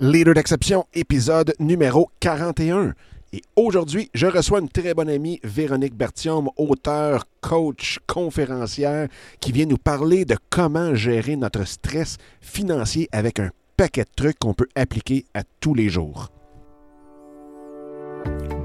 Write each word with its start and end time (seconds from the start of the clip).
Leader 0.00 0.32
d'exception, 0.32 0.84
épisode 0.94 1.54
numéro 1.58 2.08
41. 2.20 2.94
Et 3.32 3.42
aujourd'hui, 3.56 4.10
je 4.14 4.28
reçois 4.28 4.60
une 4.60 4.68
très 4.68 4.94
bonne 4.94 5.08
amie, 5.08 5.40
Véronique 5.42 5.96
Bertium, 5.96 6.50
auteure, 6.56 7.24
coach, 7.40 7.98
conférencière, 8.06 9.08
qui 9.40 9.50
vient 9.50 9.66
nous 9.66 9.76
parler 9.76 10.24
de 10.24 10.36
comment 10.50 10.94
gérer 10.94 11.34
notre 11.34 11.66
stress 11.66 12.16
financier 12.40 13.08
avec 13.10 13.40
un 13.40 13.50
paquet 13.76 14.04
de 14.04 14.10
trucs 14.14 14.38
qu'on 14.38 14.54
peut 14.54 14.68
appliquer 14.76 15.24
à 15.34 15.42
tous 15.58 15.74
les 15.74 15.88
jours. 15.88 16.30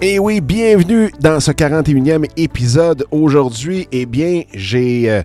Et 0.00 0.20
oui, 0.20 0.40
bienvenue 0.40 1.10
dans 1.18 1.40
ce 1.40 1.50
41e 1.50 2.30
épisode. 2.36 3.04
Aujourd'hui, 3.10 3.88
eh 3.90 4.06
bien, 4.06 4.44
j'ai 4.54 5.10
euh, 5.10 5.22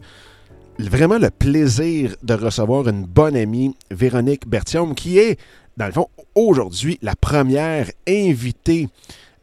vraiment 0.80 1.20
le 1.20 1.30
plaisir 1.30 2.16
de 2.24 2.34
recevoir 2.34 2.88
une 2.88 3.06
bonne 3.06 3.36
amie, 3.36 3.76
Véronique 3.92 4.48
Bertium, 4.48 4.96
qui 4.96 5.20
est, 5.20 5.40
dans 5.78 5.86
le 5.86 5.92
fond, 5.92 6.08
aujourd'hui 6.34 6.98
la 7.04 7.16
première 7.16 7.92
invitée 8.08 8.90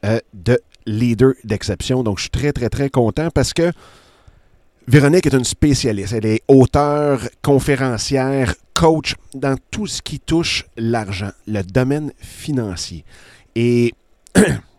euh, 0.05 0.19
de 0.35 0.61
Leader 0.85 1.35
d'exception. 1.45 2.03
Donc, 2.03 2.19
je 2.19 2.23
suis 2.23 2.31
très, 2.31 2.53
très, 2.53 2.69
très 2.69 2.91
content 2.91 3.29
parce 3.33 3.53
que 3.53 3.71
Véronique 4.89 5.27
est 5.27 5.35
une 5.35 5.45
spécialiste. 5.45 6.13
Elle 6.13 6.27
est 6.27 6.43
auteure, 6.49 7.21
conférencière, 7.41 8.57
coach 8.75 9.15
dans 9.35 9.57
tout 9.71 9.87
ce 9.87 10.03
qui 10.03 10.19
touche 10.19 10.67
l'argent, 10.77 11.31
le 11.47 11.63
domaine 11.63 12.11
financier. 12.19 13.05
Et 13.55 13.95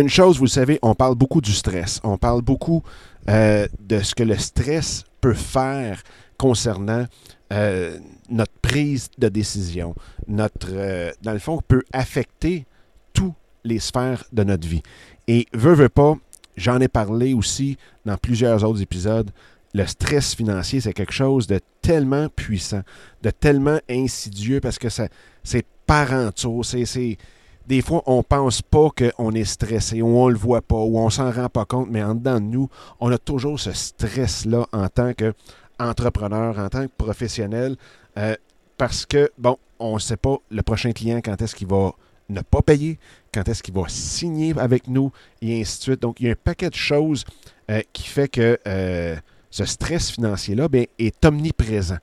une 0.00 0.08
chose, 0.08 0.38
vous 0.38 0.44
le 0.44 0.50
savez, 0.50 0.78
on 0.82 0.94
parle 0.94 1.14
beaucoup 1.14 1.40
du 1.40 1.52
stress. 1.52 2.00
On 2.02 2.18
parle 2.18 2.42
beaucoup 2.42 2.82
euh, 3.28 3.68
de 3.80 4.00
ce 4.00 4.14
que 4.14 4.24
le 4.24 4.36
stress 4.36 5.04
peut 5.20 5.34
faire 5.34 6.02
concernant 6.36 7.06
euh, 7.52 7.98
notre 8.28 8.52
prise 8.60 9.08
de 9.18 9.28
décision. 9.28 9.94
Notre, 10.26 10.68
euh, 10.72 11.12
dans 11.22 11.32
le 11.32 11.38
fond, 11.38 11.60
peut 11.66 11.82
affecter 11.92 12.66
toutes 13.12 13.34
les 13.62 13.78
sphères 13.78 14.24
de 14.32 14.42
notre 14.42 14.66
vie. 14.66 14.82
Et 15.28 15.46
veux, 15.54 15.74
veux 15.74 15.88
pas, 15.88 16.16
j'en 16.56 16.80
ai 16.80 16.88
parlé 16.88 17.32
aussi 17.32 17.78
dans 18.04 18.16
plusieurs 18.16 18.64
autres 18.64 18.82
épisodes. 18.82 19.30
Le 19.74 19.86
stress 19.86 20.34
financier, 20.34 20.80
c'est 20.80 20.92
quelque 20.92 21.12
chose 21.12 21.46
de 21.46 21.60
tellement 21.82 22.28
puissant, 22.28 22.82
de 23.22 23.30
tellement 23.30 23.78
insidieux 23.88 24.60
parce 24.60 24.78
que 24.78 24.88
c'est 24.88 25.66
parental, 25.86 26.64
c'est 26.64 27.18
des 27.66 27.80
fois, 27.82 28.02
on 28.06 28.18
ne 28.18 28.22
pense 28.22 28.62
pas 28.62 28.88
qu'on 28.90 29.32
est 29.32 29.44
stressé, 29.44 30.02
ou 30.02 30.18
on 30.18 30.28
ne 30.28 30.32
le 30.32 30.38
voit 30.38 30.62
pas, 30.62 30.76
ou 30.76 30.98
on 30.98 31.10
s'en 31.10 31.30
rend 31.30 31.48
pas 31.48 31.64
compte, 31.64 31.88
mais 31.90 32.02
en 32.02 32.14
dedans 32.14 32.40
de 32.40 32.46
nous, 32.46 32.68
on 33.00 33.10
a 33.10 33.18
toujours 33.18 33.58
ce 33.58 33.72
stress-là 33.72 34.66
en 34.72 34.88
tant 34.88 35.12
qu'entrepreneur, 35.14 36.58
en 36.58 36.68
tant 36.68 36.82
que 36.82 36.92
professionnel, 36.96 37.76
euh, 38.18 38.34
parce 38.76 39.06
que, 39.06 39.30
bon, 39.38 39.56
on 39.78 39.94
ne 39.94 39.98
sait 39.98 40.16
pas 40.16 40.36
le 40.50 40.62
prochain 40.62 40.92
client 40.92 41.20
quand 41.24 41.40
est-ce 41.40 41.54
qu'il 41.54 41.68
va 41.68 41.92
ne 42.28 42.40
pas 42.40 42.62
payer, 42.62 42.98
quand 43.32 43.48
est-ce 43.48 43.62
qu'il 43.62 43.74
va 43.74 43.84
signer 43.88 44.54
avec 44.58 44.88
nous, 44.88 45.10
et 45.40 45.60
ainsi 45.60 45.78
de 45.78 45.82
suite. 45.82 46.02
Donc, 46.02 46.20
il 46.20 46.26
y 46.26 46.28
a 46.28 46.32
un 46.32 46.36
paquet 46.42 46.68
de 46.68 46.74
choses 46.74 47.24
euh, 47.70 47.80
qui 47.92 48.08
fait 48.08 48.28
que 48.28 48.58
euh, 48.66 49.16
ce 49.50 49.64
stress 49.64 50.10
financier-là 50.10 50.68
ben, 50.68 50.86
est 50.98 51.24
omniprésent. 51.24 51.98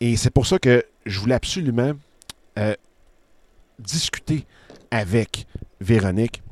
Et 0.00 0.16
c'est 0.16 0.30
pour 0.30 0.46
ça 0.46 0.58
que 0.58 0.84
je 1.06 1.18
voulais 1.18 1.34
absolument 1.34 1.92
discuter 3.78 4.44
avec 4.90 5.46
Véronique, 5.80 6.42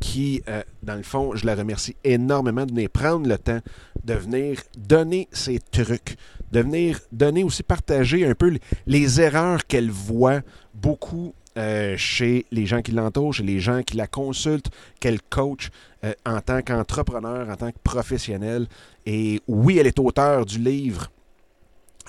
qui, 0.00 0.42
euh, 0.48 0.62
dans 0.82 0.94
le 0.94 1.02
fond, 1.02 1.34
je 1.34 1.44
la 1.46 1.54
remercie 1.54 1.96
énormément 2.04 2.64
de 2.64 2.72
venir 2.72 2.90
prendre 2.90 3.28
le 3.28 3.36
temps 3.38 3.60
de 4.08 4.14
venir 4.14 4.60
donner 4.76 5.28
ses 5.32 5.58
trucs, 5.58 6.16
de 6.50 6.60
venir 6.60 6.98
donner 7.12 7.44
aussi, 7.44 7.62
partager 7.62 8.26
un 8.26 8.34
peu 8.34 8.56
les 8.86 9.20
erreurs 9.20 9.66
qu'elle 9.66 9.90
voit 9.90 10.40
beaucoup 10.74 11.34
euh, 11.58 11.96
chez 11.96 12.46
les 12.50 12.66
gens 12.66 12.80
qui 12.80 12.92
l'entourent, 12.92 13.34
chez 13.34 13.42
les 13.42 13.60
gens 13.60 13.82
qui 13.82 13.96
la 13.96 14.06
consultent, 14.06 14.70
qu'elle 14.98 15.20
coach 15.20 15.70
euh, 16.04 16.14
en 16.24 16.40
tant 16.40 16.62
qu'entrepreneur, 16.62 17.50
en 17.50 17.56
tant 17.56 17.70
que 17.70 17.78
professionnel. 17.84 18.66
Et 19.04 19.42
oui, 19.46 19.78
elle 19.78 19.86
est 19.86 19.98
auteure 19.98 20.46
du 20.46 20.58
livre 20.58 21.10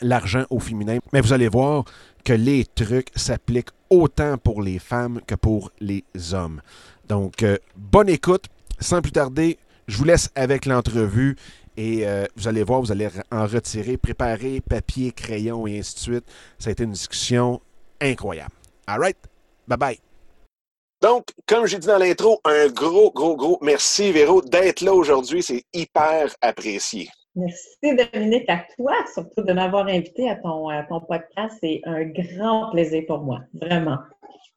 L'argent 0.02 0.46
au 0.50 0.60
féminin, 0.60 1.00
mais 1.14 1.22
vous 1.22 1.34
allez 1.34 1.50
voir 1.50 1.86
que 2.24 2.34
les 2.34 2.66
trucs 2.66 3.10
s'appliquent 3.16 3.72
autant 3.90 4.38
pour 4.38 4.62
les 4.62 4.80
femmes 4.80 5.20
que 5.26 5.36
pour 5.36 5.72
les 5.80 6.04
hommes. 6.34 6.62
Donc, 7.08 7.44
euh, 7.44 7.58
bonne 7.76 8.10
écoute. 8.10 8.46
Sans 8.80 9.02
plus 9.02 9.12
tarder, 9.12 9.58
je 9.88 9.98
vous 9.98 10.06
laisse 10.06 10.30
avec 10.36 10.66
l'entrevue 10.66 11.36
et 11.76 12.08
euh, 12.08 12.26
vous 12.36 12.48
allez 12.48 12.64
voir, 12.64 12.82
vous 12.82 12.92
allez 12.92 13.10
en 13.32 13.46
retirer, 13.46 13.98
préparer 13.98 14.62
papier, 14.62 15.12
crayon 15.12 15.68
et 15.68 15.80
ainsi 15.80 15.96
de 15.96 16.00
suite. 16.00 16.26
Ça 16.58 16.70
a 16.70 16.72
été 16.72 16.84
une 16.84 16.92
discussion 16.92 17.62
incroyable. 18.00 18.54
All 18.88 19.00
right? 19.00 19.18
Bye 19.68 19.78
bye. 19.78 20.00
Donc, 21.02 21.28
comme 21.46 21.66
j'ai 21.66 21.80
dit 21.80 21.88
dans 21.88 21.98
l'intro, 21.98 22.42
un 22.44 22.68
gros, 22.68 23.12
gros, 23.12 23.38
gros 23.38 23.58
merci, 23.62 24.12
Véro, 24.12 24.42
d'être 24.42 24.82
là 24.82 24.94
aujourd'hui. 24.94 25.42
C'est 25.42 25.64
hyper 25.74 26.36
apprécié. 26.42 27.10
Merci 27.40 27.96
Dominique, 27.96 28.50
à 28.50 28.66
toi 28.76 28.94
surtout 29.14 29.44
de 29.44 29.54
m'avoir 29.54 29.88
invité 29.88 30.30
à 30.30 30.36
ton, 30.36 30.68
podcast. 31.08 31.58
C'est 31.62 31.80
un 31.86 32.04
grand 32.04 32.72
plaisir 32.72 33.04
pour 33.08 33.20
moi, 33.20 33.40
vraiment. 33.54 33.98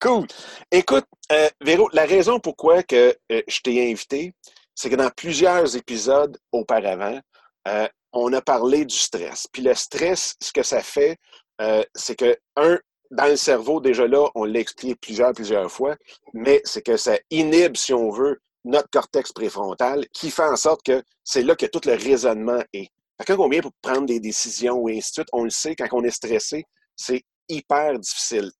Cool. 0.00 0.26
Écoute, 0.72 1.04
euh, 1.30 1.48
Véro, 1.60 1.88
la 1.92 2.04
raison 2.04 2.40
pourquoi 2.40 2.82
euh, 2.92 3.12
je 3.30 3.60
t'ai 3.60 3.88
invité, 3.88 4.34
c'est 4.74 4.90
que 4.90 4.96
dans 4.96 5.10
plusieurs 5.10 5.76
épisodes 5.76 6.36
auparavant, 6.50 7.20
euh, 7.68 7.86
on 8.12 8.32
a 8.32 8.40
parlé 8.40 8.84
du 8.84 8.96
stress. 8.96 9.46
Puis 9.52 9.62
le 9.62 9.74
stress, 9.74 10.34
ce 10.40 10.52
que 10.52 10.64
ça 10.64 10.80
fait, 10.80 11.16
c'est 11.94 12.16
que, 12.16 12.36
un, 12.56 12.80
dans 13.12 13.26
le 13.26 13.36
cerveau, 13.36 13.80
déjà 13.80 14.08
là, 14.08 14.28
on 14.34 14.44
l'a 14.44 14.58
expliqué 14.58 14.96
plusieurs, 14.96 15.32
plusieurs 15.32 15.70
fois, 15.70 15.94
mais 16.34 16.60
c'est 16.64 16.82
que 16.82 16.96
ça 16.96 17.16
inhibe, 17.30 17.76
si 17.76 17.94
on 17.94 18.10
veut, 18.10 18.40
notre 18.64 18.88
cortex 18.90 19.32
préfrontal, 19.32 20.06
qui 20.12 20.30
fait 20.30 20.42
en 20.42 20.56
sorte 20.56 20.82
que 20.84 21.02
c'est 21.24 21.42
là 21.42 21.54
que 21.56 21.66
tout 21.66 21.80
le 21.86 21.94
raisonnement 21.94 22.62
est. 22.72 22.88
Quand 23.26 23.38
on 23.38 23.48
vient 23.48 23.60
pour 23.60 23.72
prendre 23.80 24.06
des 24.06 24.20
décisions 24.20 24.88
et 24.88 24.98
ainsi 24.98 25.10
de 25.10 25.14
suite, 25.14 25.28
on 25.32 25.44
le 25.44 25.50
sait, 25.50 25.76
quand 25.76 25.86
on 25.92 26.02
est 26.02 26.10
stressé, 26.10 26.64
c'est 26.96 27.22
hyper 27.48 27.98
difficile. 27.98 28.50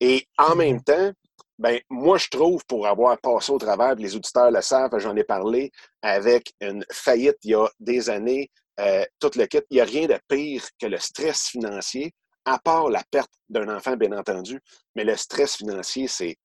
Et 0.00 0.26
en 0.38 0.54
même 0.54 0.78
mm-hmm. 0.78 0.84
temps, 0.84 1.12
ben, 1.58 1.80
moi, 1.90 2.18
je 2.18 2.28
trouve, 2.28 2.64
pour 2.66 2.86
avoir 2.86 3.18
passé 3.20 3.52
au 3.52 3.58
travers, 3.58 3.94
les 3.94 4.16
auditeurs 4.16 4.50
le 4.50 4.60
savent, 4.62 4.98
j'en 4.98 5.14
ai 5.16 5.24
parlé 5.24 5.70
avec 6.02 6.52
une 6.60 6.84
faillite 6.90 7.36
il 7.44 7.50
y 7.50 7.54
a 7.54 7.68
des 7.78 8.10
années, 8.10 8.50
euh, 8.80 9.04
tout 9.20 9.30
le 9.36 9.46
kit, 9.46 9.60
il 9.70 9.74
n'y 9.74 9.80
a 9.80 9.84
rien 9.84 10.06
de 10.06 10.18
pire 10.28 10.64
que 10.80 10.86
le 10.86 10.98
stress 10.98 11.48
financier, 11.48 12.12
à 12.44 12.58
part 12.58 12.88
la 12.88 13.02
perte 13.10 13.30
d'un 13.48 13.68
enfant, 13.68 13.96
bien 13.96 14.12
entendu. 14.12 14.60
Mais 14.96 15.04
le 15.04 15.16
stress 15.16 15.56
financier, 15.56 16.08
c'est 16.08 16.36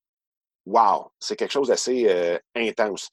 wow, 0.67 1.11
c'est 1.19 1.35
quelque 1.35 1.51
chose 1.51 1.69
d'assez 1.69 2.05
euh, 2.09 2.37
intense. 2.55 3.09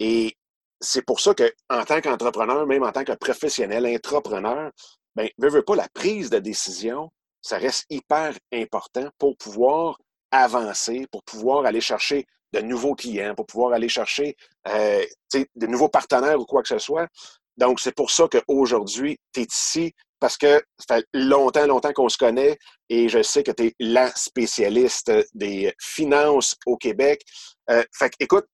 Et 0.00 0.36
c'est 0.80 1.02
pour 1.02 1.20
ça 1.20 1.32
qu'en 1.34 1.84
tant 1.84 2.00
qu'entrepreneur, 2.00 2.66
même 2.66 2.82
en 2.82 2.92
tant 2.92 3.04
que 3.04 3.12
professionnel, 3.12 3.86
entrepreneur, 3.86 4.70
ben, 5.14 5.28
ne 5.38 5.48
veut 5.48 5.62
pas 5.62 5.76
la 5.76 5.88
prise 5.88 6.30
de 6.30 6.38
décision, 6.38 7.10
ça 7.40 7.58
reste 7.58 7.86
hyper 7.90 8.34
important 8.52 9.08
pour 9.18 9.36
pouvoir 9.36 9.98
avancer, 10.30 11.06
pour 11.10 11.22
pouvoir 11.24 11.64
aller 11.64 11.80
chercher 11.80 12.26
de 12.52 12.60
nouveaux 12.60 12.94
clients, 12.94 13.34
pour 13.34 13.46
pouvoir 13.46 13.72
aller 13.72 13.88
chercher 13.88 14.36
euh, 14.68 15.04
de 15.32 15.66
nouveaux 15.66 15.88
partenaires 15.88 16.40
ou 16.40 16.44
quoi 16.44 16.62
que 16.62 16.68
ce 16.68 16.78
soit. 16.78 17.08
Donc, 17.56 17.80
c'est 17.80 17.94
pour 17.94 18.10
ça 18.10 18.28
qu'aujourd'hui, 18.28 19.18
tu 19.32 19.40
es 19.40 19.44
ici 19.44 19.94
parce 20.20 20.36
que 20.36 20.62
ça 20.78 20.96
fait 20.96 21.06
longtemps, 21.12 21.66
longtemps 21.66 21.92
qu'on 21.92 22.08
se 22.08 22.18
connaît 22.18 22.58
et 22.88 23.08
je 23.08 23.22
sais 23.22 23.42
que 23.42 23.52
tu 23.52 23.66
es 23.66 23.74
la 23.78 24.10
spécialiste 24.14 25.12
des 25.34 25.72
finances 25.80 26.56
au 26.66 26.76
Québec. 26.76 27.22
Euh, 27.70 27.84
fait 27.96 28.12
écoute, 28.20 28.46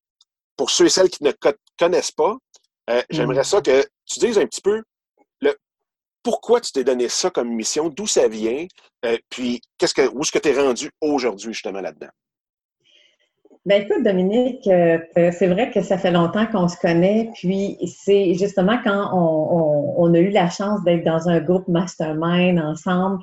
pour 0.56 0.70
ceux 0.70 0.86
et 0.86 0.90
celles 0.90 1.10
qui 1.10 1.24
ne 1.24 1.32
connaissent 1.78 2.12
pas, 2.12 2.36
euh, 2.90 3.02
j'aimerais 3.10 3.44
ça 3.44 3.60
mm. 3.60 3.62
que 3.62 3.86
tu 4.06 4.20
dises 4.20 4.38
un 4.38 4.46
petit 4.46 4.60
peu 4.60 4.82
pourquoi 6.24 6.60
tu 6.60 6.72
t'es 6.72 6.82
donné 6.82 7.08
ça 7.08 7.30
comme 7.30 7.50
mission, 7.50 7.90
d'où 7.90 8.06
ça 8.08 8.26
vient, 8.26 8.66
euh, 9.04 9.18
puis 9.28 9.60
qu'est-ce 9.78 9.94
que, 9.94 10.08
où 10.08 10.22
est-ce 10.22 10.32
que 10.32 10.38
tu 10.38 10.48
es 10.48 10.60
rendu 10.60 10.90
aujourd'hui 11.00 11.52
justement 11.52 11.82
là-dedans? 11.82 12.08
Ben 13.66 13.80
écoute, 13.80 14.02
Dominique, 14.04 14.66
euh, 14.66 14.98
c'est 15.14 15.46
vrai 15.46 15.70
que 15.70 15.80
ça 15.80 15.96
fait 15.96 16.10
longtemps 16.10 16.46
qu'on 16.46 16.68
se 16.68 16.76
connaît, 16.76 17.30
puis 17.32 17.78
c'est 17.86 18.34
justement 18.34 18.78
quand 18.84 19.08
on, 19.14 20.12
a 20.12 20.18
eu 20.18 20.28
la 20.28 20.50
chance 20.50 20.84
d'être 20.84 21.02
dans 21.02 21.30
un 21.30 21.40
groupe 21.40 21.66
mastermind 21.66 22.58
ensemble, 22.58 23.22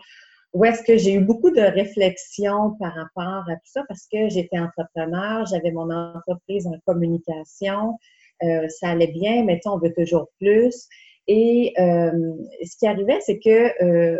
où 0.54 0.66
est-ce 0.66 0.82
que 0.82 0.98
j'ai 0.98 1.14
eu 1.14 1.20
beaucoup 1.20 1.52
de 1.52 1.62
réflexions 1.62 2.72
par 2.80 2.92
rapport 2.96 3.48
à 3.48 3.54
tout 3.54 3.72
ça, 3.72 3.84
parce 3.88 4.08
que 4.12 4.30
j'étais 4.30 4.58
entrepreneur, 4.58 5.46
j'avais 5.46 5.70
mon 5.70 5.92
entreprise 5.92 6.66
en 6.66 6.76
communication, 6.88 8.00
euh, 8.42 8.68
ça 8.68 8.90
allait 8.90 9.12
bien, 9.14 9.44
mais 9.44 9.60
on 9.66 9.78
veut 9.78 9.94
toujours 9.94 10.28
plus. 10.40 10.88
Et 11.28 11.74
euh, 11.80 12.12
ce 12.66 12.78
qui 12.78 12.88
arrivait, 12.88 13.20
c'est 13.22 13.40
que 13.40 13.84
euh, 13.84 14.18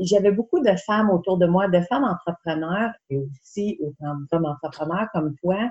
j'avais 0.00 0.30
beaucoup 0.30 0.60
de 0.60 0.74
femmes 0.86 1.10
autour 1.10 1.38
de 1.38 1.46
moi, 1.46 1.68
de 1.68 1.80
femmes 1.80 2.04
entrepreneurs 2.04 2.90
et 3.10 3.18
aussi 3.18 3.78
autant 3.80 4.16
d'hommes 4.30 4.46
entrepreneurs 4.46 5.08
comme 5.12 5.34
toi, 5.36 5.70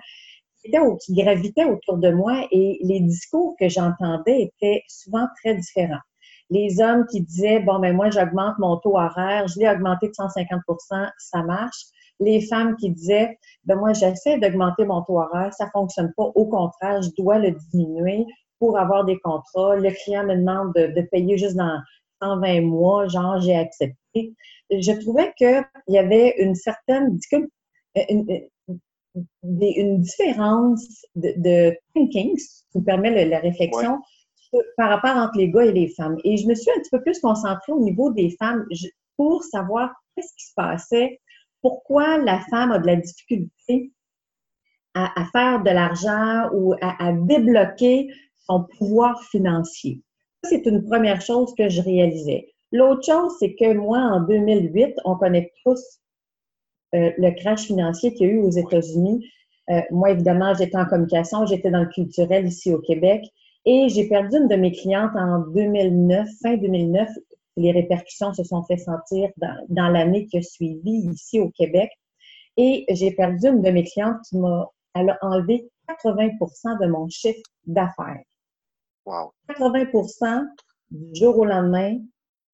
qui 1.01 1.13
gravitaient 1.13 1.65
autour 1.65 1.98
de 1.98 2.12
moi 2.12 2.45
et 2.51 2.80
les 2.81 3.00
discours 3.00 3.56
que 3.59 3.69
j'entendais 3.69 4.42
étaient 4.42 4.83
souvent 4.88 5.27
très 5.42 5.56
différents. 5.56 6.01
Les 6.50 6.81
hommes 6.81 7.06
qui 7.07 7.21
disaient, 7.21 7.59
bon, 7.59 7.80
ben 7.80 7.95
moi, 7.95 8.09
j'augmente 8.09 8.57
mon 8.59 8.77
taux 8.77 8.98
horaire, 8.98 9.48
je 9.48 9.59
l'ai 9.59 9.69
augmenté 9.69 10.07
de 10.07 10.13
150% 10.13 11.09
ça 11.18 11.44
marche. 11.44 11.86
Les 12.19 12.42
femmes 12.42 12.75
qui 12.77 12.89
disaient, 12.89 13.38
ben 13.65 13.75
moi, 13.75 13.94
j'essaie 13.94 14.39
d'augmenter 14.39 14.86
mon 14.86 15.04
taux 15.04 15.19
horaire, 15.19 15.54
ça 15.54 15.69
fonctionne 15.71 16.12
pas. 16.15 16.24
Au 16.24 16.45
contraire, 16.45 17.01
je 17.01 17.09
dois 17.18 17.38
le 17.38 17.51
diminuer 17.71 18.25
pour 18.59 18.77
avoir 18.77 19.06
des 19.06 19.19
contrats. 19.19 19.75
Le 19.75 19.92
client 19.92 20.25
me 20.25 20.36
demande 20.36 20.74
de, 20.74 21.01
payer 21.12 21.38
juste 21.38 21.56
dans 21.56 21.80
120 22.21 22.62
mois, 22.62 23.07
genre 23.07 23.39
j'ai 23.39 23.56
accepté. 23.56 24.33
Je 24.69 25.00
trouvais 25.01 25.33
qu'il 25.38 25.63
y 25.88 25.98
avait 25.98 26.36
une 26.39 26.56
certaine 26.56 27.18
une, 28.09 28.25
une 29.44 30.01
différence 30.01 31.06
de, 31.15 31.75
thinking, 31.94 32.36
qui 32.71 32.81
permet 32.81 33.25
la 33.25 33.39
réflexion, 33.39 34.00
par 34.77 34.89
rapport 34.89 35.15
entre 35.18 35.38
les 35.38 35.50
gars 35.50 35.65
et 35.65 35.71
les 35.71 35.89
femmes. 35.89 36.18
Et 36.24 36.38
je 36.38 36.48
me 36.48 36.56
suis 36.56 36.71
un 36.71 36.80
petit 36.80 36.89
peu 36.89 37.01
plus 37.01 37.19
concentrée 37.19 37.71
au 37.71 37.80
niveau 37.80 38.12
des 38.12 38.36
femmes 38.39 38.65
pour 39.18 39.44
savoir 39.44 39.92
qu'est-ce 40.15 40.33
qui 40.38 40.45
se 40.45 40.54
passait, 40.56 41.19
pourquoi 41.62 42.18
la 42.19 42.39
femme 42.50 42.71
a 42.71 42.80
de 42.80 42.88
la 42.88 42.95
difficulté 42.95 43.92
à, 44.94 45.25
faire 45.31 45.62
de 45.62 45.69
l'argent 45.69 46.50
ou 46.54 46.74
à 46.81 47.12
débloquer 47.13 48.07
son 48.48 48.66
pouvoir 48.78 49.22
financier. 49.24 50.02
C'est 50.44 50.66
une 50.66 50.84
première 50.84 51.22
chose 51.22 51.54
que 51.58 51.70
je 51.70 51.82
réalisais. 51.82 52.54
L'autre 52.72 53.06
chose, 53.06 53.34
c'est 53.40 53.56
que 53.56 53.74
moi, 53.74 54.00
en 54.00 54.22
2008, 54.22 54.96
on 55.06 55.16
connaît 55.16 55.52
tous 55.64 56.00
euh, 56.96 57.12
le 57.18 57.32
crash 57.32 57.66
financier 57.66 58.14
qu'il 58.14 58.28
y 58.28 58.30
a 58.30 58.34
eu 58.34 58.40
aux 58.40 58.52
États-Unis. 58.52 59.26
Euh, 59.70 59.82
moi, 59.92 60.12
évidemment, 60.12 60.54
j'étais 60.54 60.78
en 60.78 60.86
communication, 60.86 61.46
j'étais 61.46 61.72
dans 61.72 61.82
le 61.82 61.90
culturel 61.90 62.46
ici 62.48 62.74
au 62.74 62.80
Québec 62.80 63.24
et 63.66 63.90
j'ai 63.90 64.08
perdu 64.08 64.38
une 64.38 64.48
de 64.48 64.56
mes 64.56 64.72
clientes 64.72 65.16
en 65.16 65.40
2009, 65.40 66.28
fin 66.42 66.56
2009. 66.56 67.10
Les 67.58 67.72
répercussions 67.72 68.34
se 68.34 68.44
sont 68.44 68.64
fait 68.64 68.78
sentir 68.78 69.30
dans, 69.38 69.58
dans 69.70 69.90
l'année 69.90 70.28
qui 70.28 70.38
a 70.38 70.42
suivi 70.42 71.10
ici 71.12 71.40
au 71.40 71.50
Québec. 71.50 71.90
Et 72.56 72.86
j'ai 72.90 73.12
perdu 73.12 73.48
une 73.48 73.62
de 73.62 73.70
mes 73.70 73.84
clientes 73.84 74.18
qui 74.30 74.38
m'a 74.38 74.72
enlevé 75.22 75.70
80% 75.90 76.82
de 76.82 76.88
mon 76.88 77.08
chiffre 77.10 77.42
d'affaires. 77.66 78.24
80% 79.50 80.45
du 80.92 81.19
jour 81.19 81.38
au 81.38 81.45
lendemain, 81.45 82.00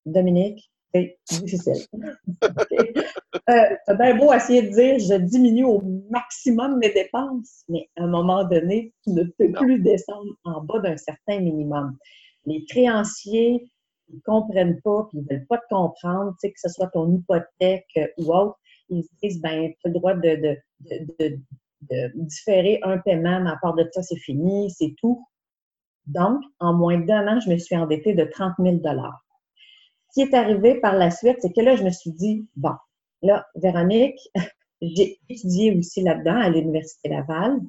Dominique, 0.05 0.71
c'est 0.93 1.17
difficile. 1.29 1.85
euh, 2.43 3.75
c'est 3.85 3.97
bien 3.97 4.15
beau 4.15 4.31
essayer 4.33 4.61
de 4.61 4.69
dire 4.69 4.99
je 4.99 5.19
diminue 5.19 5.65
au 5.65 5.81
maximum 6.09 6.77
mes 6.77 6.93
dépenses, 6.93 7.63
mais 7.69 7.89
à 7.97 8.03
un 8.03 8.07
moment 8.07 8.43
donné, 8.43 8.93
tu 9.03 9.11
ne 9.11 9.23
peux 9.23 9.51
plus 9.51 9.79
descendre 9.79 10.31
en 10.43 10.61
bas 10.61 10.79
d'un 10.79 10.97
certain 10.97 11.39
minimum. 11.39 11.97
Les 12.45 12.63
créanciers, 12.65 13.71
ils 14.09 14.15
ne 14.15 14.21
comprennent 14.25 14.79
pas, 14.81 15.07
puis 15.09 15.19
ils 15.19 15.23
ne 15.23 15.37
veulent 15.37 15.47
pas 15.47 15.57
te 15.57 15.67
comprendre, 15.69 16.35
que 16.41 16.49
ce 16.55 16.69
soit 16.69 16.87
ton 16.87 17.11
hypothèque 17.11 17.99
ou 18.17 18.33
autre. 18.33 18.59
Ils 18.89 19.03
se 19.03 19.09
disent, 19.23 19.41
ben, 19.41 19.71
tu 19.71 19.77
as 19.85 19.89
le 19.89 19.93
droit 19.93 20.13
de, 20.13 20.35
de, 20.35 20.57
de, 21.19 21.39
de, 21.89 22.11
différer 22.15 22.79
un 22.83 22.97
paiement, 22.99 23.41
mais 23.41 23.49
à 23.49 23.57
part 23.61 23.73
de 23.73 23.87
ça, 23.91 24.03
c'est 24.03 24.19
fini, 24.19 24.69
c'est 24.69 24.93
tout. 24.99 25.25
Donc, 26.05 26.41
en 26.59 26.73
moins 26.73 26.99
d'un 26.99 27.27
an, 27.27 27.39
je 27.39 27.49
me 27.49 27.57
suis 27.57 27.75
endettée 27.75 28.13
de 28.13 28.25
30 28.25 28.53
000 28.59 28.77
Ce 28.83 30.13
qui 30.13 30.21
est 30.21 30.33
arrivé 30.33 30.79
par 30.79 30.95
la 30.95 31.11
suite, 31.11 31.37
c'est 31.39 31.53
que 31.53 31.61
là, 31.61 31.75
je 31.75 31.83
me 31.83 31.89
suis 31.89 32.11
dit, 32.11 32.45
bon, 32.55 32.73
là, 33.21 33.45
Véronique, 33.55 34.19
j'ai 34.81 35.19
étudié 35.29 35.77
aussi 35.77 36.01
là-dedans 36.01 36.35
à 36.35 36.49
l'Université 36.49 37.09
Laval. 37.09 37.59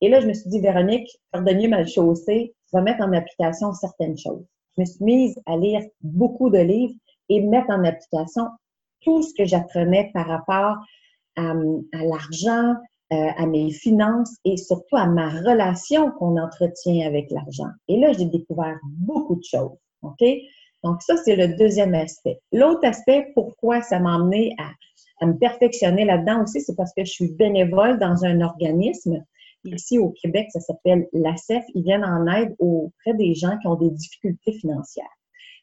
Et 0.00 0.08
là, 0.08 0.20
je 0.20 0.26
me 0.26 0.34
suis 0.34 0.48
dit, 0.50 0.60
Véronique, 0.60 1.08
pardonnez 1.30 1.68
mal 1.68 1.88
chaussée, 1.88 2.54
tu 2.64 2.76
vas 2.76 2.82
mettre 2.82 3.02
en 3.02 3.12
application 3.12 3.72
certaines 3.72 4.16
choses. 4.16 4.44
Je 4.76 4.82
me 4.82 4.86
suis 4.86 5.04
mise 5.04 5.38
à 5.46 5.56
lire 5.56 5.82
beaucoup 6.00 6.50
de 6.50 6.58
livres 6.58 6.94
et 7.28 7.40
mettre 7.40 7.70
en 7.70 7.84
application 7.84 8.48
tout 9.00 9.22
ce 9.22 9.34
que 9.34 9.44
j'apprenais 9.44 10.10
par 10.14 10.26
rapport 10.26 10.76
à 11.36 11.54
l'argent, 12.04 12.76
euh, 13.12 13.28
à 13.36 13.46
mes 13.46 13.70
finances 13.70 14.36
et 14.44 14.56
surtout 14.56 14.96
à 14.96 15.06
ma 15.06 15.28
relation 15.28 16.10
qu'on 16.12 16.40
entretient 16.40 17.06
avec 17.06 17.30
l'argent. 17.30 17.68
Et 17.88 17.98
là, 17.98 18.12
j'ai 18.12 18.24
découvert 18.24 18.78
beaucoup 18.84 19.36
de 19.36 19.44
choses. 19.44 19.76
Donc, 20.82 21.02
ça, 21.02 21.16
c'est 21.24 21.36
le 21.36 21.56
deuxième 21.56 21.94
aspect. 21.94 22.40
L'autre 22.52 22.86
aspect, 22.86 23.30
pourquoi 23.34 23.82
ça 23.82 24.00
m'a 24.00 24.14
amené 24.14 24.56
à, 24.58 25.26
me 25.26 25.38
perfectionner 25.38 26.04
là-dedans 26.04 26.42
aussi, 26.42 26.60
c'est 26.60 26.74
parce 26.74 26.92
que 26.96 27.04
je 27.04 27.12
suis 27.12 27.32
bénévole 27.34 27.98
dans 28.00 28.24
un 28.24 28.40
organisme. 28.40 29.22
Ici 29.64 29.98
au 29.98 30.10
Québec, 30.10 30.48
ça 30.50 30.60
s'appelle 30.60 31.06
l'ACEF. 31.12 31.64
Ils 31.74 31.84
viennent 31.84 32.04
en 32.04 32.26
aide 32.26 32.56
auprès 32.58 33.14
des 33.14 33.34
gens 33.34 33.56
qui 33.58 33.68
ont 33.68 33.76
des 33.76 33.90
difficultés 33.90 34.52
financières. 34.54 35.04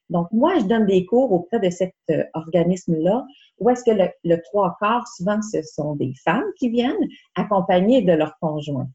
Donc, 0.10 0.28
moi, 0.32 0.58
je 0.60 0.66
donne 0.66 0.86
des 0.86 1.06
cours 1.06 1.32
auprès 1.32 1.60
de 1.60 1.70
cet 1.70 1.94
euh, 2.10 2.24
organisme-là, 2.34 3.26
où 3.60 3.70
est-ce 3.70 3.84
que 3.84 3.92
le, 3.92 4.42
trois 4.44 4.76
quarts, 4.80 5.08
souvent, 5.08 5.40
ce 5.42 5.62
sont 5.62 5.96
des 5.96 6.14
femmes 6.24 6.46
qui 6.58 6.70
viennent 6.70 7.08
accompagnées 7.36 8.02
de 8.02 8.14
leur 8.14 8.38
conjoint. 8.40 8.88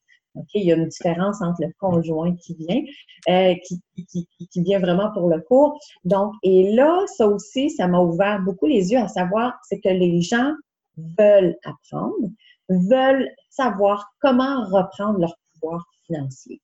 Il 0.54 0.64
y 0.64 0.72
a 0.72 0.76
une 0.76 0.88
différence 0.88 1.40
entre 1.42 1.62
le 1.62 1.72
conjoint 1.78 2.34
qui 2.34 2.56
vient, 2.56 2.82
euh, 3.28 3.54
qui, 3.64 3.80
qui, 4.08 4.28
qui, 4.50 4.62
vient 4.62 4.80
vraiment 4.80 5.12
pour 5.12 5.28
le 5.28 5.40
cours. 5.40 5.78
Donc, 6.04 6.34
et 6.42 6.74
là, 6.74 7.04
ça 7.16 7.28
aussi, 7.28 7.70
ça 7.70 7.86
m'a 7.86 8.00
ouvert 8.00 8.40
beaucoup 8.42 8.66
les 8.66 8.90
yeux 8.90 8.98
à 8.98 9.06
savoir, 9.06 9.56
c'est 9.68 9.78
que 9.78 9.88
les 9.88 10.22
gens 10.22 10.52
veulent 10.96 11.56
apprendre, 11.64 12.28
veulent 12.68 13.28
savoir 13.48 14.12
comment 14.20 14.64
reprendre 14.64 15.20
leur 15.20 15.36
pouvoir 15.52 15.84
financier. 16.06 16.60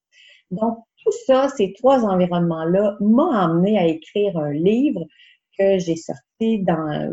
Donc, 0.51 0.79
tout 1.05 1.13
ça, 1.27 1.49
ces 1.49 1.73
trois 1.75 2.05
environnements-là, 2.05 2.97
m'ont 3.01 3.31
amené 3.31 3.79
à 3.79 3.87
écrire 3.87 4.37
un 4.37 4.53
livre 4.53 5.05
que 5.59 5.79
j'ai 5.79 5.97
sorti 5.97 6.63
dans 6.63 7.13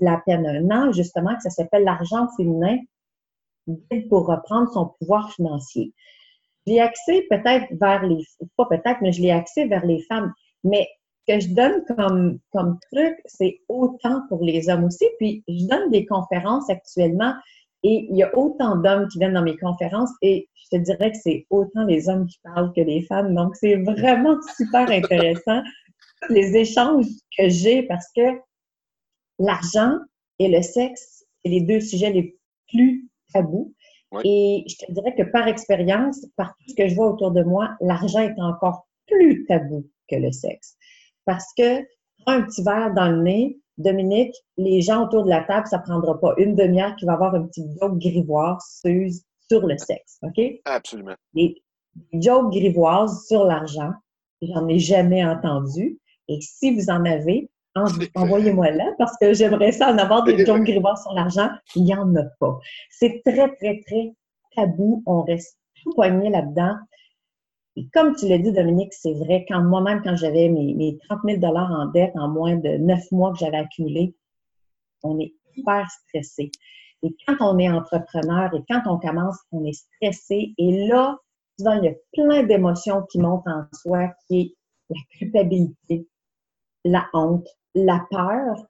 la 0.00 0.22
peine 0.24 0.46
un 0.46 0.70
an, 0.70 0.92
justement, 0.92 1.34
que 1.34 1.42
ça 1.42 1.50
s'appelle 1.50 1.84
L'argent 1.84 2.28
féminin 2.36 2.78
pour 4.08 4.26
reprendre 4.26 4.70
son 4.72 4.94
pouvoir 4.98 5.32
financier. 5.32 5.92
J'ai 6.66 6.80
axé 6.80 7.26
peut-être 7.28 7.66
vers 7.72 8.04
les, 8.06 8.24
pas 8.56 8.66
peut-être, 8.66 9.00
mais 9.02 9.12
je 9.12 9.22
l'ai 9.22 9.30
axé 9.30 9.66
vers 9.66 9.84
les 9.84 10.02
femmes. 10.02 10.32
Mais 10.64 10.86
ce 11.26 11.34
que 11.34 11.40
je 11.40 11.54
donne 11.54 11.84
comme, 11.96 12.38
comme 12.52 12.78
truc, 12.92 13.16
c'est 13.24 13.60
autant 13.68 14.22
pour 14.28 14.44
les 14.44 14.68
hommes 14.68 14.84
aussi. 14.84 15.06
Puis, 15.18 15.44
je 15.48 15.66
donne 15.66 15.90
des 15.90 16.06
conférences 16.06 16.70
actuellement 16.70 17.34
et 17.84 18.06
il 18.10 18.16
y 18.16 18.22
a 18.22 18.36
autant 18.36 18.76
d'hommes 18.76 19.08
qui 19.08 19.18
viennent 19.18 19.34
dans 19.34 19.42
mes 19.42 19.56
conférences 19.56 20.10
et 20.22 20.48
je 20.54 20.76
te 20.76 20.82
dirais 20.82 21.10
que 21.10 21.18
c'est 21.20 21.46
autant 21.50 21.84
les 21.84 22.08
hommes 22.08 22.26
qui 22.26 22.38
parlent 22.42 22.72
que 22.72 22.80
les 22.80 23.02
femmes. 23.02 23.34
Donc, 23.34 23.56
c'est 23.56 23.76
vraiment 23.76 24.36
super 24.56 24.88
intéressant 24.90 25.62
les 26.30 26.56
échanges 26.56 27.06
que 27.36 27.48
j'ai 27.48 27.82
parce 27.82 28.06
que 28.14 28.38
l'argent 29.38 29.98
et 30.38 30.48
le 30.48 30.62
sexe, 30.62 31.24
c'est 31.44 31.50
les 31.50 31.62
deux 31.62 31.80
sujets 31.80 32.10
les 32.10 32.36
plus 32.68 33.08
tabous. 33.32 33.74
Et 34.24 34.64
je 34.68 34.76
te 34.76 34.92
dirais 34.92 35.14
que 35.14 35.22
par 35.22 35.48
expérience, 35.48 36.26
par 36.36 36.54
tout 36.58 36.68
ce 36.68 36.74
que 36.74 36.86
je 36.86 36.94
vois 36.94 37.10
autour 37.10 37.30
de 37.30 37.42
moi, 37.42 37.70
l'argent 37.80 38.20
est 38.20 38.38
encore 38.38 38.86
plus 39.06 39.46
tabou 39.46 39.88
que 40.08 40.16
le 40.16 40.30
sexe. 40.30 40.76
Parce 41.24 41.46
que 41.56 41.80
prends 42.20 42.34
un 42.34 42.42
petit 42.42 42.62
verre 42.62 42.92
dans 42.94 43.08
le 43.08 43.22
nez, 43.22 43.58
Dominique, 43.82 44.34
les 44.56 44.80
gens 44.80 45.04
autour 45.04 45.24
de 45.24 45.30
la 45.30 45.42
table, 45.42 45.66
ça 45.66 45.78
prendra 45.78 46.18
pas 46.20 46.34
une 46.38 46.54
demi-heure 46.54 46.96
qui 46.96 47.04
va 47.04 47.14
avoir 47.14 47.34
une 47.34 47.48
petite 47.48 47.66
joke 47.80 47.98
grivoise 47.98 48.80
sur 48.82 49.66
le 49.66 49.78
sexe, 49.78 50.18
OK? 50.22 50.40
Absolument. 50.64 51.14
Les, 51.34 51.62
jokes 52.14 52.52
grivoises 52.52 53.26
sur 53.26 53.44
l'argent, 53.44 53.92
j'en 54.40 54.66
ai 54.68 54.78
jamais 54.78 55.24
entendu. 55.24 55.98
Et 56.28 56.38
si 56.40 56.74
vous 56.74 56.88
en 56.88 57.04
avez, 57.04 57.50
envoyez-moi 58.14 58.70
là 58.70 58.92
parce 58.98 59.16
que 59.18 59.32
j'aimerais 59.32 59.72
ça 59.72 59.92
en 59.92 59.98
avoir 59.98 60.24
des 60.24 60.44
jokes 60.44 60.64
grivoises 60.64 61.02
sur 61.02 61.12
l'argent. 61.12 61.50
Il 61.74 61.84
n'y 61.84 61.94
en 61.94 62.14
a 62.16 62.24
pas. 62.38 62.58
C'est 62.90 63.22
très, 63.24 63.54
très, 63.56 63.80
très 63.86 64.12
tabou. 64.56 65.02
On 65.06 65.22
reste 65.22 65.58
tout 65.82 65.90
poigné 65.94 66.30
là-dedans. 66.30 66.76
Et 67.76 67.88
comme 67.92 68.14
tu 68.14 68.28
l'as 68.28 68.38
dit, 68.38 68.52
Dominique, 68.52 68.92
c'est 68.92 69.14
vrai, 69.14 69.46
quand 69.48 69.62
moi-même, 69.62 70.02
quand 70.02 70.16
j'avais 70.16 70.48
mes, 70.48 70.74
mes 70.74 70.98
30 71.08 71.20
000 71.24 71.44
en 71.44 71.86
dette 71.86 72.14
en 72.16 72.28
moins 72.28 72.56
de 72.56 72.76
neuf 72.76 73.10
mois 73.10 73.32
que 73.32 73.38
j'avais 73.38 73.56
accumulé, 73.56 74.14
on 75.02 75.18
est 75.18 75.34
hyper 75.56 75.90
stressé. 75.90 76.50
Et 77.02 77.16
quand 77.26 77.36
on 77.40 77.58
est 77.58 77.68
entrepreneur 77.68 78.54
et 78.54 78.62
quand 78.68 78.82
on 78.86 78.98
commence, 78.98 79.38
on 79.50 79.64
est 79.64 79.72
stressé. 79.72 80.54
Et 80.56 80.86
là, 80.86 81.16
souvent, 81.58 81.74
il 81.74 81.84
y 81.84 81.88
a 81.88 81.94
plein 82.12 82.42
d'émotions 82.44 83.02
qui 83.10 83.18
montent 83.18 83.46
en 83.46 83.64
soi, 83.72 84.10
qui 84.26 84.40
est 84.40 84.54
la 84.90 85.00
culpabilité, 85.18 86.06
la 86.84 87.08
honte, 87.12 87.48
la 87.74 88.04
peur, 88.10 88.66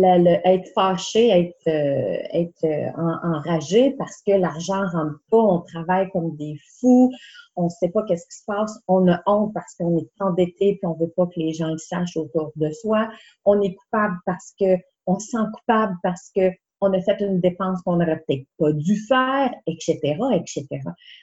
être 0.00 0.68
fâché, 0.74 1.28
être, 1.28 1.68
euh, 1.68 2.64
euh, 2.64 2.90
enragé 2.96 3.92
parce 3.92 4.22
que 4.26 4.32
l'argent 4.32 4.86
rentre 4.88 5.18
pas, 5.30 5.38
on 5.38 5.60
travaille 5.60 6.10
comme 6.10 6.36
des 6.36 6.56
fous, 6.78 7.10
on 7.56 7.64
ne 7.64 7.68
sait 7.68 7.88
pas 7.90 8.02
qu'est-ce 8.04 8.26
qui 8.26 8.36
se 8.36 8.44
passe, 8.46 8.78
on 8.88 9.10
a 9.10 9.20
honte 9.26 9.52
parce 9.54 9.74
qu'on 9.74 9.98
est 9.98 10.10
endetté 10.20 10.76
puis 10.76 10.86
on 10.86 10.94
veut 10.94 11.12
pas 11.16 11.26
que 11.26 11.38
les 11.38 11.52
gens 11.52 11.68
le 11.68 11.78
sachent 11.78 12.16
autour 12.16 12.52
de 12.56 12.70
soi, 12.70 13.08
on 13.44 13.60
est 13.60 13.74
coupable 13.74 14.16
parce 14.26 14.54
que 14.58 14.76
on 15.06 15.18
se 15.18 15.30
sent 15.30 15.44
coupable 15.54 15.96
parce 16.02 16.30
que 16.34 16.50
on 16.80 16.92
a 16.92 17.00
fait 17.00 17.20
une 17.20 17.40
dépense 17.40 17.80
qu'on 17.82 17.96
n'aurait 17.96 18.22
peut-être 18.26 18.46
pas 18.58 18.72
dû 18.72 18.96
faire, 19.06 19.54
etc., 19.66 19.98
etc. 20.34 20.66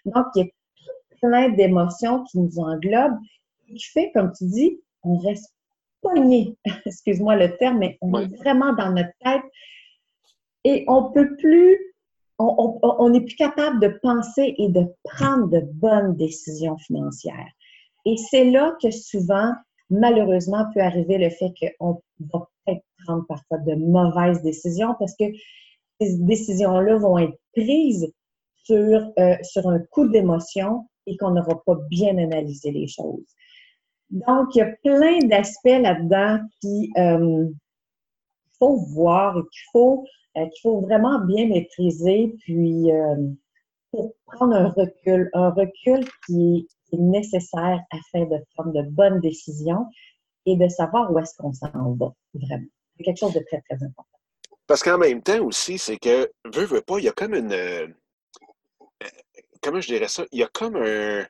Donc, 0.05 0.25
il 0.35 0.45
y 0.45 0.47
a 0.47 0.49
plein 1.21 1.49
d'émotions 1.49 2.23
qui 2.23 2.39
nous 2.39 2.59
englobent, 2.59 3.17
qui 3.67 3.83
fait, 3.91 4.09
comme 4.13 4.31
tu 4.31 4.45
dis, 4.45 4.79
on 5.03 5.17
reste 5.17 5.53
pogné, 6.01 6.57
excuse-moi 6.85 7.35
le 7.35 7.55
terme, 7.57 7.79
mais 7.79 7.97
on 8.01 8.19
est 8.19 8.35
vraiment 8.37 8.73
dans 8.73 8.91
notre 8.91 9.13
tête 9.23 9.43
et 10.63 10.85
on 10.87 11.11
peut 11.11 11.35
plus, 11.37 11.77
on 12.37 13.09
n'est 13.09 13.21
plus 13.21 13.35
capable 13.35 13.79
de 13.79 13.99
penser 14.01 14.55
et 14.57 14.69
de 14.69 14.85
prendre 15.03 15.47
de 15.47 15.61
bonnes 15.61 16.15
décisions 16.15 16.77
financières. 16.77 17.51
Et 18.05 18.15
c'est 18.17 18.49
là 18.49 18.75
que 18.81 18.91
souvent, 18.91 19.53
malheureusement, 19.89 20.65
peut 20.73 20.81
arriver 20.81 21.17
le 21.17 21.29
fait 21.29 21.53
qu'on 21.79 22.01
va 22.19 22.47
peut-être 22.65 22.83
prendre 23.05 23.25
parfois 23.27 23.57
de 23.59 23.75
mauvaises 23.75 24.41
décisions 24.41 24.95
parce 24.99 25.15
que 25.15 25.25
ces 25.99 26.17
décisions-là 26.19 26.97
vont 26.97 27.17
être 27.17 27.37
prises 27.53 28.13
sur, 28.63 29.11
euh, 29.19 29.35
sur 29.43 29.67
un 29.67 29.79
coup 29.91 30.07
d'émotion 30.07 30.87
et 31.05 31.17
qu'on 31.17 31.31
n'aura 31.31 31.61
pas 31.65 31.75
bien 31.89 32.17
analysé 32.17 32.71
les 32.71 32.87
choses. 32.87 33.25
Donc, 34.09 34.55
il 34.55 34.59
y 34.59 34.61
a 34.61 34.75
plein 34.83 35.19
d'aspects 35.27 35.65
là-dedans 35.65 36.39
qu'il 36.59 36.89
euh, 36.97 37.47
faut 38.57 38.77
voir 38.77 39.37
et 39.37 39.41
qu'il 39.41 39.61
faut, 39.71 40.03
euh, 40.37 40.45
qu'il 40.45 40.61
faut 40.63 40.81
vraiment 40.81 41.19
bien 41.19 41.47
maîtriser, 41.47 42.33
puis 42.39 42.91
euh, 42.91 43.15
pour 43.91 44.15
prendre 44.25 44.55
un 44.55 44.69
recul, 44.69 45.29
un 45.33 45.51
recul 45.51 46.07
qui 46.25 46.67
est 46.91 46.97
nécessaire 46.97 47.81
afin 47.91 48.25
de 48.25 48.37
prendre 48.55 48.73
de 48.73 48.81
bonnes 48.89 49.19
décisions 49.19 49.85
et 50.47 50.55
de 50.55 50.67
savoir 50.67 51.11
où 51.11 51.19
est-ce 51.19 51.35
qu'on 51.37 51.53
s'en 51.53 51.69
va, 51.71 52.11
vraiment. 52.33 52.67
C'est 52.97 53.03
quelque 53.03 53.19
chose 53.19 53.33
de 53.33 53.43
très, 53.47 53.61
très 53.61 53.83
important. 53.85 54.17
Parce 54.65 54.81
qu'en 54.83 54.97
même 54.97 55.21
temps 55.21 55.43
aussi, 55.43 55.77
c'est 55.77 55.97
que, 55.97 56.31
veux, 56.45 56.65
veux 56.65 56.81
pas, 56.81 56.97
il 56.97 57.05
y 57.05 57.09
a 57.09 57.11
comme 57.11 57.35
une. 57.35 57.93
comment 59.61 59.81
je 59.81 59.87
dirais 59.87 60.07
ça? 60.07 60.25
Il 60.31 60.39
y 60.39 60.43
a 60.43 60.49
comme 60.51 60.75
un, 60.77 61.25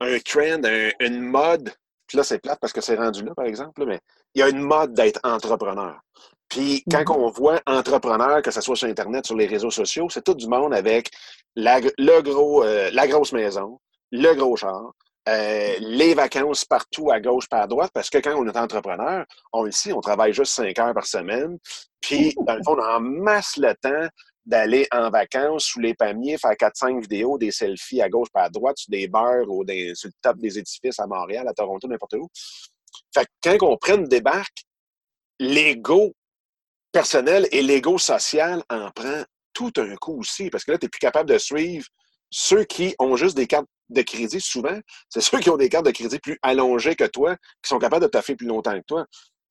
un 0.00 0.18
trend, 0.20 0.62
une 1.00 1.20
mode 1.20 1.72
puis 2.06 2.16
là, 2.16 2.24
c'est 2.24 2.38
plate 2.38 2.58
parce 2.60 2.72
que 2.72 2.80
c'est 2.80 2.96
rendu 2.96 3.24
là, 3.24 3.34
par 3.34 3.46
exemple, 3.46 3.84
mais 3.86 4.00
il 4.34 4.40
y 4.40 4.42
a 4.42 4.48
une 4.48 4.60
mode 4.60 4.94
d'être 4.94 5.20
entrepreneur. 5.22 5.98
Puis 6.48 6.84
quand 6.90 7.02
mm-hmm. 7.02 7.18
on 7.18 7.30
voit 7.30 7.60
entrepreneur, 7.66 8.42
que 8.42 8.50
ce 8.50 8.60
soit 8.60 8.76
sur 8.76 8.88
Internet, 8.88 9.26
sur 9.26 9.36
les 9.36 9.46
réseaux 9.46 9.70
sociaux, 9.70 10.08
c'est 10.10 10.22
tout 10.22 10.34
du 10.34 10.46
monde 10.46 10.74
avec 10.74 11.10
la, 11.56 11.80
le 11.80 12.20
gros, 12.20 12.62
euh, 12.64 12.90
la 12.92 13.06
grosse 13.08 13.32
maison, 13.32 13.80
le 14.12 14.34
gros 14.34 14.56
char, 14.56 14.92
euh, 15.28 15.74
les 15.80 16.14
vacances 16.14 16.64
partout 16.66 17.10
à 17.10 17.18
gauche, 17.18 17.48
par 17.48 17.62
à 17.62 17.66
droite, 17.66 17.90
parce 17.94 18.10
que 18.10 18.18
quand 18.18 18.34
on 18.36 18.46
est 18.46 18.56
entrepreneur, 18.56 19.24
on 19.52 19.62
le 19.62 19.72
sait, 19.72 19.92
on 19.92 20.00
travaille 20.00 20.34
juste 20.34 20.52
cinq 20.52 20.78
heures 20.78 20.92
par 20.92 21.06
semaine. 21.06 21.58
Puis, 22.00 22.34
dans 22.46 22.54
le 22.54 22.62
fond, 22.62 22.76
on 22.78 22.82
en 22.82 23.00
masse 23.00 23.56
le 23.56 23.74
temps 23.80 24.08
d'aller 24.46 24.86
en 24.92 25.10
vacances 25.10 25.64
sous 25.64 25.80
les 25.80 25.94
palmiers, 25.94 26.36
faire 26.38 26.52
4-5 26.52 27.00
vidéos, 27.00 27.38
des 27.38 27.50
selfies 27.50 28.02
à 28.02 28.08
gauche 28.08 28.28
pas 28.32 28.42
à 28.44 28.50
droite, 28.50 28.78
sur 28.78 28.90
des 28.90 29.08
bars 29.08 29.48
ou 29.48 29.64
sur 29.94 30.08
le 30.08 30.14
top 30.20 30.38
des 30.38 30.58
édifices 30.58 30.98
à 30.98 31.06
Montréal, 31.06 31.48
à 31.48 31.54
Toronto, 31.54 31.88
n'importe 31.88 32.14
où. 32.14 32.28
Fait 33.12 33.26
que 33.42 33.56
quand 33.56 33.66
on 33.66 33.76
prenne 33.76 34.04
débarque, 34.04 34.64
l'ego 35.38 36.12
personnel 36.92 37.48
et 37.50 37.62
l'ego 37.62 37.98
social 37.98 38.62
en 38.70 38.90
prend 38.90 39.24
tout 39.52 39.72
un 39.76 39.94
coup 39.96 40.18
aussi, 40.20 40.50
parce 40.50 40.64
que 40.64 40.72
là, 40.72 40.78
tu 40.78 40.86
n'es 40.86 40.90
plus 40.90 41.00
capable 41.00 41.30
de 41.30 41.38
suivre 41.38 41.86
ceux 42.30 42.64
qui 42.64 42.94
ont 42.98 43.16
juste 43.16 43.36
des 43.36 43.46
cartes 43.46 43.66
de 43.88 44.02
crédit, 44.02 44.40
souvent, 44.40 44.78
c'est 45.08 45.20
ceux 45.20 45.38
qui 45.38 45.50
ont 45.50 45.56
des 45.56 45.68
cartes 45.68 45.86
de 45.86 45.90
crédit 45.92 46.18
plus 46.18 46.38
allongées 46.42 46.96
que 46.96 47.04
toi, 47.04 47.36
qui 47.62 47.68
sont 47.68 47.78
capables 47.78 48.04
de 48.04 48.10
taffer 48.10 48.34
plus 48.34 48.46
longtemps 48.46 48.76
que 48.78 48.84
toi. 48.86 49.06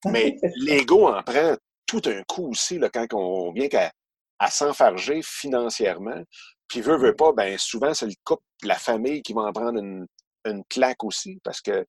Mais 0.06 0.36
l'ego 0.58 1.08
en 1.08 1.24
prend 1.24 1.56
tout 1.86 2.02
un 2.06 2.24
coup 2.24 2.50
aussi 2.50 2.78
là, 2.78 2.90
quand 2.90 3.06
on 3.14 3.54
vient 3.54 3.70
qu'à 3.70 3.92
à 4.40 4.50
s'enfarger 4.50 5.22
financièrement. 5.24 6.22
Puis 6.68 6.82
veut, 6.82 6.98
veut 6.98 7.16
pas, 7.16 7.32
ben 7.34 7.58
souvent, 7.58 7.94
c'est 7.94 8.08
le 8.08 8.14
couple, 8.24 8.44
la 8.64 8.76
famille 8.76 9.22
qui 9.22 9.34
va 9.34 9.42
en 9.42 9.52
prendre 9.52 9.80
une, 9.80 10.08
une 10.46 10.64
claque 10.66 11.04
aussi 11.04 11.40
parce 11.44 11.62
que. 11.62 11.86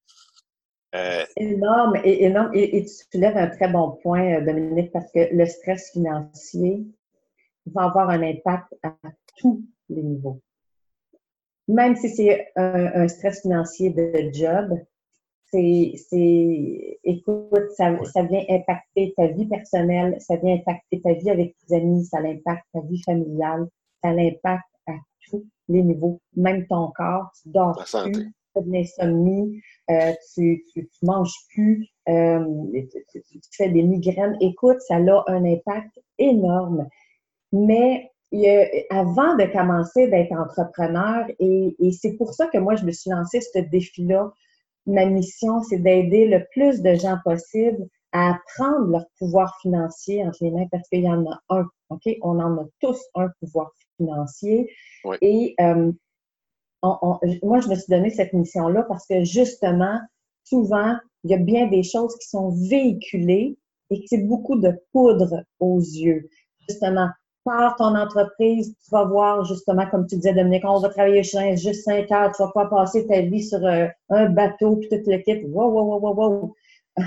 Euh... 0.95 1.25
Énorme, 1.37 1.97
et, 2.05 2.25
énorme. 2.25 2.51
Et, 2.55 2.85
tu 2.85 2.93
soulèves 3.13 3.37
un 3.37 3.49
très 3.49 3.69
bon 3.69 3.93
point, 4.03 4.35
euh, 4.35 4.45
Dominique, 4.45 4.93
parce 4.93 5.11
que 5.13 5.35
le 5.35 5.47
stress 5.47 5.91
financier 5.93 6.85
va 7.67 7.85
avoir 7.85 8.11
un 8.11 8.23
impact 8.23 8.75
à 8.83 8.95
tous 9.39 9.65
les 9.89 10.03
niveaux. 10.03 10.41
Même 11.67 11.97
si 11.97 12.11
c'est 12.11 12.53
un 12.57 13.09
stress 13.09 13.41
financier 13.41 13.89
de 13.89 14.31
job, 14.35 14.79
c'est, 15.55 16.99
écoute, 17.05 17.71
ça, 17.77 17.97
ça, 18.05 18.23
vient 18.23 18.43
impacter 18.49 19.15
ta 19.17 19.29
vie 19.29 19.47
personnelle, 19.47 20.17
ça 20.21 20.37
vient 20.37 20.55
impacter 20.55 21.01
ta 21.01 21.13
vie 21.13 21.31
avec 21.31 21.55
tes 21.59 21.77
amis, 21.77 22.05
ça 22.05 22.21
l'impacte 22.21 22.65
ta 22.73 22.81
vie 22.81 23.01
familiale, 23.03 23.69
ça 24.03 24.13
l'impacte 24.13 24.65
à 24.87 24.93
tous 25.29 25.47
les 25.69 25.83
niveaux, 25.83 26.21
même 26.37 26.67
ton 26.67 26.91
corps, 26.97 27.31
tu 27.41 27.51
dors 27.51 27.75
plus, 27.77 28.13
tu 28.13 28.59
as 28.59 28.61
de 28.63 28.73
l'insomnie, 28.73 29.61
euh, 29.91 30.13
tu, 30.35 30.65
tu, 30.73 30.89
manges 31.03 31.35
plus, 31.55 31.89
euh, 32.09 32.45
tu, 33.13 33.41
fais 33.53 33.69
des 33.69 33.83
migraines. 33.83 34.37
Écoute, 34.41 34.81
ça 34.81 34.97
a 34.97 35.25
un 35.29 35.45
impact 35.45 36.01
énorme. 36.19 36.87
Mais 37.53 38.11
avant 38.91 39.37
de 39.37 39.53
commencer 39.53 40.09
d'être 40.09 40.33
entrepreneur, 40.33 41.27
et, 41.39 41.77
et 41.79 41.93
c'est 41.93 42.15
pour 42.15 42.35
ça 42.35 42.49
que 42.49 42.59
moi, 42.59 42.75
je 42.75 42.85
me 42.85 42.91
suis 42.91 43.11
lancée 43.11 43.41
ce 43.41 43.61
défi-là 43.61 44.33
ma 44.87 45.07
mission, 45.07 45.63
c'est 45.63 45.79
d'aider 45.79 46.27
le 46.27 46.45
plus 46.53 46.83
de 46.83 46.95
gens 46.95 47.19
possible 47.25 47.89
à 48.13 48.35
apprendre 48.35 48.87
leur 48.91 49.07
pouvoir 49.19 49.59
financier 49.61 50.25
entre 50.25 50.39
les 50.43 50.51
mains 50.51 50.67
parce 50.71 50.89
qu'il 50.89 51.03
y 51.03 51.09
en 51.09 51.27
a 51.27 51.41
un. 51.49 51.67
OK? 51.91 52.03
On 52.23 52.39
en 52.39 52.59
a 52.59 52.65
tous 52.81 53.01
un 53.15 53.29
pouvoir 53.41 53.73
financier. 53.97 54.71
Et 55.21 55.55
euh, 55.61 55.93
moi, 57.43 57.61
je 57.61 57.69
me 57.69 57.75
suis 57.75 57.91
donné 57.91 58.11
cette 58.11 58.33
mission-là 58.33 58.85
parce 58.85 59.07
que 59.07 59.25
justement, 59.25 59.99
souvent, 60.45 60.97
il 61.25 61.31
y 61.31 61.35
a 61.35 61.39
bien 61.39 61.67
des 61.67 61.83
choses 61.83 62.17
qui 62.17 62.29
sont 62.29 62.51
véhiculées 62.69 63.57
et 63.91 64.01
que 64.01 64.07
c'est 64.07 64.27
beaucoup 64.27 64.57
de 64.57 64.73
poudre 64.93 65.45
aux 65.59 65.81
yeux. 65.81 66.29
Justement, 66.69 67.09
par 67.45 67.77
ton 67.77 67.95
entreprise, 67.95 68.75
tu 68.83 68.91
vas 68.91 69.05
voir 69.05 69.45
justement, 69.45 69.87
comme 69.91 70.07
tu 70.07 70.17
disais, 70.17 70.33
Dominique, 70.33 70.65
on 70.65 70.81
va 70.81 70.89
travailler 70.89 71.23
juste 71.23 71.85
cinq 71.85 72.11
heures, 72.11 72.33
tu 72.35 72.43
vas 72.43 72.51
pas 72.53 72.67
passer 72.67 73.07
ta 73.07 73.21
vie 73.21 73.43
sur 73.43 73.65
euh, 73.65 73.87
un 74.09 74.31
bateau, 74.31 74.77
puis 74.77 74.89
tout 74.89 75.03
le 75.07 75.19
kit. 75.19 75.45
Wow, 75.45 75.71
wow, 75.71 75.99
wow, 75.99 76.15
wow, 76.15 76.15
wow. 76.15 76.55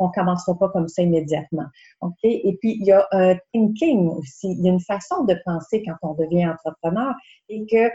on 0.00 0.10
commencera 0.10 0.58
pas 0.58 0.68
comme 0.70 0.88
ça 0.88 1.02
immédiatement. 1.02 1.66
OK? 2.00 2.16
Et 2.22 2.56
puis, 2.60 2.78
il 2.80 2.86
y 2.86 2.92
a 2.92 3.06
un 3.12 3.36
thinking 3.52 4.08
aussi. 4.08 4.52
Il 4.52 4.64
y 4.64 4.68
a 4.68 4.72
une 4.72 4.80
façon 4.80 5.24
de 5.24 5.36
penser 5.44 5.82
quand 5.84 5.96
on 6.02 6.14
devient 6.14 6.46
entrepreneur 6.46 7.14
et 7.48 7.66
que 7.66 7.90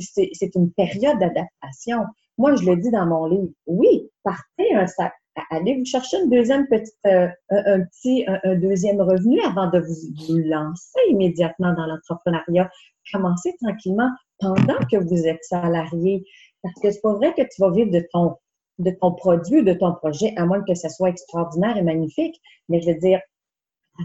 c'est 0.00 0.54
une 0.54 0.70
période 0.72 1.18
d'adaptation. 1.18 2.04
Moi, 2.38 2.54
je 2.56 2.64
le 2.64 2.76
dis 2.76 2.90
dans 2.90 3.06
mon 3.06 3.26
livre. 3.26 3.52
Oui, 3.66 4.08
partez 4.22 4.74
un, 4.74 4.86
sac 4.86 5.12
allez 5.50 5.78
vous 5.78 5.84
chercher 5.84 6.18
une 6.22 6.30
deuxième 6.30 6.66
petite, 6.68 6.94
euh, 7.06 7.28
un, 7.50 7.80
petit, 7.82 8.24
un, 8.26 8.54
deuxième 8.56 9.00
revenu 9.00 9.40
avant 9.42 9.70
de 9.70 9.80
vous, 9.80 10.38
lancer 10.38 11.00
immédiatement 11.08 11.72
dans 11.74 11.86
l'entrepreneuriat. 11.86 12.70
Commencez 13.12 13.54
tranquillement 13.62 14.10
pendant 14.38 14.78
que 14.90 14.96
vous 14.96 15.26
êtes 15.26 15.42
salarié. 15.44 16.24
Parce 16.62 16.74
que 16.80 16.90
c'est 16.90 17.02
pas 17.02 17.14
vrai 17.14 17.34
que 17.34 17.42
tu 17.42 17.60
vas 17.60 17.70
vivre 17.70 17.90
de 17.90 18.06
ton, 18.12 18.36
de 18.78 18.90
ton 18.90 19.12
produit, 19.12 19.62
de 19.62 19.74
ton 19.74 19.94
projet, 19.94 20.32
à 20.36 20.46
moins 20.46 20.62
que 20.62 20.74
ce 20.74 20.88
soit 20.88 21.10
extraordinaire 21.10 21.76
et 21.76 21.82
magnifique. 21.82 22.40
Mais 22.68 22.80
je 22.80 22.90
veux 22.90 22.98
dire, 22.98 23.20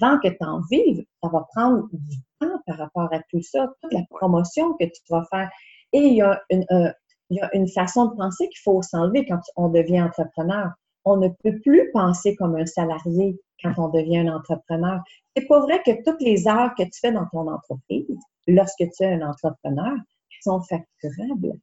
avant 0.02 0.20
que 0.20 0.28
tu 0.28 0.38
en 0.42 0.62
vives, 0.70 1.06
ça 1.24 1.30
va 1.30 1.48
prendre 1.56 1.88
du 1.92 2.18
temps 2.40 2.60
par 2.68 2.78
rapport 2.78 3.14
à 3.14 3.20
tout 3.30 3.42
ça, 3.42 3.68
toute 3.82 3.94
la 3.94 4.02
promotion 4.10 4.74
que 4.74 4.86
tu 4.86 5.02
vas 5.10 5.26
faire. 5.32 5.50
Et 5.94 6.00
il 6.00 6.16
y 6.16 6.22
a 6.22 6.42
une, 6.50 6.66
euh, 6.72 6.92
il 7.30 7.38
y 7.38 7.42
a 7.42 7.56
une 7.56 7.68
façon 7.68 8.08
de 8.08 8.16
penser 8.16 8.48
qu'il 8.50 8.62
faut 8.64 8.82
s'enlever 8.82 9.26
quand 9.26 9.40
on 9.56 9.70
devient 9.70 10.02
entrepreneur 10.02 10.72
on 11.06 11.18
ne 11.18 11.30
peut 11.44 11.60
plus 11.60 11.90
penser 11.92 12.36
comme 12.36 12.56
un 12.56 12.66
salarié 12.66 13.40
quand 13.64 13.74
on 13.78 13.90
devient 13.90 14.20
un 14.20 14.36
entrepreneur. 14.36 15.02
C'est 15.36 15.48
pas 15.48 15.60
vrai 15.62 15.82
que 15.86 15.92
toutes 16.04 16.22
les 16.22 16.48
heures 16.48 16.74
que 16.78 16.84
tu 16.84 17.00
fais 17.02 17.12
dans 17.12 17.26
ton 17.32 17.48
entreprise, 17.48 18.06
lorsque 18.48 18.78
tu 18.78 19.04
es 19.04 19.14
un 19.14 19.22
entrepreneur, 19.22 19.96
sont 20.42 20.62
facturables. 20.62 21.60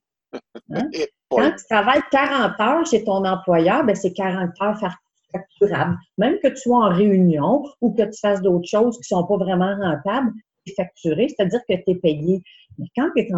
Hein? 0.71 0.91
Quand 1.31 1.51
tu 1.51 1.65
travailles 1.69 2.03
40 2.11 2.61
heures 2.61 2.87
chez 2.87 3.05
ton 3.05 3.25
employeur, 3.25 3.85
ben 3.85 3.97
c'est 3.97 4.13
40 4.13 4.51
heures 4.63 4.79
facturables. 5.33 5.99
Même 6.19 6.39
que 6.43 6.49
tu 6.49 6.57
sois 6.57 6.87
en 6.87 6.95
réunion 6.95 7.65
ou 7.81 7.93
que 7.93 8.03
tu 8.03 8.19
fasses 8.21 8.43
d'autres 8.43 8.69
choses 8.69 8.97
qui 8.97 9.13
ne 9.13 9.19
sont 9.19 9.27
pas 9.27 9.37
vraiment 9.37 9.75
rentables, 9.77 10.33
c'est 10.65 10.75
facturé, 10.75 11.29
c'est-à-dire 11.29 11.61
que 11.69 11.75
tu 11.75 11.91
es 11.91 11.95
payé. 11.97 12.43
Mais 12.79 12.87
quand 12.97 13.11
tu 13.17 13.23
es 13.23 13.29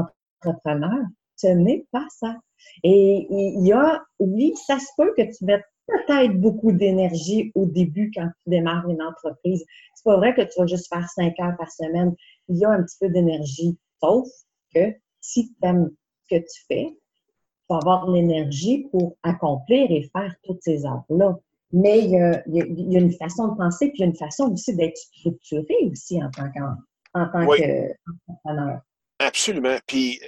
entrepreneur, 0.45 1.00
ce 1.37 1.49
n'est 1.49 1.87
pas 1.90 2.07
ça. 2.11 2.37
Et 2.83 3.26
il 3.31 3.67
y 3.67 3.73
a, 3.73 4.02
oui, 4.19 4.55
ça 4.67 4.78
se 4.78 4.88
peut 4.97 5.14
que 5.17 5.23
tu 5.23 5.45
mettes 5.45 5.64
peut-être 5.88 6.40
beaucoup 6.40 6.73
d'énergie 6.73 7.52
au 7.54 7.66
début 7.66 8.11
quand 8.14 8.28
tu 8.45 8.50
démarres 8.50 8.88
une 8.88 9.02
entreprise. 9.02 9.64
C'est 9.95 10.04
pas 10.04 10.16
vrai 10.16 10.35
que 10.35 10.42
tu 10.42 10.59
vas 10.59 10.66
juste 10.66 10.88
faire 10.88 11.09
cinq 11.09 11.38
heures 11.40 11.57
par 11.57 11.71
semaine. 11.71 12.14
Il 12.49 12.59
y 12.59 12.64
a 12.64 12.71
un 12.71 12.83
petit 12.83 12.97
peu 13.00 13.09
d'énergie. 13.09 13.78
Sauf 14.00 14.28
que 14.75 14.95
si 15.21 15.49
tu 15.49 15.54
aimes 15.62 15.90
ce 16.28 16.37
que 16.37 16.40
tu 16.40 16.64
fais, 16.68 16.87
tu 16.90 17.66
vas 17.71 17.76
avoir 17.76 18.11
l'énergie 18.11 18.88
pour 18.90 19.16
accomplir 19.23 19.90
et 19.90 20.09
faire 20.12 20.35
toutes 20.45 20.62
ces 20.62 20.87
heures-là. 20.87 21.38
Mais 21.73 21.99
il 21.99 22.11
y, 22.11 22.16
a, 22.16 23.00
une 23.00 23.12
façon 23.12 23.49
de 23.49 23.57
penser, 23.57 23.88
puis 23.88 23.99
il 23.99 24.00
y 24.00 24.04
a 24.04 24.07
une 24.07 24.16
façon 24.16 24.50
aussi 24.50 24.75
d'être 24.75 24.97
structuré 24.97 25.75
aussi 25.90 26.23
en 26.23 26.30
tant 26.30 26.50
qu'entrepreneur. 26.50 28.80
Absolument. 29.18 29.76
Puis 29.87 30.18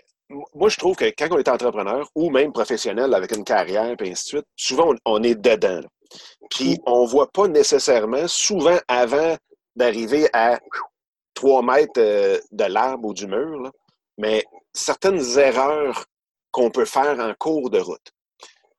moi, 0.54 0.68
je 0.68 0.76
trouve 0.76 0.96
que 0.96 1.06
quand 1.06 1.28
on 1.30 1.38
est 1.38 1.48
entrepreneur 1.48 2.08
ou 2.14 2.30
même 2.30 2.52
professionnel 2.52 3.14
avec 3.14 3.36
une 3.36 3.44
carrière 3.44 3.96
et 4.00 4.10
ainsi 4.10 4.24
de 4.24 4.28
suite, 4.28 4.46
souvent 4.56 4.94
on, 5.04 5.22
est 5.22 5.34
dedans. 5.34 5.80
Puis 6.50 6.78
on 6.86 7.04
ne 7.04 7.08
voit 7.08 7.30
pas 7.30 7.48
nécessairement, 7.48 8.26
souvent 8.28 8.78
avant 8.88 9.36
d'arriver 9.76 10.28
à 10.32 10.60
trois 11.34 11.62
mètres 11.62 11.98
euh, 11.98 12.38
de 12.52 12.64
l'arbre 12.64 13.08
ou 13.08 13.14
du 13.14 13.26
mur, 13.26 13.70
mais 14.18 14.44
certaines 14.72 15.38
erreurs 15.38 16.04
qu'on 16.50 16.70
peut 16.70 16.84
faire 16.84 17.18
en 17.18 17.34
cours 17.34 17.70
de 17.70 17.78
route. 17.78 18.12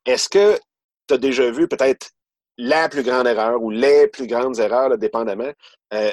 Est-ce 0.05 0.29
que 0.29 0.59
tu 1.07 1.13
as 1.13 1.17
déjà 1.17 1.49
vu 1.49 1.67
peut-être 1.67 2.11
la 2.57 2.89
plus 2.89 3.03
grande 3.03 3.27
erreur 3.27 3.61
ou 3.61 3.71
les 3.71 4.07
plus 4.07 4.27
grandes 4.27 4.59
erreurs, 4.59 4.97
dépendamment, 4.97 5.51
euh, 5.93 6.11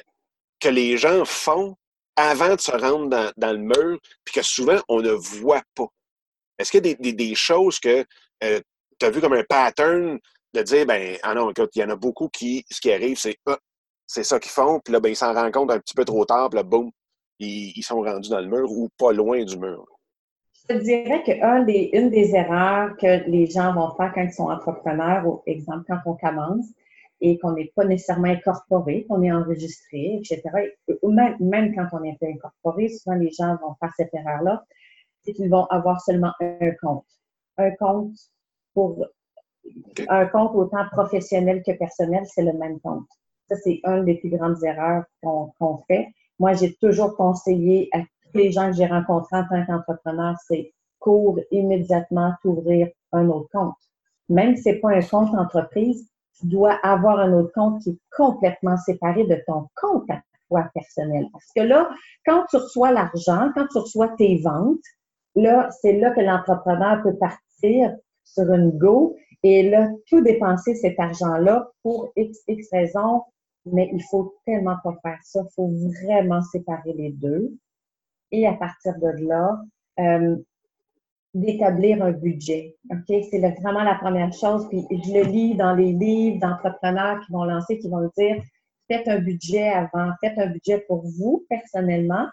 que 0.60 0.68
les 0.68 0.96
gens 0.96 1.24
font 1.24 1.76
avant 2.18 2.56
de 2.56 2.60
se 2.60 2.72
rendre 2.72 3.32
dans, 3.36 3.52
le 3.52 3.58
mur, 3.58 3.98
puis 4.24 4.34
que 4.34 4.42
souvent, 4.42 4.78
on 4.88 5.00
ne 5.00 5.12
voit 5.12 5.62
pas. 5.74 5.86
Est-ce 6.58 6.72
qu'il 6.72 6.84
y 6.84 7.08
a 7.08 7.12
des, 7.12 7.34
choses 7.36 7.78
que 7.78 8.04
euh, 8.42 8.60
tu 8.98 9.06
as 9.06 9.10
vu 9.10 9.20
comme 9.20 9.34
un 9.34 9.44
pattern 9.44 10.18
de 10.52 10.62
dire, 10.62 10.84
ben, 10.84 11.16
ah 11.22 11.34
non, 11.34 11.50
écoute, 11.50 11.70
il 11.76 11.80
y 11.80 11.84
en 11.84 11.90
a 11.90 11.96
beaucoup 11.96 12.28
qui, 12.28 12.64
ce 12.68 12.80
qui 12.80 12.92
arrive, 12.92 13.16
c'est, 13.16 13.36
ah, 13.46 13.58
c'est 14.04 14.24
ça 14.24 14.40
qu'ils 14.40 14.50
font, 14.50 14.80
puis 14.80 14.92
là, 14.92 14.98
ben, 14.98 15.10
ils 15.10 15.16
s'en 15.16 15.32
rendent 15.32 15.52
compte 15.52 15.70
un 15.70 15.78
petit 15.78 15.94
peu 15.94 16.04
trop 16.04 16.24
tard, 16.24 16.50
puis 16.50 16.56
là, 16.56 16.64
boum, 16.64 16.90
ils, 17.38 17.82
sont 17.82 18.00
rendus 18.00 18.30
dans 18.30 18.40
le 18.40 18.48
mur 18.48 18.68
ou 18.72 18.88
pas 18.98 19.12
loin 19.12 19.44
du 19.44 19.56
mur. 19.56 19.86
Je 20.68 20.74
te 20.74 20.82
dirais 20.82 21.22
qu'une 21.22 21.66
des, 21.66 21.90
une 21.92 22.10
des 22.10 22.34
erreurs 22.34 22.96
que 22.96 23.30
les 23.30 23.46
gens 23.46 23.72
vont 23.72 23.94
faire 23.96 24.10
quand 24.12 24.22
ils 24.22 24.32
sont 24.32 24.50
entrepreneurs, 24.50 25.24
ou 25.24 25.42
exemple, 25.46 25.84
quand 25.86 26.00
on 26.04 26.16
commence, 26.16 26.66
et 27.20 27.38
qu'on 27.38 27.52
n'est 27.52 27.72
pas 27.74 27.84
nécessairement 27.84 28.28
incorporé, 28.28 29.04
qu'on 29.08 29.22
est 29.22 29.32
enregistré, 29.32 30.20
etc. 30.20 30.42
Ou 31.02 31.10
même, 31.10 31.36
même 31.40 31.74
quand 31.74 31.86
on 31.92 32.04
est 32.04 32.18
incorporé, 32.22 32.88
souvent 32.88 33.16
les 33.16 33.30
gens 33.30 33.56
vont 33.56 33.74
faire 33.80 33.92
cette 33.96 34.14
erreur-là, 34.14 34.64
c'est 35.24 35.32
qu'ils 35.32 35.50
vont 35.50 35.64
avoir 35.66 36.00
seulement 36.00 36.32
un 36.40 36.70
compte. 36.80 37.06
Un 37.56 37.72
compte 37.72 38.14
pour 38.72 39.04
un 40.08 40.26
compte 40.26 40.54
autant 40.54 40.84
professionnel 40.92 41.62
que 41.66 41.72
personnel, 41.72 42.24
c'est 42.26 42.42
le 42.42 42.52
même 42.52 42.80
compte. 42.80 43.08
Ça, 43.48 43.56
c'est 43.56 43.80
une 43.84 44.04
des 44.04 44.14
plus 44.14 44.30
grandes 44.30 44.62
erreurs 44.62 45.04
qu'on 45.22 45.78
fait. 45.88 46.08
Moi, 46.38 46.52
j'ai 46.54 46.74
toujours 46.76 47.16
conseillé 47.16 47.88
à 47.92 48.00
tous 48.00 48.38
les 48.38 48.52
gens 48.52 48.70
que 48.70 48.76
j'ai 48.76 48.86
rencontrés 48.86 49.38
en 49.38 49.48
tant 49.48 49.66
qu'entrepreneur, 49.66 50.36
c'est 50.46 50.72
cours 50.98 51.40
immédiatement 51.50 52.32
d'ouvrir 52.44 52.88
un 53.12 53.28
autre 53.28 53.48
compte. 53.52 53.76
Même 54.28 54.56
si 54.56 54.62
ce 54.62 54.68
n'est 54.70 54.76
pas 54.76 54.90
un 54.90 55.02
compte 55.02 55.34
entreprise, 55.34 56.08
tu 56.38 56.46
dois 56.46 56.74
avoir 56.82 57.18
un 57.20 57.32
autre 57.32 57.52
compte 57.54 57.82
qui 57.82 57.90
est 57.90 57.98
complètement 58.16 58.76
séparé 58.76 59.24
de 59.24 59.38
ton 59.46 59.68
compte 59.76 60.08
à 60.10 60.20
toi 60.48 60.68
personnel. 60.74 61.26
Parce 61.32 61.50
que 61.54 61.62
là, 61.62 61.90
quand 62.24 62.44
tu 62.50 62.56
reçois 62.56 62.92
l'argent, 62.92 63.50
quand 63.54 63.66
tu 63.70 63.78
reçois 63.78 64.08
tes 64.16 64.40
ventes, 64.42 64.78
là, 65.34 65.68
c'est 65.80 65.98
là 65.98 66.10
que 66.10 66.20
l'entrepreneur 66.20 67.02
peut 67.02 67.16
partir 67.16 67.94
sur 68.24 68.52
une 68.52 68.70
go 68.70 69.16
et 69.42 69.68
là, 69.68 69.88
tout 70.08 70.20
dépenser 70.20 70.74
cet 70.74 70.98
argent-là 70.98 71.70
pour 71.82 72.10
X, 72.16 72.38
X 72.48 72.68
raisons, 72.72 73.22
mais 73.66 73.88
il 73.92 74.02
faut 74.10 74.34
tellement 74.44 74.76
pas 74.82 74.96
faire 75.02 75.18
ça. 75.22 75.42
Il 75.44 75.54
faut 75.54 75.70
vraiment 76.02 76.42
séparer 76.42 76.92
les 76.92 77.12
deux. 77.12 77.52
Et 78.32 78.46
à 78.46 78.54
partir 78.54 78.94
de 78.98 79.26
là, 79.26 79.60
euh, 80.00 80.36
d'établir 81.40 82.02
un 82.02 82.12
budget. 82.12 82.76
OK? 82.90 83.22
C'est 83.30 83.40
vraiment 83.60 83.82
la 83.82 83.94
première 83.94 84.32
chose. 84.32 84.66
Puis 84.68 84.84
je 84.90 85.12
le 85.12 85.22
lis 85.24 85.54
dans 85.54 85.74
les 85.74 85.92
livres 85.92 86.38
d'entrepreneurs 86.40 87.20
qui 87.24 87.32
vont 87.32 87.44
lancer, 87.44 87.78
qui 87.78 87.88
vont 87.88 88.10
dire 88.16 88.42
faites 88.88 89.06
un 89.06 89.18
budget 89.18 89.68
avant, 89.68 90.12
faites 90.20 90.38
un 90.38 90.46
budget 90.46 90.84
pour 90.88 91.04
vous 91.18 91.44
personnellement 91.48 92.26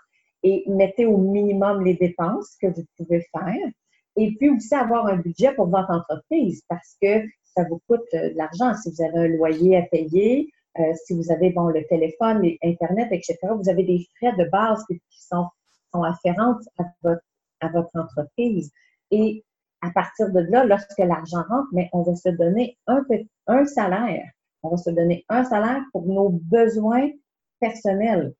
et 0.43 0.63
mettez 0.67 1.05
au 1.05 1.17
minimum 1.17 1.83
les 1.83 1.95
dépenses 1.95 2.55
que 2.61 2.67
vous 2.67 2.85
pouvez 2.97 3.25
faire. 3.31 3.67
Et 4.15 4.33
puis 4.35 4.49
aussi 4.49 4.73
avoir 4.73 5.07
un 5.07 5.17
budget 5.17 5.53
pour 5.53 5.67
votre 5.67 5.89
entreprise 5.89 6.63
parce 6.69 6.95
que 7.01 7.25
ça 7.43 7.63
vous 7.69 7.81
coûte 7.87 8.05
euh, 8.13 8.29
de 8.29 8.37
l'argent. 8.37 8.73
Si 8.75 8.91
vous 8.91 9.01
avez 9.03 9.17
un 9.17 9.27
loyer 9.27 9.77
à 9.77 9.81
payer, 9.83 10.49
euh, 10.79 10.93
si 11.05 11.13
vous 11.13 11.31
avez 11.31 11.49
bon, 11.49 11.67
le 11.67 11.85
téléphone, 11.87 12.41
Internet, 12.63 13.09
etc., 13.11 13.37
vous 13.57 13.69
avez 13.69 13.83
des 13.83 14.05
frais 14.17 14.33
de 14.37 14.49
base 14.49 14.83
qui 14.87 14.99
sont, 15.09 15.47
sont 15.93 16.03
afférents 16.03 16.55
à 16.79 16.83
votre, 17.03 17.21
à 17.61 17.69
votre 17.69 17.89
entreprise. 17.93 18.71
Et 19.11 19.43
à 19.81 19.91
partir 19.91 20.31
de 20.31 20.39
là, 20.39 20.65
lorsque 20.65 20.97
l'argent 20.97 21.43
rentre, 21.47 21.69
mais 21.71 21.89
on 21.93 22.01
va 22.01 22.15
se 22.15 22.29
donner 22.29 22.77
un, 22.87 23.03
un 23.47 23.65
salaire. 23.65 24.29
On 24.63 24.69
va 24.69 24.77
se 24.77 24.89
donner 24.89 25.25
un 25.29 25.43
salaire 25.43 25.83
pour 25.91 26.05
nos 26.07 26.29
besoins 26.29 27.09
personnels, 27.59 28.33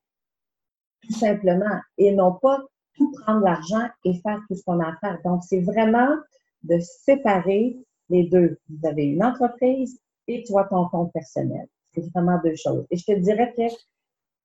tout 1.04 1.14
simplement, 1.14 1.80
et 1.98 2.12
non 2.12 2.34
pas 2.34 2.60
tout 2.96 3.12
prendre 3.22 3.44
l'argent 3.44 3.88
et 4.06 4.20
faire 4.22 4.42
tout 4.48 4.56
ce 4.56 4.64
qu'on 4.64 4.80
a 4.80 4.90
à 4.90 4.96
faire. 4.98 5.20
Donc, 5.24 5.44
c'est 5.44 5.62
vraiment 5.62 6.16
de 6.64 6.80
séparer 6.80 7.78
les 8.10 8.28
deux. 8.30 8.58
Vous 8.70 8.88
avez 8.88 9.06
une 9.06 9.24
entreprise 9.24 10.00
et 10.28 10.44
toi, 10.44 10.66
ton 10.70 10.88
compte 10.90 11.14
personnel. 11.14 11.68
C'est 11.94 12.10
vraiment 12.14 12.40
deux 12.44 12.56
choses. 12.56 12.86
Et 12.90 12.98
je 12.98 13.06
te 13.06 13.20
dirais 13.20 13.54
que 13.56 13.64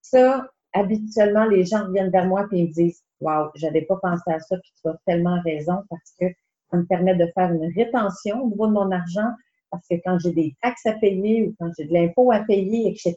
ça, 0.02 0.50
habituellement, 0.72 1.44
les 1.44 1.64
gens 1.64 1.86
reviennent 1.86 2.10
vers 2.10 2.26
moi 2.26 2.46
et 2.52 2.62
me 2.62 2.72
disent 2.72 3.02
Wow, 3.20 3.50
j'avais 3.54 3.82
pas 3.82 3.96
pensé 3.96 4.30
à 4.30 4.40
ça, 4.40 4.56
puis 4.56 4.72
tu 4.80 4.88
as 4.88 4.96
tellement 5.06 5.40
raison 5.44 5.82
parce 5.90 6.14
que 6.18 6.26
ça 6.70 6.76
me 6.78 6.86
permet 6.86 7.14
de 7.14 7.26
faire 7.34 7.52
une 7.52 7.72
rétention 7.74 8.42
au 8.42 8.48
niveau 8.48 8.66
de 8.66 8.72
mon 8.72 8.90
argent 8.90 9.30
parce 9.70 9.86
que 9.88 9.96
quand 10.04 10.18
j'ai 10.18 10.32
des 10.32 10.54
taxes 10.62 10.86
à 10.86 10.92
payer 10.94 11.46
ou 11.46 11.54
quand 11.58 11.70
j'ai 11.78 11.86
de 11.86 11.92
l'impôt 11.92 12.32
à 12.32 12.40
payer, 12.40 12.88
etc., 12.90 13.16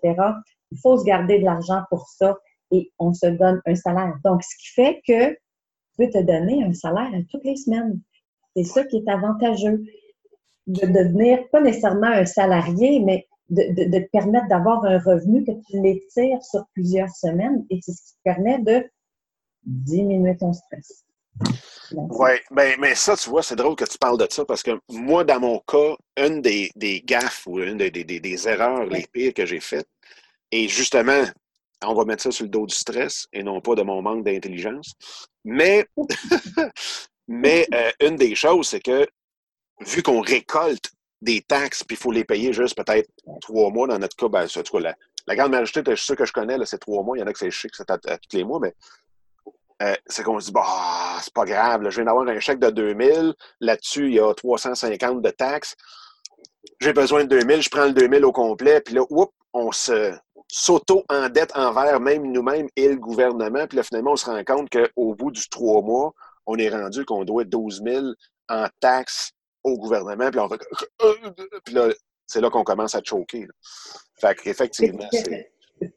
il 0.71 0.77
faut 0.79 0.97
se 0.97 1.05
garder 1.05 1.39
de 1.39 1.45
l'argent 1.45 1.83
pour 1.89 2.07
ça 2.07 2.37
et 2.71 2.91
on 2.99 3.13
se 3.13 3.27
donne 3.27 3.61
un 3.65 3.75
salaire. 3.75 4.15
Donc, 4.23 4.43
ce 4.43 4.55
qui 4.57 4.73
fait 4.73 5.01
que 5.07 5.31
tu 5.31 5.37
peux 5.97 6.09
te 6.09 6.21
donner 6.21 6.63
un 6.63 6.73
salaire 6.73 7.11
toutes 7.29 7.43
les 7.43 7.55
semaines. 7.55 7.99
C'est 8.55 8.63
ça 8.63 8.83
qui 8.85 8.97
est 8.97 9.09
avantageux. 9.09 9.83
De 10.65 10.87
devenir 10.87 11.49
pas 11.49 11.59
nécessairement 11.59 12.07
un 12.07 12.25
salarié, 12.25 13.01
mais 13.01 13.27
de, 13.49 13.62
de, 13.73 13.99
te 13.99 14.10
permettre 14.12 14.47
d'avoir 14.47 14.84
un 14.86 14.99
revenu 14.99 15.43
que 15.43 15.51
tu 15.67 15.82
l'étires 15.82 16.43
sur 16.43 16.65
plusieurs 16.73 17.10
semaines 17.10 17.65
et 17.69 17.79
c'est 17.82 17.91
ce 17.91 18.01
qui 18.01 18.13
te 18.13 18.23
permet 18.23 18.60
de 18.60 18.89
diminuer 19.63 20.38
ton 20.38 20.53
stress. 20.53 21.03
Oui, 21.91 22.32
ben, 22.51 22.75
mais 22.79 22.95
ça, 22.95 23.15
tu 23.15 23.29
vois, 23.29 23.43
c'est 23.43 23.56
drôle 23.56 23.75
que 23.75 23.86
tu 23.86 23.97
parles 23.97 24.17
de 24.17 24.27
ça 24.29 24.45
parce 24.45 24.63
que 24.63 24.79
moi, 24.89 25.23
dans 25.23 25.39
mon 25.39 25.60
cas, 25.60 25.95
une 26.17 26.41
des, 26.41 26.71
des 26.75 27.01
gaffes 27.01 27.45
ou 27.47 27.60
une 27.60 27.77
des, 27.77 27.91
des, 27.91 28.03
des 28.03 28.47
erreurs 28.47 28.86
les 28.86 29.06
pires 29.12 29.34
que 29.34 29.45
j'ai 29.45 29.60
faites, 29.60 29.88
et 30.51 30.67
justement, 30.67 31.23
on 31.84 31.93
va 31.93 32.06
mettre 32.06 32.23
ça 32.23 32.32
sur 32.32 32.45
le 32.45 32.49
dos 32.49 32.65
du 32.65 32.75
stress 32.75 33.27
et 33.34 33.43
non 33.43 33.62
pas 33.62 33.75
de 33.75 33.82
mon 33.82 34.01
manque 34.01 34.23
d'intelligence. 34.23 34.93
Mais, 35.43 35.86
mais 37.27 37.67
euh, 37.73 37.91
une 38.01 38.15
des 38.15 38.36
choses, 38.36 38.69
c'est 38.69 38.79
que 38.79 39.08
vu 39.82 40.01
qu'on 40.01 40.21
récolte 40.21 40.91
des 41.23 41.41
taxes, 41.41 41.83
puis 41.83 41.95
il 41.95 41.99
faut 41.99 42.12
les 42.12 42.25
payer 42.25 42.53
juste 42.53 42.75
peut-être 42.75 43.09
trois 43.41 43.71
mois 43.71 43.88
dans 43.88 43.97
notre 43.97 44.15
cas, 44.15 44.27
ben, 44.27 44.45
en 44.45 44.63
tout 44.63 44.77
la, 44.77 44.95
grande 45.36 45.51
majorité 45.51 45.81
de 45.81 45.95
ceux 45.95 46.15
que 46.15 46.25
je 46.25 46.33
connais, 46.33 46.57
c'est 46.65 46.77
trois 46.77 47.01
mois. 47.03 47.17
Il 47.17 47.21
y 47.21 47.23
en 47.23 47.27
a 47.27 47.33
que 47.33 47.39
c'est 47.39 47.51
chic, 47.51 47.71
c'est 47.75 47.89
à, 47.89 47.97
tous 47.97 48.33
les 48.33 48.43
mois, 48.43 48.59
mais 48.59 48.75
euh, 49.81 49.95
c'est 50.05 50.23
qu'on 50.23 50.39
se 50.39 50.47
dit, 50.47 50.51
bah, 50.51 50.65
c'est 51.21 51.33
pas 51.33 51.45
grave, 51.45 51.89
je 51.89 51.95
viens 51.95 52.05
d'avoir 52.05 52.27
un 52.27 52.39
chèque 52.39 52.59
de 52.59 52.69
2000, 52.69 53.33
là-dessus, 53.62 54.07
il 54.07 54.15
y 54.15 54.19
a 54.19 54.33
350 54.33 55.21
de 55.21 55.29
taxes. 55.29 55.75
J'ai 56.79 56.93
besoin 56.93 57.23
de 57.23 57.29
2000, 57.29 57.62
je 57.62 57.69
prends 57.69 57.86
le 57.86 57.93
2000 57.93 58.25
au 58.25 58.31
complet, 58.31 58.81
puis 58.81 58.95
là, 58.95 59.03
on 59.53 59.71
se 59.71 60.13
s'auto-endette 60.49 61.55
envers 61.55 61.99
même 61.99 62.31
nous-mêmes 62.31 62.67
et 62.75 62.89
le 62.89 62.97
gouvernement, 62.97 63.65
puis 63.65 63.77
là, 63.77 63.83
finalement, 63.83 64.12
on 64.12 64.15
se 64.15 64.25
rend 64.25 64.43
compte 64.43 64.69
qu'au 64.69 65.15
bout 65.15 65.31
du 65.31 65.47
trois 65.49 65.81
mois, 65.81 66.13
on 66.45 66.57
est 66.57 66.69
rendu 66.69 67.05
qu'on 67.05 67.23
doit 67.23 67.45
12 67.45 67.81
000 67.83 68.05
en 68.49 68.67
taxes 68.79 69.33
au 69.63 69.78
gouvernement, 69.78 70.30
puis, 70.30 70.39
on 70.39 70.49
puis 71.63 71.73
là, 71.73 71.89
c'est 72.28 72.41
là 72.41 72.49
qu'on 72.49 72.63
commence 72.63 72.95
à 72.95 73.02
choquer. 73.04 73.47
Fait 74.19 74.36
qu'effectivement, 74.36 75.08
c'est 75.12 75.54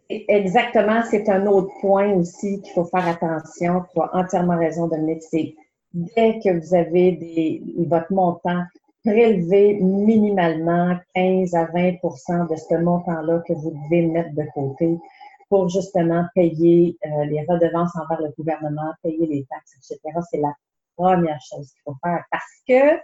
Exactement, 0.09 1.03
c'est 1.11 1.29
un 1.29 1.47
autre 1.47 1.71
point 1.81 2.13
aussi 2.15 2.61
qu'il 2.63 2.73
faut 2.73 2.87
faire 2.87 3.07
attention. 3.07 3.85
Tu 3.93 4.01
as 4.01 4.17
entièrement 4.17 4.59
raison, 4.59 4.89
Dominique. 4.89 5.23
C'est 5.23 5.55
dès 5.93 6.39
que 6.41 6.59
vous 6.59 6.75
avez 6.75 7.13
des, 7.13 7.63
votre 7.89 8.13
montant 8.13 8.63
prélevé 9.05 9.75
minimalement 9.81 10.97
15 11.15 11.55
à 11.55 11.67
20 11.67 11.93
de 12.51 12.57
ce 12.57 12.83
montant-là 12.83 13.43
que 13.47 13.53
vous 13.53 13.71
devez 13.71 14.07
mettre 14.07 14.35
de 14.35 14.45
côté 14.55 14.99
pour 15.49 15.69
justement 15.69 16.25
payer 16.35 16.99
euh, 17.07 17.25
les 17.27 17.45
redevances 17.49 17.95
envers 17.95 18.21
le 18.21 18.33
gouvernement, 18.37 18.93
payer 19.03 19.27
les 19.27 19.47
taxes, 19.49 19.77
etc. 19.77 20.01
C'est 20.31 20.41
la 20.41 20.53
première 20.97 21.41
chose 21.41 21.71
qu'il 21.71 21.83
faut 21.85 21.97
faire 22.03 22.25
parce 22.33 22.63
que, 22.67 23.01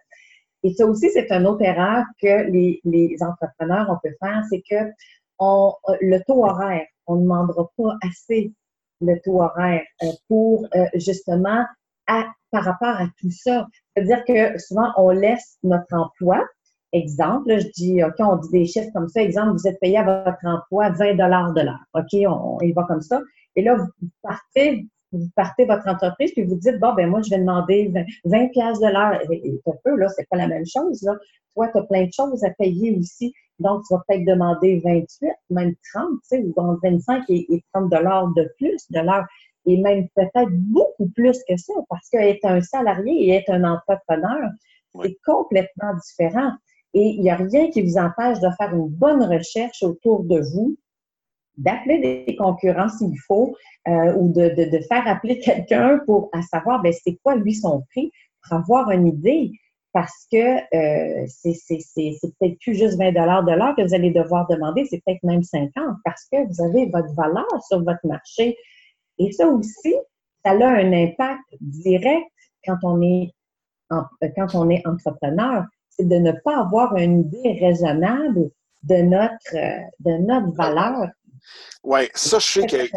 et 0.63 0.73
ça 0.75 0.87
aussi, 0.87 1.11
c'est 1.11 1.31
une 1.31 1.47
autre 1.47 1.63
erreur 1.63 2.05
que 2.21 2.51
les, 2.51 2.81
les 2.85 3.17
entrepreneurs 3.21 3.91
ont 3.91 3.99
peut 4.03 4.15
faire, 4.21 4.43
c'est 4.49 4.63
que 4.69 4.91
on, 5.39 5.75
le 6.01 6.19
taux 6.27 6.45
horaire, 6.45 6.87
on 7.07 7.17
ne 7.17 7.23
demandera 7.23 7.69
pas 7.77 7.97
assez 8.03 8.53
le 9.01 9.21
taux 9.25 9.43
horaire 9.43 9.83
euh, 10.03 10.07
pour 10.29 10.67
euh, 10.75 10.85
justement 10.95 11.65
à, 12.07 12.27
par 12.51 12.65
rapport 12.65 12.97
à 12.97 13.07
tout 13.21 13.31
ça. 13.31 13.67
C'est-à-dire 13.95 14.25
que 14.25 14.59
souvent, 14.59 14.93
on 14.97 15.11
laisse 15.11 15.59
notre 15.63 15.93
emploi. 15.93 16.45
Exemple, 16.93 17.59
je 17.59 17.69
dis, 17.69 18.05
OK, 18.05 18.15
on 18.19 18.37
dit 18.37 18.51
des 18.51 18.67
chiffres 18.67 18.91
comme 18.93 19.09
ça. 19.09 19.23
Exemple, 19.23 19.53
vous 19.53 19.67
êtes 19.67 19.81
payé 19.81 19.99
à 19.99 20.05
votre 20.05 20.45
emploi 20.45 20.91
20 20.91 21.15
de 21.15 21.63
l'heure. 21.63 21.85
OK, 21.95 22.13
on, 22.29 22.59
y 22.61 22.73
va 22.73 22.85
comme 22.85 23.01
ça. 23.01 23.21
Et 23.57 23.63
là, 23.63 23.77
vous 23.77 24.09
partez, 24.23 24.87
vous 25.13 25.29
partez 25.37 25.65
votre 25.65 25.87
entreprise, 25.89 26.33
puis 26.33 26.45
vous 26.45 26.57
dites, 26.57 26.79
bon, 26.81 26.95
ben 26.95 27.09
moi, 27.09 27.21
je 27.23 27.31
vais 27.31 27.39
demander 27.39 27.93
20 28.25 28.49
pièces 28.49 28.81
de 28.81 28.89
l'heure. 28.89 29.21
Et, 29.31 29.61
un 29.67 29.73
peu, 29.85 29.97
là, 29.97 30.09
c'est 30.09 30.29
pas 30.29 30.37
la 30.37 30.49
même 30.49 30.67
chose, 30.67 31.03
là. 31.03 31.17
Toi, 31.55 31.69
tu 31.69 31.79
as 31.79 31.83
plein 31.83 32.05
de 32.07 32.13
choses 32.13 32.43
à 32.45 32.51
payer 32.51 32.97
aussi. 32.99 33.33
Donc, 33.59 33.83
tu 33.87 33.95
vas 33.95 34.03
peut-être 34.09 34.25
demander 34.25 34.81
28, 34.85 35.31
même 35.51 35.75
30, 35.95 36.09
tu 36.11 36.19
sais, 36.25 36.43
ou 36.43 36.55
25 36.83 37.25
et, 37.29 37.63
30 37.75 37.91
dollars 37.91 38.29
de 38.35 38.51
plus 38.59 38.91
de 38.91 39.01
l'heure. 39.01 39.27
Et 39.67 39.77
même 39.77 40.09
peut-être 40.17 40.51
beaucoup 40.51 41.09
plus 41.15 41.39
que 41.49 41.57
ça, 41.57 41.75
parce 41.89 42.09
qu'être 42.09 42.45
un 42.45 42.61
salarié 42.61 43.29
et 43.29 43.31
être 43.35 43.51
un 43.51 43.65
entrepreneur, 43.65 44.51
c'est 45.03 45.17
complètement 45.25 45.95
différent. 46.05 46.53
Et 46.95 47.15
il 47.17 47.21
n'y 47.21 47.31
a 47.31 47.37
rien 47.37 47.71
qui 47.71 47.83
vous 47.83 47.97
empêche 47.97 48.41
de 48.41 48.49
faire 48.59 48.75
une 48.75 48.89
bonne 48.89 49.23
recherche 49.23 49.83
autour 49.83 50.25
de 50.25 50.41
vous, 50.41 50.77
d'appeler 51.57 52.25
des 52.27 52.37
concurrents 52.37 52.89
s'il 52.89 53.19
faut, 53.27 53.57
euh, 53.89 54.15
ou 54.15 54.33
de, 54.33 54.49
de, 54.51 54.71
de, 54.71 54.83
faire 54.85 55.07
appeler 55.07 55.39
quelqu'un 55.39 56.01
pour 56.07 56.31
à 56.33 56.43
savoir 56.43 56.83
ben, 56.83 56.93
c'est 56.93 57.19
quoi 57.23 57.37
lui 57.37 57.55
son 57.55 57.83
prix, 57.91 58.11
pour 58.43 58.59
avoir 58.59 58.91
une 58.91 59.07
idée 59.07 59.53
parce 59.93 60.27
que 60.33 60.57
euh, 60.75 61.27
c'est 61.29 61.59
peut-être 62.41 62.59
plus 62.61 62.75
juste 62.75 62.99
20 62.99 63.13
de 63.13 63.57
l'heure 63.57 63.77
que 63.77 63.83
vous 63.83 63.95
allez 63.95 64.11
devoir 64.11 64.47
demander, 64.49 64.87
c'est 64.87 65.03
peut-être 65.05 65.23
même 65.23 65.43
50 65.43 65.73
parce 66.05 66.27
que 66.33 66.47
vous 66.49 66.65
avez 66.65 66.87
votre 66.87 67.13
valeur 67.15 67.47
sur 67.69 67.85
votre 67.85 68.05
marché. 68.05 68.57
Et 69.19 69.31
ça 69.33 69.47
aussi, 69.47 69.95
ça 70.45 70.53
a 70.53 70.67
un 70.67 70.93
impact 70.93 71.43
direct 71.61 72.27
quand 72.65 72.79
on 72.83 73.03
est, 73.03 73.33
quand 73.91 74.55
on 74.55 74.71
est 74.71 74.87
entrepreneur, 74.87 75.65
c'est 75.91 76.09
de 76.09 76.17
ne 76.17 76.33
pas 76.33 76.59
avoir 76.59 76.97
une 76.97 77.21
idée 77.21 77.59
raisonnable 77.61 78.51
de 78.85 78.97
notre, 78.97 79.55
de 80.01 80.13
notre 80.19 80.53
valeur. 80.55 81.09
Oui, 81.83 82.09
ça, 82.15 82.39
je 82.39 82.47
sais 82.47 82.67
que 82.67 82.89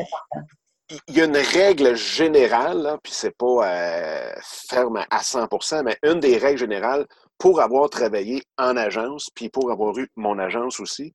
il 1.07 1.17
y 1.17 1.21
a 1.21 1.25
une 1.25 1.37
règle 1.37 1.95
générale, 1.95 2.97
puis 3.01 3.11
c'est 3.11 3.35
pas 3.35 3.67
euh, 3.67 4.31
ferme 4.69 5.03
à 5.09 5.23
100 5.23 5.47
mais 5.83 5.97
une 6.03 6.19
des 6.19 6.37
règles 6.37 6.59
générales 6.59 7.07
pour 7.39 7.59
avoir 7.59 7.89
travaillé 7.89 8.43
en 8.57 8.77
agence, 8.77 9.29
puis 9.33 9.49
pour 9.49 9.71
avoir 9.71 9.97
eu 9.97 10.07
mon 10.15 10.37
agence 10.37 10.79
aussi, 10.79 11.13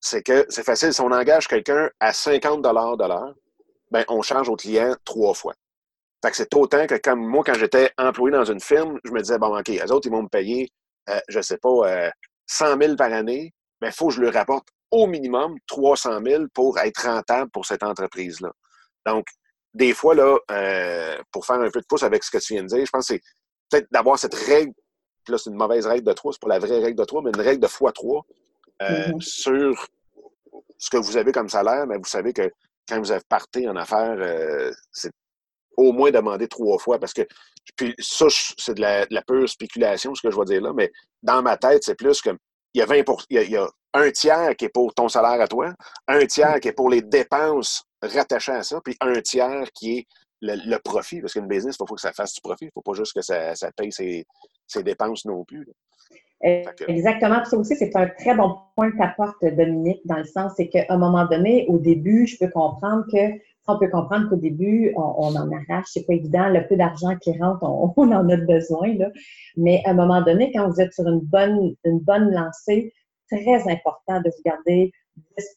c'est 0.00 0.22
que 0.22 0.46
c'est 0.48 0.64
facile. 0.64 0.94
Si 0.94 1.00
on 1.00 1.10
engage 1.10 1.48
quelqu'un 1.48 1.90
à 1.98 2.12
50 2.12 2.62
de 2.62 2.68
l'heure, 3.08 3.34
ben, 3.90 4.04
on 4.08 4.22
charge 4.22 4.48
au 4.48 4.56
client 4.56 4.94
trois 5.04 5.34
fois. 5.34 5.54
Fait 6.22 6.30
que 6.30 6.36
c'est 6.36 6.54
autant 6.54 6.86
que 6.86 6.96
comme 6.96 7.24
moi, 7.24 7.42
quand 7.44 7.54
j'étais 7.54 7.90
employé 7.98 8.36
dans 8.36 8.44
une 8.44 8.60
firme, 8.60 8.98
je 9.04 9.10
me 9.10 9.20
disais, 9.20 9.38
bon, 9.38 9.56
OK, 9.56 9.68
les 9.68 9.90
autres, 9.90 10.06
ils 10.06 10.12
vont 10.12 10.22
me 10.22 10.28
payer, 10.28 10.68
euh, 11.10 11.20
je 11.28 11.40
sais 11.40 11.58
pas, 11.58 11.68
euh, 11.86 12.10
100 12.46 12.78
000 12.80 12.96
par 12.96 13.12
année, 13.12 13.52
mais 13.80 13.88
il 13.88 13.94
faut 13.94 14.08
que 14.08 14.14
je 14.14 14.20
leur 14.20 14.32
rapporte 14.32 14.68
au 14.90 15.06
minimum 15.06 15.56
300 15.66 16.20
000 16.24 16.44
pour 16.54 16.78
être 16.78 17.04
rentable 17.04 17.50
pour 17.50 17.66
cette 17.66 17.82
entreprise-là. 17.82 18.50
Donc, 19.06 19.26
des 19.74 19.92
fois, 19.92 20.14
là, 20.14 20.38
euh, 20.50 21.18
pour 21.30 21.44
faire 21.46 21.60
un 21.60 21.70
peu 21.70 21.80
de 21.80 21.86
pouce 21.86 22.02
avec 22.02 22.24
ce 22.24 22.30
que 22.30 22.38
tu 22.38 22.54
viens 22.54 22.62
de 22.62 22.68
dire, 22.68 22.84
je 22.84 22.90
pense 22.90 23.08
que 23.08 23.14
c'est 23.14 23.22
peut-être 23.70 23.88
d'avoir 23.90 24.18
cette 24.18 24.34
règle, 24.34 24.72
là, 25.28 25.38
c'est 25.38 25.50
une 25.50 25.56
mauvaise 25.56 25.86
règle 25.86 26.06
de 26.06 26.12
3, 26.12 26.32
c'est 26.32 26.40
pas 26.40 26.48
la 26.48 26.58
vraie 26.58 26.80
règle 26.80 26.98
de 26.98 27.04
3, 27.04 27.22
mais 27.22 27.30
une 27.30 27.40
règle 27.40 27.60
de 27.60 27.66
x3 27.66 28.22
euh, 28.80 29.08
mm-hmm. 29.08 29.20
sur 29.20 29.86
ce 30.78 30.90
que 30.90 30.96
vous 30.96 31.16
avez 31.16 31.32
comme 31.32 31.48
salaire, 31.48 31.86
mais 31.86 31.98
vous 31.98 32.04
savez 32.04 32.32
que 32.32 32.50
quand 32.88 33.00
vous 33.00 33.12
partez 33.28 33.68
en 33.68 33.76
affaires, 33.76 34.16
euh, 34.18 34.72
c'est 34.92 35.10
au 35.76 35.92
moins 35.92 36.10
demander 36.10 36.48
trois 36.48 36.78
fois 36.78 36.98
parce 36.98 37.12
que 37.12 37.22
puis 37.76 37.94
ça, 37.98 38.26
c'est 38.30 38.74
de 38.74 38.80
la, 38.80 39.22
pure 39.22 39.48
spéculation, 39.48 40.14
ce 40.14 40.22
que 40.22 40.30
je 40.30 40.38
vais 40.38 40.44
dire 40.46 40.62
là, 40.62 40.72
mais 40.72 40.90
dans 41.22 41.42
ma 41.42 41.56
tête, 41.56 41.84
c'est 41.84 41.94
plus 41.94 42.20
que 42.20 42.30
il 42.74 42.78
y 42.78 42.82
a 42.82 42.86
20 42.86 43.02
il 43.30 43.50
y 43.50 43.56
a 43.56 43.68
un 43.94 44.10
tiers 44.10 44.54
qui 44.56 44.66
est 44.66 44.70
pour 44.70 44.94
ton 44.94 45.08
salaire 45.08 45.40
à 45.40 45.48
toi, 45.48 45.72
un 46.06 46.24
tiers 46.26 46.60
qui 46.60 46.68
est 46.68 46.72
pour 46.72 46.90
les 46.90 47.02
dépenses 47.02 47.84
rattaché 48.02 48.52
à 48.52 48.62
ça, 48.62 48.80
puis 48.84 48.96
un 49.00 49.20
tiers 49.20 49.70
qui 49.72 49.98
est 49.98 50.06
le, 50.40 50.76
profit, 50.78 51.20
parce 51.20 51.32
qu'une 51.32 51.48
business, 51.48 51.76
il 51.80 51.86
faut 51.86 51.94
que 51.94 52.00
ça 52.00 52.12
fasse 52.12 52.34
du 52.34 52.40
profit, 52.40 52.66
il 52.66 52.68
ne 52.68 52.72
faut 52.74 52.82
pas 52.82 52.94
juste 52.94 53.12
que 53.12 53.22
ça, 53.22 53.54
paye 53.76 53.92
ses, 53.92 54.24
dépenses 54.82 55.24
non 55.24 55.44
plus. 55.44 55.68
Exactement. 56.40 57.44
ça 57.44 57.56
aussi, 57.56 57.74
c'est 57.74 57.96
un 57.96 58.06
très 58.06 58.36
bon 58.36 58.56
point 58.76 58.92
que 58.92 58.96
tu 58.96 59.02
apportes, 59.02 59.44
Dominique, 59.44 60.00
dans 60.04 60.18
le 60.18 60.24
sens, 60.24 60.52
c'est 60.56 60.68
qu'à 60.68 60.84
un 60.88 60.96
moment 60.96 61.26
donné, 61.26 61.66
au 61.68 61.78
début, 61.78 62.26
je 62.26 62.38
peux 62.38 62.50
comprendre 62.50 63.04
que 63.12 63.40
on 63.70 63.78
peut 63.78 63.88
comprendre 63.90 64.30
qu'au 64.30 64.36
début, 64.36 64.94
on, 64.96 65.36
en 65.36 65.52
arrache, 65.52 65.88
c'est 65.88 66.06
pas 66.06 66.14
évident, 66.14 66.48
le 66.48 66.66
peu 66.66 66.76
d'argent 66.76 67.14
qui 67.16 67.38
rentre, 67.38 67.62
on, 67.96 68.12
en 68.12 68.28
a 68.28 68.36
besoin, 68.36 68.94
là. 68.94 69.10
Mais 69.56 69.82
à 69.84 69.90
un 69.90 69.94
moment 69.94 70.22
donné, 70.22 70.50
quand 70.52 70.68
vous 70.70 70.80
êtes 70.80 70.94
sur 70.94 71.06
une 71.06 71.20
bonne, 71.20 71.74
une 71.84 71.98
bonne 71.98 72.30
lancée, 72.32 72.94
très 73.30 73.70
important 73.70 74.20
de 74.20 74.30
vous 74.30 74.42
garder 74.44 74.92
10 75.38 75.54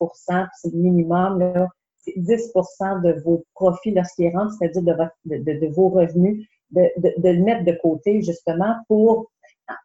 c'est 0.56 0.74
le 0.74 0.78
minimum, 0.78 1.40
là, 1.40 1.68
10% 2.08 3.02
de 3.04 3.22
vos 3.24 3.44
profits 3.54 3.92
lorsqu'ils 3.92 4.36
rentrent, 4.36 4.54
c'est-à-dire 4.60 5.10
de, 5.26 5.38
de, 5.38 5.68
vos 5.68 5.90
revenus, 5.90 6.48
de, 6.72 6.90
le 6.98 7.44
mettre 7.44 7.64
de 7.64 7.78
côté 7.82 8.22
justement 8.22 8.76
pour 8.88 9.32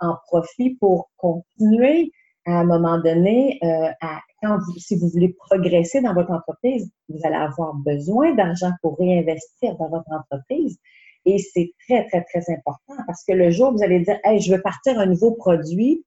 en 0.00 0.16
profit 0.26 0.76
pour 0.80 1.10
continuer 1.16 2.10
à 2.46 2.60
un 2.60 2.64
moment 2.64 2.98
donné, 2.98 3.58
euh, 3.62 3.88
à, 4.00 4.20
quand 4.40 4.58
si 4.78 4.96
vous 4.96 5.08
voulez 5.08 5.34
progresser 5.50 6.00
dans 6.00 6.14
votre 6.14 6.30
entreprise, 6.30 6.88
vous 7.08 7.18
allez 7.24 7.36
avoir 7.36 7.74
besoin 7.74 8.34
d'argent 8.34 8.70
pour 8.82 8.96
réinvestir 8.98 9.76
dans 9.76 9.88
votre 9.88 10.10
entreprise. 10.10 10.78
Et 11.24 11.38
c'est 11.38 11.72
très, 11.88 12.06
très, 12.06 12.22
très 12.22 12.54
important 12.54 13.02
parce 13.06 13.24
que 13.24 13.32
le 13.32 13.50
jour 13.50 13.70
où 13.70 13.78
vous 13.78 13.82
allez 13.82 14.00
dire, 14.00 14.18
hey, 14.22 14.40
je 14.40 14.54
veux 14.54 14.62
partir 14.62 14.98
un 15.00 15.06
nouveau 15.06 15.32
produit, 15.32 16.04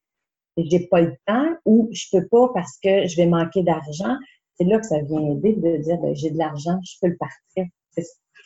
j'ai 0.57 0.87
pas 0.87 1.01
le 1.01 1.13
temps 1.25 1.55
ou 1.65 1.89
je 1.91 2.05
peux 2.11 2.27
pas 2.27 2.49
parce 2.53 2.77
que 2.83 3.07
je 3.07 3.15
vais 3.15 3.27
manquer 3.27 3.63
d'argent, 3.63 4.15
c'est 4.59 4.65
là 4.65 4.79
que 4.79 4.85
ça 4.85 5.01
vient 5.01 5.21
aider 5.21 5.53
de 5.53 5.77
dire 5.77 5.97
ben, 5.97 6.13
j'ai 6.15 6.31
de 6.31 6.37
l'argent, 6.37 6.79
je 6.83 6.95
peux 7.01 7.07
le 7.07 7.17
partir. 7.17 7.65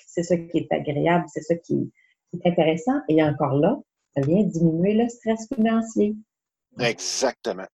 C'est 0.08 0.24
ça 0.24 0.38
qui 0.38 0.60
est 0.60 0.72
agréable, 0.72 1.26
c'est 1.34 1.42
ça 1.42 1.56
qui, 1.56 1.92
est 2.34 2.48
intéressant. 2.48 3.00
Et 3.10 3.24
encore 3.24 3.56
là, 3.56 3.80
ça 4.16 4.22
vient 4.22 4.44
diminuer 4.44 4.94
le 4.94 5.10
stress 5.10 5.48
financier. 5.54 6.16
Exactement. 6.80 7.66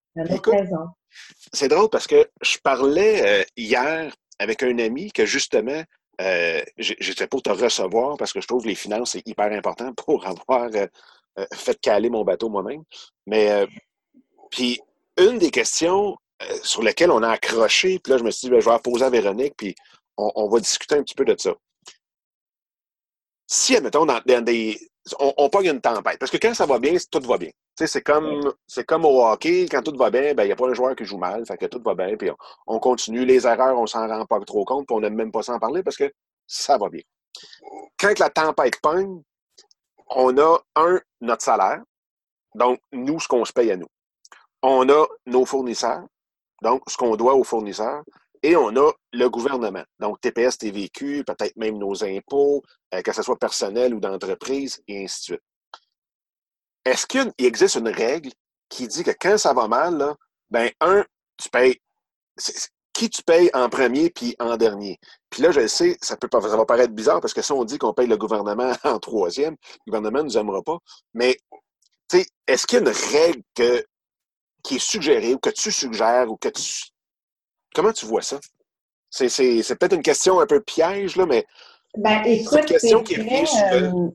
C'est 1.52 1.68
drôle 1.68 1.88
parce 1.90 2.06
que 2.06 2.28
je 2.42 2.58
parlais 2.62 3.40
euh, 3.40 3.44
hier 3.56 4.14
avec 4.38 4.62
un 4.62 4.78
ami 4.78 5.12
que 5.12 5.26
justement, 5.26 5.82
euh, 6.20 6.62
j'étais 6.78 7.26
pour 7.26 7.42
te 7.42 7.50
recevoir 7.50 8.16
parce 8.16 8.32
que 8.32 8.40
je 8.40 8.46
trouve 8.46 8.66
les 8.66 8.74
finances, 8.74 9.12
c'est 9.12 9.26
hyper 9.26 9.52
important 9.52 9.92
pour 9.94 10.26
avoir 10.26 10.70
euh, 10.74 11.46
fait 11.54 11.78
caler 11.80 12.08
mon 12.08 12.24
bateau 12.24 12.48
moi-même. 12.48 12.84
Mais, 13.26 13.66
puis, 14.50 14.80
une 15.16 15.38
des 15.38 15.50
questions 15.50 16.16
euh, 16.42 16.58
sur 16.62 16.82
lequel 16.82 17.10
on 17.10 17.22
a 17.22 17.30
accroché. 17.30 17.98
Puis 17.98 18.12
là, 18.12 18.18
je 18.18 18.24
me 18.24 18.30
suis 18.30 18.46
dit, 18.46 18.50
ben, 18.50 18.60
je 18.60 18.64
vais 18.64 18.72
la 18.72 18.78
poser 18.78 19.04
à 19.04 19.10
Véronique, 19.10 19.54
puis 19.56 19.74
on, 20.16 20.48
va 20.48 20.60
discuter 20.60 20.96
un 20.96 21.02
petit 21.02 21.14
peu 21.14 21.24
de 21.24 21.34
ça. 21.38 21.54
Si, 23.46 23.76
admettons, 23.76 24.06
dans, 24.06 24.20
des. 24.44 24.78
On, 25.18 25.32
on 25.38 25.48
pogne 25.48 25.68
une 25.68 25.80
tempête. 25.80 26.18
Parce 26.18 26.30
que 26.30 26.36
quand 26.36 26.54
ça 26.54 26.66
va 26.66 26.78
bien, 26.78 26.94
tout 27.10 27.26
va 27.26 27.38
bien. 27.38 27.50
C'est 27.86 28.02
comme, 28.02 28.52
c'est 28.66 28.84
comme 28.84 29.04
au 29.04 29.24
hockey, 29.24 29.66
quand 29.70 29.82
tout 29.82 29.96
va 29.96 30.10
bien, 30.10 30.34
ben, 30.34 30.44
il 30.44 30.46
n'y 30.46 30.52
a 30.52 30.56
pas 30.56 30.68
un 30.68 30.74
joueur 30.74 30.94
qui 30.94 31.04
joue 31.04 31.16
mal, 31.16 31.46
fait 31.46 31.56
que 31.56 31.66
tout 31.66 31.80
va 31.82 31.94
bien, 31.94 32.16
puis 32.16 32.30
on, 32.66 32.78
continue. 32.78 33.24
Les 33.24 33.46
erreurs, 33.46 33.78
on 33.78 33.86
s'en 33.86 34.06
rend 34.06 34.26
pas 34.26 34.40
trop 34.40 34.64
compte, 34.64 34.86
puis 34.86 34.94
on 34.94 35.00
n'aime 35.00 35.14
même 35.14 35.32
pas 35.32 35.42
s'en 35.42 35.58
parler 35.58 35.82
parce 35.82 35.96
que 35.96 36.12
ça 36.46 36.76
va 36.76 36.88
bien. 36.88 37.02
Quand 37.98 38.18
la 38.18 38.28
tempête 38.28 38.80
pogne, 38.82 39.22
on 40.08 40.36
a, 40.38 40.58
un, 40.76 41.00
notre 41.20 41.42
salaire, 41.42 41.82
donc 42.54 42.80
nous, 42.92 43.20
ce 43.20 43.28
qu'on 43.28 43.44
se 43.44 43.52
paye 43.52 43.70
à 43.70 43.76
nous. 43.76 43.88
On 44.62 44.88
a 44.88 45.06
nos 45.26 45.44
fournisseurs, 45.44 46.04
donc 46.62 46.82
ce 46.88 46.96
qu'on 46.96 47.16
doit 47.16 47.34
aux 47.34 47.44
fournisseurs, 47.44 48.02
et 48.42 48.56
on 48.56 48.74
a 48.76 48.92
le 49.12 49.28
gouvernement, 49.28 49.84
donc 49.98 50.20
TPS, 50.20 50.56
TVQ, 50.58 51.24
peut-être 51.24 51.56
même 51.56 51.78
nos 51.78 52.04
impôts, 52.04 52.62
euh, 52.94 53.02
que 53.02 53.12
ce 53.12 53.22
soit 53.22 53.38
personnel 53.38 53.94
ou 53.94 54.00
d'entreprise, 54.00 54.82
et 54.88 55.04
ainsi 55.04 55.20
de 55.20 55.24
suite. 55.24 55.42
Est-ce 56.84 57.06
qu'il 57.06 57.32
existe 57.38 57.76
une 57.76 57.88
règle 57.88 58.30
qui 58.70 58.88
dit 58.88 59.04
que 59.04 59.10
quand 59.10 59.36
ça 59.36 59.52
va 59.52 59.68
mal, 59.68 59.98
là, 59.98 60.16
ben, 60.50 60.70
un, 60.80 61.04
tu 61.36 61.50
payes. 61.50 61.80
qui 62.92 63.10
tu 63.10 63.22
payes 63.22 63.50
en 63.52 63.68
premier 63.68 64.10
puis 64.10 64.34
en 64.38 64.56
dernier? 64.56 64.98
Puis 65.28 65.42
là, 65.42 65.50
je 65.52 65.60
le 65.60 65.68
sais, 65.68 65.98
ça, 66.00 66.16
peut, 66.16 66.28
ça 66.32 66.56
va 66.56 66.64
paraître 66.64 66.94
bizarre 66.94 67.20
parce 67.20 67.34
que 67.34 67.42
si 67.42 67.52
on 67.52 67.64
dit 67.64 67.78
qu'on 67.78 67.92
paye 67.92 68.06
le 68.06 68.16
gouvernement 68.16 68.72
en 68.84 68.98
troisième, 68.98 69.56
le 69.86 69.90
gouvernement 69.90 70.20
ne 70.20 70.24
nous 70.24 70.38
aimera 70.38 70.62
pas. 70.62 70.78
Mais, 71.12 71.38
tu 72.08 72.20
sais, 72.20 72.26
est-ce 72.46 72.66
qu'il 72.66 72.78
y 72.78 72.82
a 72.82 72.84
une 72.84 72.96
règle 73.12 73.42
qui 74.62 74.76
est 74.76 74.84
suggérée 74.84 75.34
ou 75.34 75.38
que 75.38 75.50
tu 75.50 75.70
suggères 75.72 76.30
ou 76.30 76.36
que 76.36 76.48
tu. 76.48 76.90
Comment 77.74 77.92
tu 77.92 78.06
vois 78.06 78.22
ça? 78.22 78.38
C'est, 79.10 79.28
peut-être 79.28 79.94
une 79.94 80.02
question 80.02 80.40
un 80.40 80.46
peu 80.46 80.60
piège, 80.60 81.16
là, 81.16 81.26
mais. 81.26 81.46
Ben, 81.96 82.22
écoute, 82.24 82.52
c'est 82.52 82.60
une 82.60 82.66
question 82.66 83.02
qui 83.02 83.20
euh, 83.20 84.10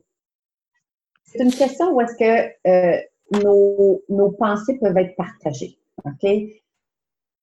c'est 1.26 1.42
une 1.42 1.52
question 1.52 1.92
où 1.92 2.00
est-ce 2.00 2.16
que 2.16 2.68
euh, 2.68 3.00
nos, 3.42 4.02
nos 4.08 4.30
pensées 4.32 4.78
peuvent 4.78 4.96
être 4.96 5.14
partagées. 5.16 5.78
OK? 6.04 6.30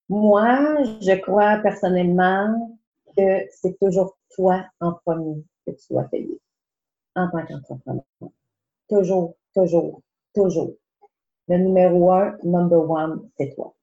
Moi, 0.08 0.82
je 1.00 1.20
crois 1.20 1.58
personnellement 1.58 2.78
que 3.16 3.46
c'est 3.50 3.78
toujours 3.78 4.16
toi 4.34 4.64
en 4.80 4.94
premier 5.04 5.44
que 5.66 5.72
tu 5.72 5.86
dois 5.90 6.04
payer 6.04 6.40
en 7.14 7.30
tant 7.30 7.46
qu'entrepreneur. 7.46 8.02
Toujours, 8.88 9.36
toujours, 9.54 10.02
toujours. 10.34 10.74
Le 11.48 11.58
numéro 11.58 12.10
un, 12.10 12.36
number 12.42 12.90
one, 12.90 13.28
c'est 13.36 13.54
toi. 13.54 13.74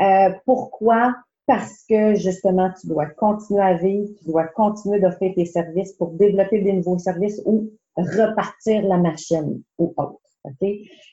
Euh, 0.00 0.30
pourquoi? 0.44 1.14
Parce 1.46 1.84
que 1.88 2.14
justement, 2.14 2.70
tu 2.80 2.86
dois 2.86 3.06
continuer 3.06 3.62
à 3.62 3.74
vivre, 3.74 4.08
tu 4.18 4.26
dois 4.26 4.44
continuer 4.44 5.00
d'offrir 5.00 5.34
tes 5.34 5.44
services 5.44 5.92
pour 5.92 6.12
développer 6.12 6.60
des 6.62 6.72
nouveaux 6.72 6.98
services 6.98 7.40
ou 7.44 7.70
repartir 7.96 8.82
la 8.82 8.96
machine 8.98 9.62
ou 9.78 9.94
autre. 9.96 10.20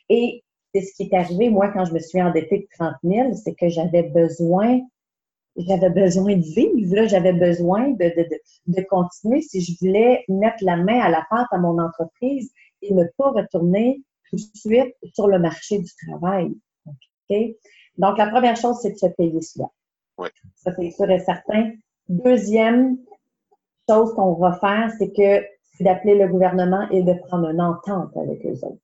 Et 0.09 0.43
c'est 0.73 0.81
ce 0.81 0.93
qui 0.95 1.03
est 1.03 1.13
arrivé, 1.13 1.49
moi, 1.49 1.69
quand 1.69 1.85
je 1.85 1.93
me 1.93 1.99
suis 1.99 2.21
endettée 2.21 2.59
de 2.59 2.67
30 2.77 2.95
000, 3.03 3.33
c'est 3.33 3.53
que 3.53 3.69
j'avais 3.69 4.03
besoin, 4.03 4.79
j'avais 5.57 5.89
besoin 5.89 6.35
de 6.35 6.43
vivre, 6.43 7.07
j'avais 7.07 7.33
besoin 7.33 7.89
de, 7.89 8.05
de, 8.05 8.27
de, 8.67 8.81
continuer 8.89 9.41
si 9.41 9.61
je 9.61 9.77
voulais 9.79 10.23
mettre 10.29 10.63
la 10.63 10.77
main 10.77 10.99
à 10.99 11.09
la 11.09 11.25
pâte 11.29 11.47
à 11.51 11.57
mon 11.57 11.77
entreprise 11.79 12.51
et 12.81 12.93
ne 12.93 13.03
pas 13.17 13.31
retourner 13.31 14.01
tout 14.31 14.37
de 14.37 14.57
suite 14.57 14.95
sur 15.13 15.27
le 15.27 15.39
marché 15.39 15.79
du 15.79 15.91
travail. 16.07 16.55
Donc, 17.97 18.17
la 18.17 18.27
première 18.27 18.55
chose, 18.55 18.77
c'est 18.81 18.91
de 18.91 18.97
se 18.97 19.05
payer 19.07 19.41
soi. 19.41 19.71
Oui. 20.17 20.29
Ça, 20.55 20.71
c'est 20.77 20.91
sûr 20.91 21.09
et 21.09 21.19
certain. 21.19 21.71
Deuxième 22.09 22.97
chose 23.89 24.13
qu'on 24.15 24.33
va 24.33 24.53
faire, 24.53 24.91
c'est 24.97 25.11
que 25.11 25.45
c'est 25.73 25.83
d'appeler 25.83 26.15
le 26.15 26.27
gouvernement 26.27 26.89
et 26.89 27.03
de 27.03 27.13
prendre 27.27 27.49
une 27.49 27.61
entente 27.61 28.15
avec 28.17 28.45
eux 28.45 28.65
autres. 28.65 28.81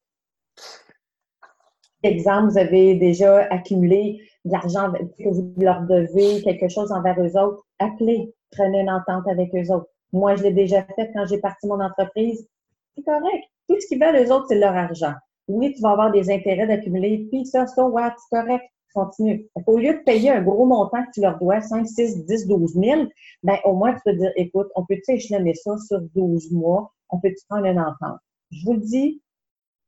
Exemple, 2.03 2.51
vous 2.51 2.57
avez 2.57 2.95
déjà 2.95 3.39
accumulé 3.51 4.21
de 4.45 4.51
l'argent 4.51 4.93
que 4.93 5.29
vous 5.29 5.53
leur 5.57 5.81
devez, 5.81 6.41
quelque 6.41 6.69
chose 6.69 6.91
envers 6.91 7.19
eux 7.19 7.37
autres, 7.37 7.63
appelez, 7.79 8.33
prenez 8.51 8.81
une 8.81 8.89
entente 8.89 9.27
avec 9.27 9.53
eux 9.55 9.71
autres. 9.73 9.89
Moi, 10.13 10.35
je 10.35 10.43
l'ai 10.43 10.53
déjà 10.53 10.83
fait 10.95 11.11
quand 11.13 11.25
j'ai 11.25 11.39
parti 11.39 11.67
mon 11.67 11.81
entreprise. 11.81 12.47
C'est 12.95 13.03
correct. 13.03 13.43
Tout 13.67 13.75
ce 13.79 13.87
qu'ils 13.87 13.99
veulent, 13.99 14.15
eux 14.15 14.31
autres, 14.31 14.45
c'est 14.47 14.59
leur 14.59 14.75
argent. 14.75 15.13
Oui, 15.47 15.73
tu 15.73 15.81
vas 15.81 15.91
avoir 15.91 16.11
des 16.11 16.29
intérêts 16.29 16.67
d'accumuler, 16.67 17.27
puis 17.31 17.45
ça, 17.45 17.67
ça, 17.67 17.85
ouais, 17.85 18.03
c'est 18.17 18.37
correct, 18.37 18.65
continue. 18.93 19.47
Au 19.65 19.77
lieu 19.77 19.93
de 19.93 20.03
payer 20.03 20.31
un 20.31 20.41
gros 20.41 20.65
montant 20.65 21.03
que 21.05 21.11
tu 21.13 21.21
leur 21.21 21.37
dois, 21.39 21.61
5, 21.61 21.87
6, 21.87 22.25
10, 22.25 22.47
12 22.47 22.73
000, 22.73 23.07
ben, 23.43 23.57
au 23.63 23.73
moins, 23.73 23.93
tu 23.93 24.01
peux 24.05 24.13
dire, 24.13 24.31
écoute, 24.35 24.67
on 24.75 24.85
peut-tu 24.85 25.13
échelonner 25.13 25.53
ça 25.53 25.77
sur 25.77 26.01
12 26.15 26.51
mois? 26.51 26.93
On 27.09 27.19
peut-tu 27.19 27.45
prendre 27.47 27.65
une 27.65 27.79
entente? 27.79 28.19
Je 28.51 28.65
vous 28.65 28.73
le 28.73 28.79
dis, 28.79 29.21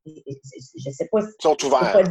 je 0.05 0.89
ne 0.89 0.93
sais 0.93 1.07
pas. 1.11 1.19
Ils 1.21 1.41
sont 1.41 1.65
ouverts. 1.65 2.09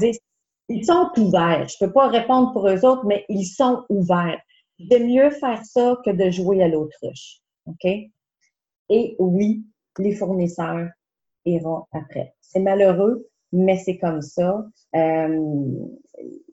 ils 0.69 0.85
sont 0.85 1.11
ouverts. 1.17 1.69
Je 1.69 1.77
ne 1.81 1.87
peux 1.87 1.93
pas 1.93 2.09
répondre 2.09 2.53
pour 2.53 2.69
eux 2.69 2.85
autres, 2.85 3.05
mais 3.07 3.25
ils 3.29 3.47
sont 3.47 3.85
ouverts. 3.89 4.41
De 4.79 4.99
mieux 4.99 5.31
faire 5.31 5.65
ça 5.65 5.97
que 6.05 6.11
de 6.11 6.31
jouer 6.31 6.63
à 6.63 6.69
l'autruche. 6.69 7.41
OK? 7.67 7.91
Et 8.91 9.17
oui, 9.19 9.65
les 9.99 10.15
fournisseurs 10.15 10.89
iront 11.45 11.85
après. 11.93 12.35
C'est 12.41 12.61
malheureux, 12.61 13.29
mais 13.53 13.77
c'est 13.79 13.99
comme 13.99 14.23
ça. 14.23 14.67
Euh, 14.95 15.65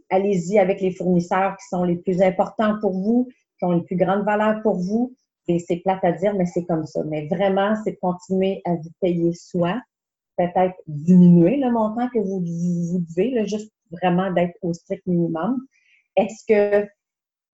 allez-y 0.10 0.60
avec 0.60 0.82
les 0.82 0.92
fournisseurs 0.92 1.58
qui 1.58 1.68
sont 1.68 1.84
les 1.84 1.98
plus 1.98 2.22
importants 2.22 2.80
pour 2.80 2.94
vous, 2.94 3.28
qui 3.58 3.66
ont 3.66 3.74
une 3.74 3.84
plus 3.84 3.98
grande 3.98 4.24
valeur 4.24 4.62
pour 4.62 4.76
vous. 4.76 5.14
C'est 5.48 5.82
plate 5.84 6.04
à 6.04 6.12
dire, 6.12 6.34
mais 6.34 6.46
c'est 6.46 6.66
comme 6.66 6.86
ça. 6.86 7.04
Mais 7.06 7.28
vraiment, 7.28 7.76
c'est 7.84 7.96
continuer 7.98 8.62
à 8.66 8.76
vous 8.76 8.90
payer 9.00 9.32
soi, 9.34 9.80
peut-être 10.38 10.76
diminuer 10.88 11.58
le 11.58 11.72
montant 11.72 12.10
que 12.10 12.20
vous, 12.20 12.40
vous 12.40 13.06
devez, 13.10 13.46
juste 13.46 13.72
vraiment 13.92 14.32
d'être 14.32 14.56
au 14.64 14.74
strict 14.74 15.06
minimum. 15.06 15.62
Est-ce 16.16 16.44
que 16.48 16.88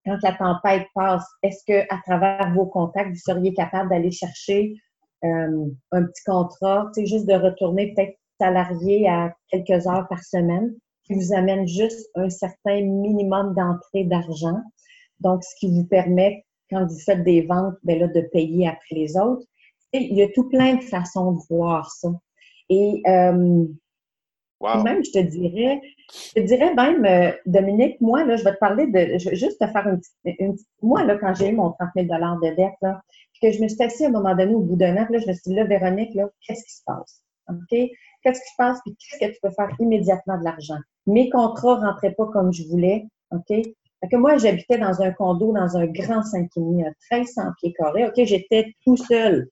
quand 0.05 0.17
la 0.23 0.33
tempête 0.33 0.87
passe, 0.95 1.25
est-ce 1.43 1.63
que 1.67 1.81
à 1.93 1.99
travers 2.05 2.53
vos 2.53 2.65
contacts, 2.65 3.11
vous 3.11 3.17
seriez 3.17 3.53
capable 3.53 3.89
d'aller 3.89 4.11
chercher 4.11 4.75
euh, 5.23 5.65
un 5.91 6.03
petit 6.03 6.23
contrat, 6.25 6.89
sais, 6.93 7.05
juste 7.05 7.27
de 7.27 7.33
retourner 7.33 7.93
peut-être 7.93 8.17
salarié 8.41 9.07
à 9.07 9.33
quelques 9.49 9.87
heures 9.87 10.07
par 10.09 10.23
semaine, 10.23 10.73
qui 11.05 11.13
vous 11.13 11.33
amène 11.33 11.67
juste 11.67 12.09
un 12.15 12.29
certain 12.29 12.81
minimum 12.81 13.53
d'entrée 13.53 14.05
d'argent. 14.05 14.59
Donc, 15.19 15.43
ce 15.43 15.55
qui 15.59 15.71
vous 15.71 15.85
permet, 15.85 16.43
quand 16.69 16.85
vous 16.85 16.99
faites 16.99 17.23
des 17.23 17.41
ventes, 17.43 17.75
ben 17.83 17.99
là, 17.99 18.07
de 18.07 18.21
payer 18.33 18.67
après 18.67 18.95
les 18.95 19.15
autres. 19.17 19.45
Et 19.93 19.99
il 19.99 20.17
y 20.17 20.23
a 20.23 20.27
tout 20.29 20.47
plein 20.49 20.75
de 20.75 20.81
façons 20.83 21.33
de 21.33 21.39
voir 21.49 21.91
ça. 21.91 22.09
Et 22.69 23.01
euh, 23.07 23.65
même, 24.83 25.03
je 25.03 25.11
te 25.11 25.19
dirais, 25.19 25.81
je 26.35 26.41
te 26.41 26.47
dirais 26.47 26.73
même, 26.73 27.05
euh, 27.05 27.31
Dominique, 27.45 27.99
moi, 27.99 28.23
là, 28.23 28.37
je 28.37 28.43
vais 28.43 28.53
te 28.53 28.59
parler 28.59 28.87
de, 28.87 29.17
je 29.17 29.29
vais 29.29 29.35
juste 29.35 29.59
te 29.59 29.67
faire 29.67 29.87
une 29.87 29.99
petite, 29.99 30.65
moi, 30.81 31.03
là, 31.03 31.17
quand 31.17 31.33
j'ai 31.35 31.49
eu 31.49 31.55
mon 31.55 31.71
30 31.71 31.89
000 31.95 32.07
de 32.07 32.55
dette, 32.55 32.73
là, 32.81 33.01
que 33.41 33.51
je 33.51 33.61
me 33.61 33.67
suis 33.67 33.81
assise 33.81 34.03
à 34.03 34.07
un 34.07 34.11
moment 34.11 34.35
donné 34.35 34.53
au 34.53 34.61
bout 34.61 34.75
d'un 34.75 34.95
an, 34.97 35.07
là, 35.09 35.19
je 35.19 35.27
me 35.27 35.33
suis 35.33 35.41
dit, 35.47 35.55
là, 35.55 35.63
Véronique, 35.65 36.13
là, 36.13 36.29
qu'est-ce 36.45 36.63
qui 36.63 36.75
se 36.75 36.83
passe? 36.85 37.23
OK? 37.49 37.89
Qu'est-ce 38.23 38.39
qui 38.39 38.49
se 38.49 38.57
passe? 38.57 38.79
Puis 38.85 38.95
qu'est-ce 38.95 39.27
que 39.27 39.33
tu 39.33 39.39
peux 39.41 39.51
faire 39.51 39.69
immédiatement 39.79 40.37
de 40.37 40.43
l'argent? 40.43 40.77
Mes 41.07 41.29
contrats 41.29 41.79
ne 41.79 41.85
rentraient 41.87 42.13
pas 42.13 42.27
comme 42.27 42.53
je 42.53 42.63
voulais. 42.63 43.07
OK? 43.31 43.47
Que 44.09 44.17
moi, 44.17 44.37
j'habitais 44.37 44.77
dans 44.77 45.01
un 45.01 45.11
condo, 45.11 45.53
dans 45.53 45.77
un 45.77 45.85
grand 45.85 46.21
5,5 46.21 46.85
à 46.85 46.91
1300 47.15 47.41
pieds 47.59 47.73
carrés. 47.73 48.07
OK? 48.07 48.13
J'étais 48.23 48.73
tout 48.83 48.97
seul. 48.97 49.49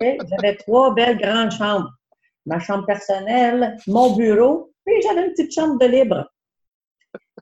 J'avais 0.00 0.56
trois 0.56 0.94
belles 0.94 1.18
grandes 1.18 1.50
chambres 1.50 1.90
ma 2.46 2.58
chambre 2.60 2.86
personnelle, 2.86 3.76
mon 3.86 4.16
bureau, 4.16 4.72
puis 4.84 4.94
j'avais 5.02 5.26
une 5.26 5.32
petite 5.32 5.52
chambre 5.52 5.78
de 5.78 5.86
libre. 5.86 6.30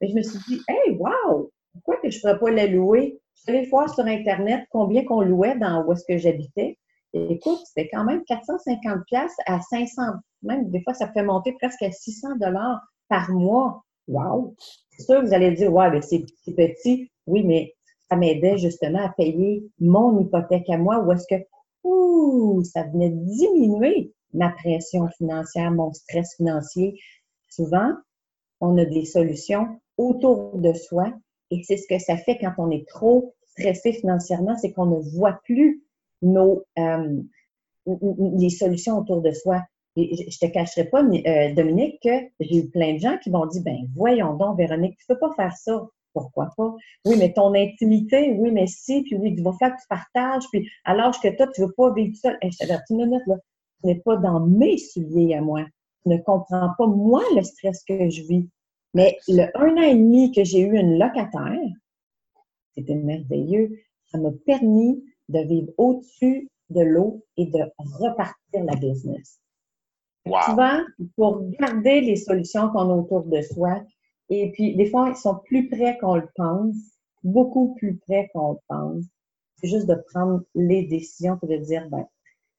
Et 0.01 0.09
je 0.09 0.15
me 0.15 0.23
suis 0.23 0.39
dit, 0.49 0.61
hey, 0.69 0.97
wow, 0.97 1.51
pourquoi 1.73 1.97
je 2.03 2.17
ne 2.17 2.21
pourrais 2.21 2.39
pas 2.39 2.51
la 2.51 2.67
louer? 2.67 3.21
Je 3.35 3.43
suis 3.43 3.51
allée 3.51 3.69
voir 3.69 3.93
sur 3.93 4.05
Internet 4.05 4.65
combien 4.71 5.05
qu'on 5.05 5.23
louait 5.23 5.57
dans 5.57 5.85
où 5.85 5.93
est-ce 5.93 6.05
que 6.05 6.19
j'habitais. 6.19 6.79
écoute, 7.13 7.61
c'était 7.67 7.89
quand 7.93 8.05
même 8.05 8.25
450 8.25 9.05
pièces 9.07 9.37
à 9.47 9.61
500, 9.61 10.03
même 10.43 10.71
des 10.71 10.83
fois, 10.83 10.95
ça 10.95 11.09
fait 11.13 11.23
monter 11.23 11.53
presque 11.53 11.83
à 11.83 11.91
600 11.91 12.37
dollars 12.37 12.81
par 13.09 13.31
mois. 13.31 13.85
Wow! 14.09 14.55
C'est 14.91 15.05
sûr, 15.05 15.25
vous 15.25 15.33
allez 15.33 15.53
dire, 15.53 15.73
ouais, 15.73 15.91
mais 15.91 16.03
c'est 16.03 16.25
petit. 16.57 17.11
Oui, 17.27 17.45
mais 17.45 17.75
ça 18.09 18.17
m'aidait 18.17 18.59
justement 18.59 19.05
à 19.05 19.11
payer 19.11 19.65
mon 19.79 20.21
hypothèque 20.21 20.69
à 20.69 20.77
moi, 20.77 20.99
ou 21.01 21.13
est-ce 21.13 21.27
que, 21.29 21.43
ouh, 21.85 22.63
ça 22.65 22.83
venait 22.85 23.11
diminuer 23.11 24.13
ma 24.35 24.51
pression 24.51 25.09
financière, 25.09 25.71
mon 25.71 25.93
stress 25.93 26.35
financier. 26.37 26.99
Souvent, 27.51 27.93
on 28.61 28.77
a 28.79 28.85
des 28.85 29.05
solutions 29.05 29.81
autour 29.99 30.59
de 30.59 30.73
soi 30.73 31.13
et 31.51 31.63
c'est 31.65 31.77
ce 31.77 31.87
que 31.87 31.99
ça 31.99 32.17
fait 32.17 32.39
quand 32.39 32.55
on 32.59 32.71
est 32.71 32.89
trop 32.89 33.35
stressé 33.45 33.93
financièrement, 33.93 34.57
c'est 34.57 34.73
qu'on 34.73 34.87
ne 34.87 35.01
voit 35.17 35.39
plus 35.45 35.83
nos 36.23 36.65
euh, 36.79 37.21
les 37.87 38.49
solutions 38.49 38.99
autour 38.99 39.21
de 39.21 39.33
soi. 39.33 39.63
Et 39.97 40.31
je 40.31 40.39
te 40.39 40.47
cacherai 40.47 40.85
pas, 40.85 41.03
euh, 41.03 41.55
Dominique, 41.55 41.99
que 42.03 42.09
j'ai 42.41 42.57
eu 42.57 42.71
plein 42.71 42.95
de 42.95 42.99
gens 42.99 43.19
qui 43.19 43.31
m'ont 43.31 43.47
dit, 43.47 43.61
ben 43.61 43.77
voyons 43.95 44.35
donc, 44.35 44.57
Véronique, 44.57 44.97
tu 44.99 45.07
peux 45.07 45.19
pas 45.19 45.33
faire 45.37 45.55
ça. 45.55 45.87
Pourquoi 46.15 46.51
pas? 46.57 46.75
Oui, 47.07 47.17
mais 47.19 47.33
ton 47.33 47.55
intimité, 47.55 48.33
oui, 48.39 48.51
mais 48.51 48.67
si, 48.67 49.03
puis 49.03 49.17
oui, 49.17 49.35
tu 49.35 49.43
vas 49.43 49.53
faire 49.59 49.75
que 49.75 49.81
tu 49.81 49.89
partages, 49.89 50.45
puis 50.51 50.69
à 50.85 50.95
l'âge 50.95 51.21
que 51.21 51.29
toi, 51.37 51.47
tu 51.55 51.63
veux 51.63 51.73
pas 51.73 51.93
vivre 51.93 52.15
seul. 52.17 52.37
Hey, 52.43 52.51
je 52.53 52.67
une 52.91 52.97
minute, 52.97 53.23
là 53.27 53.37
n'est 53.85 54.01
pas 54.01 54.17
dans 54.17 54.41
mes 54.41 54.79
souliers 54.79 55.35
à 55.35 55.41
moi. 55.41 55.65
Tu 56.03 56.09
ne 56.09 56.19
comprends 56.19 56.71
pas, 56.77 56.87
moi, 56.87 57.23
le 57.35 57.43
stress 57.43 57.83
que 57.85 58.11
je 58.11 58.23
vis. 58.23 58.49
Mais 58.95 59.17
le 59.29 59.47
un 59.57 59.77
an 59.77 59.83
et 59.83 59.95
demi 59.95 60.33
que 60.33 60.45
j'ai 60.45 60.61
eu 60.61 60.77
une 60.77 60.99
locataire, 60.99 61.71
c'était 62.75 62.95
merveilleux. 62.95 63.79
Ça 64.07 64.19
m'a 64.19 64.31
permis 64.45 65.03
de 65.29 65.41
vivre 65.41 65.73
au-dessus 65.79 66.51
de 66.71 66.83
l'eau 66.83 67.25
et 67.37 67.47
de 67.47 67.61
repartir 67.79 68.65
la 68.65 68.77
business. 68.77 69.42
Souvent, 70.25 70.81
pour 71.17 71.43
garder 71.59 72.01
les 72.01 72.17
solutions 72.17 72.71
qu'on 72.71 72.91
a 72.91 72.95
autour 72.95 73.25
de 73.25 73.43
soi, 73.43 73.83
et 74.31 74.51
puis 74.53 74.77
des 74.77 74.87
fois, 74.87 75.09
ils 75.11 75.17
sont 75.17 75.37
plus 75.45 75.69
près 75.69 75.99
qu'on 75.99 76.17
le 76.17 76.29
pense, 76.37 76.77
beaucoup 77.25 77.75
plus 77.75 77.99
près 77.99 78.31
qu'on 78.33 78.53
le 78.53 78.59
pense. 78.69 79.05
C'est 79.57 79.69
juste 79.69 79.87
de 79.87 79.97
prendre 80.13 80.43
les 80.55 80.85
décisions 80.87 81.39
et 81.43 81.59
de 81.59 81.65
dire, 81.65 81.89
ben, 81.91 82.07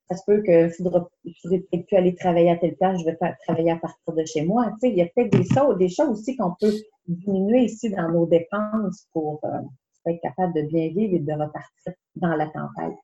ça 0.10 0.18
se 0.18 0.24
peut 0.26 0.42
que 0.42 0.70
je 0.70 0.84
ne 0.84 1.58
peut-être 1.60 1.88
plus 1.88 1.98
aller 1.98 2.16
travailler 2.16 2.52
à 2.52 2.58
telle 2.58 2.76
place, 2.76 3.00
je 3.00 3.06
vais 3.06 3.16
faire, 3.16 3.36
travailler 3.46 3.72
à 3.72 3.78
partir 3.78 4.14
de 4.14 4.26
chez 4.26 4.44
moi. 4.44 4.72
Tu 4.74 4.80
sais, 4.82 4.90
il 4.90 4.98
y 4.98 5.02
a 5.02 5.06
peut-être 5.08 5.32
des 5.32 5.46
choses, 5.46 5.78
des 5.78 5.90
choses 5.90 6.20
aussi 6.20 6.36
qu'on 6.36 6.56
peut 6.60 6.74
diminuer 7.08 7.64
ici 7.64 7.90
dans 7.90 8.10
nos 8.10 8.26
dépenses 8.26 9.08
pour, 9.12 9.40
euh, 9.46 9.60
être 10.06 10.22
capable 10.22 10.54
de 10.54 10.64
bien 10.64 10.90
vivre 10.90 11.16
et 11.16 11.20
de 11.20 11.32
repartir 11.32 11.94
dans 12.16 12.36
la 12.36 12.48
tempête. 12.48 12.98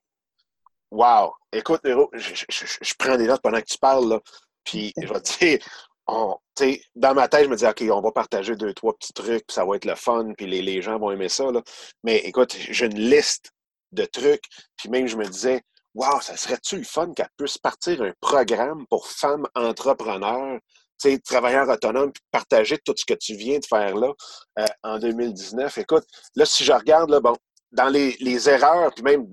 Wow! 0.90 1.32
Écoute, 1.52 1.80
je, 1.84 2.94
prends 2.98 3.16
des 3.16 3.26
notes 3.26 3.40
pendant 3.40 3.60
que 3.60 3.64
tu 3.64 3.78
parles, 3.78 4.08
là. 4.08 4.20
Puis, 4.64 4.92
je 4.96 5.06
vais 5.06 5.20
dire, 5.20 5.58
on, 6.06 6.36
dans 6.94 7.14
ma 7.14 7.28
tête, 7.28 7.44
je 7.44 7.50
me 7.50 7.56
dis, 7.56 7.66
OK, 7.66 7.82
on 7.90 8.00
va 8.00 8.12
partager 8.12 8.56
deux, 8.56 8.74
trois 8.74 8.94
petits 8.94 9.12
trucs, 9.12 9.46
puis 9.46 9.54
ça 9.54 9.64
va 9.64 9.76
être 9.76 9.84
le 9.84 9.94
fun, 9.94 10.32
puis 10.36 10.46
les, 10.46 10.62
les 10.62 10.82
gens 10.82 10.98
vont 10.98 11.10
aimer 11.10 11.28
ça. 11.28 11.50
Là. 11.50 11.62
Mais 12.04 12.18
écoute, 12.18 12.56
j'ai 12.70 12.86
une 12.86 12.98
liste 12.98 13.52
de 13.92 14.04
trucs, 14.04 14.44
puis 14.76 14.88
même 14.88 15.06
je 15.06 15.16
me 15.16 15.26
disais, 15.26 15.62
Wow, 15.94 16.20
ça 16.20 16.36
serait-tu 16.36 16.76
le 16.76 16.84
fun 16.84 17.12
qu'elle 17.14 17.28
puisse 17.36 17.58
partir 17.58 18.00
un 18.02 18.12
programme 18.20 18.86
pour 18.86 19.08
femmes 19.08 19.46
entrepreneurs, 19.56 20.60
travailleurs 21.24 21.68
autonomes, 21.68 22.12
puis 22.12 22.22
partager 22.30 22.78
tout 22.78 22.94
ce 22.96 23.04
que 23.04 23.14
tu 23.14 23.34
viens 23.34 23.58
de 23.58 23.66
faire 23.66 23.96
là 23.96 24.12
euh, 24.60 24.66
en 24.84 24.98
2019? 24.98 25.78
Écoute, 25.78 26.04
là, 26.36 26.46
si 26.46 26.62
je 26.62 26.72
regarde, 26.72 27.10
là, 27.10 27.18
bon, 27.20 27.34
dans 27.72 27.88
les, 27.88 28.16
les 28.20 28.48
erreurs, 28.48 28.92
puis 28.94 29.04
même, 29.04 29.26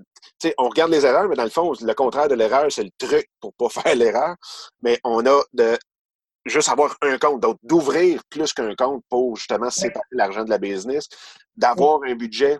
on 0.58 0.68
regarde 0.68 0.90
les 0.90 1.04
erreurs, 1.04 1.28
mais 1.28 1.36
dans 1.36 1.44
le 1.44 1.50
fond, 1.50 1.72
le 1.80 1.94
contraire 1.94 2.28
de 2.28 2.34
l'erreur, 2.34 2.70
c'est 2.70 2.84
le 2.84 2.90
truc 2.98 3.28
pour 3.40 3.52
pas 3.54 3.68
faire 3.82 3.94
l'erreur. 3.94 4.36
Mais 4.82 4.98
on 5.04 5.24
a 5.26 5.42
de 5.52 5.78
juste 6.46 6.68
avoir 6.68 6.96
un 7.02 7.18
compte, 7.18 7.40
donc 7.40 7.58
d'ouvrir 7.62 8.22
plus 8.30 8.52
qu'un 8.52 8.74
compte 8.74 9.04
pour 9.08 9.36
justement 9.36 9.70
séparer 9.70 10.04
l'argent 10.10 10.44
de 10.44 10.50
la 10.50 10.58
business, 10.58 11.06
d'avoir 11.56 12.00
un 12.06 12.14
budget, 12.14 12.58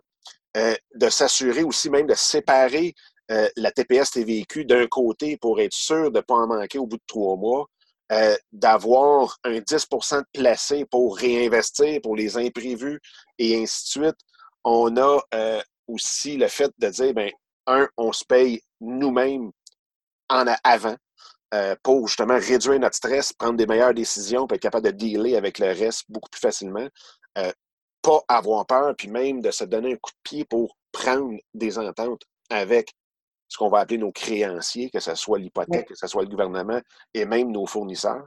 euh, 0.56 0.74
de 0.94 1.08
s'assurer 1.08 1.62
aussi 1.62 1.90
même 1.90 2.06
de 2.06 2.14
séparer 2.14 2.94
euh, 3.30 3.48
la 3.56 3.70
TPS 3.70 4.10
TVQ 4.12 4.64
d'un 4.64 4.86
côté 4.86 5.36
pour 5.36 5.60
être 5.60 5.74
sûr 5.74 6.10
de 6.10 6.18
ne 6.18 6.22
pas 6.22 6.34
en 6.34 6.46
manquer 6.46 6.78
au 6.78 6.86
bout 6.86 6.96
de 6.96 7.02
trois 7.06 7.36
mois, 7.36 7.66
euh, 8.10 8.36
d'avoir 8.52 9.36
un 9.44 9.60
10 9.60 9.86
de 9.90 10.24
placé 10.32 10.86
pour 10.86 11.18
réinvestir 11.18 12.00
pour 12.02 12.16
les 12.16 12.38
imprévus 12.38 13.00
et 13.38 13.62
ainsi 13.62 13.98
de 13.98 14.04
suite. 14.04 14.16
On 14.70 14.94
a 14.98 15.20
aussi 15.86 16.36
le 16.36 16.46
fait 16.48 16.70
de 16.78 16.88
dire, 16.88 17.14
ben, 17.14 17.30
un, 17.66 17.88
on 17.96 18.12
se 18.12 18.24
paye 18.24 18.60
nous-mêmes 18.80 19.50
en 20.28 20.44
avant. 20.62 20.96
Euh, 21.54 21.74
pour 21.82 22.06
justement 22.08 22.38
réduire 22.38 22.78
notre 22.78 22.96
stress, 22.96 23.32
prendre 23.32 23.56
des 23.56 23.66
meilleures 23.66 23.94
décisions, 23.94 24.46
être 24.50 24.60
capable 24.60 24.84
de 24.84 24.90
dealer 24.90 25.34
avec 25.34 25.58
le 25.58 25.68
reste 25.68 26.04
beaucoup 26.06 26.28
plus 26.28 26.40
facilement. 26.40 26.86
Euh, 27.38 27.50
pas 28.02 28.20
avoir 28.28 28.66
peur, 28.66 28.94
puis 28.96 29.08
même 29.08 29.40
de 29.40 29.50
se 29.50 29.64
donner 29.64 29.94
un 29.94 29.96
coup 29.96 30.10
de 30.10 30.22
pied 30.22 30.44
pour 30.44 30.76
prendre 30.92 31.38
des 31.54 31.78
ententes 31.78 32.22
avec 32.50 32.92
ce 33.48 33.56
qu'on 33.56 33.70
va 33.70 33.78
appeler 33.80 33.96
nos 33.96 34.12
créanciers, 34.12 34.90
que 34.90 35.00
ce 35.00 35.14
soit 35.14 35.38
l'hypothèque, 35.38 35.88
que 35.88 35.94
ce 35.94 36.06
soit 36.06 36.22
le 36.22 36.28
gouvernement 36.28 36.80
et 37.14 37.24
même 37.24 37.50
nos 37.50 37.66
fournisseurs. 37.66 38.26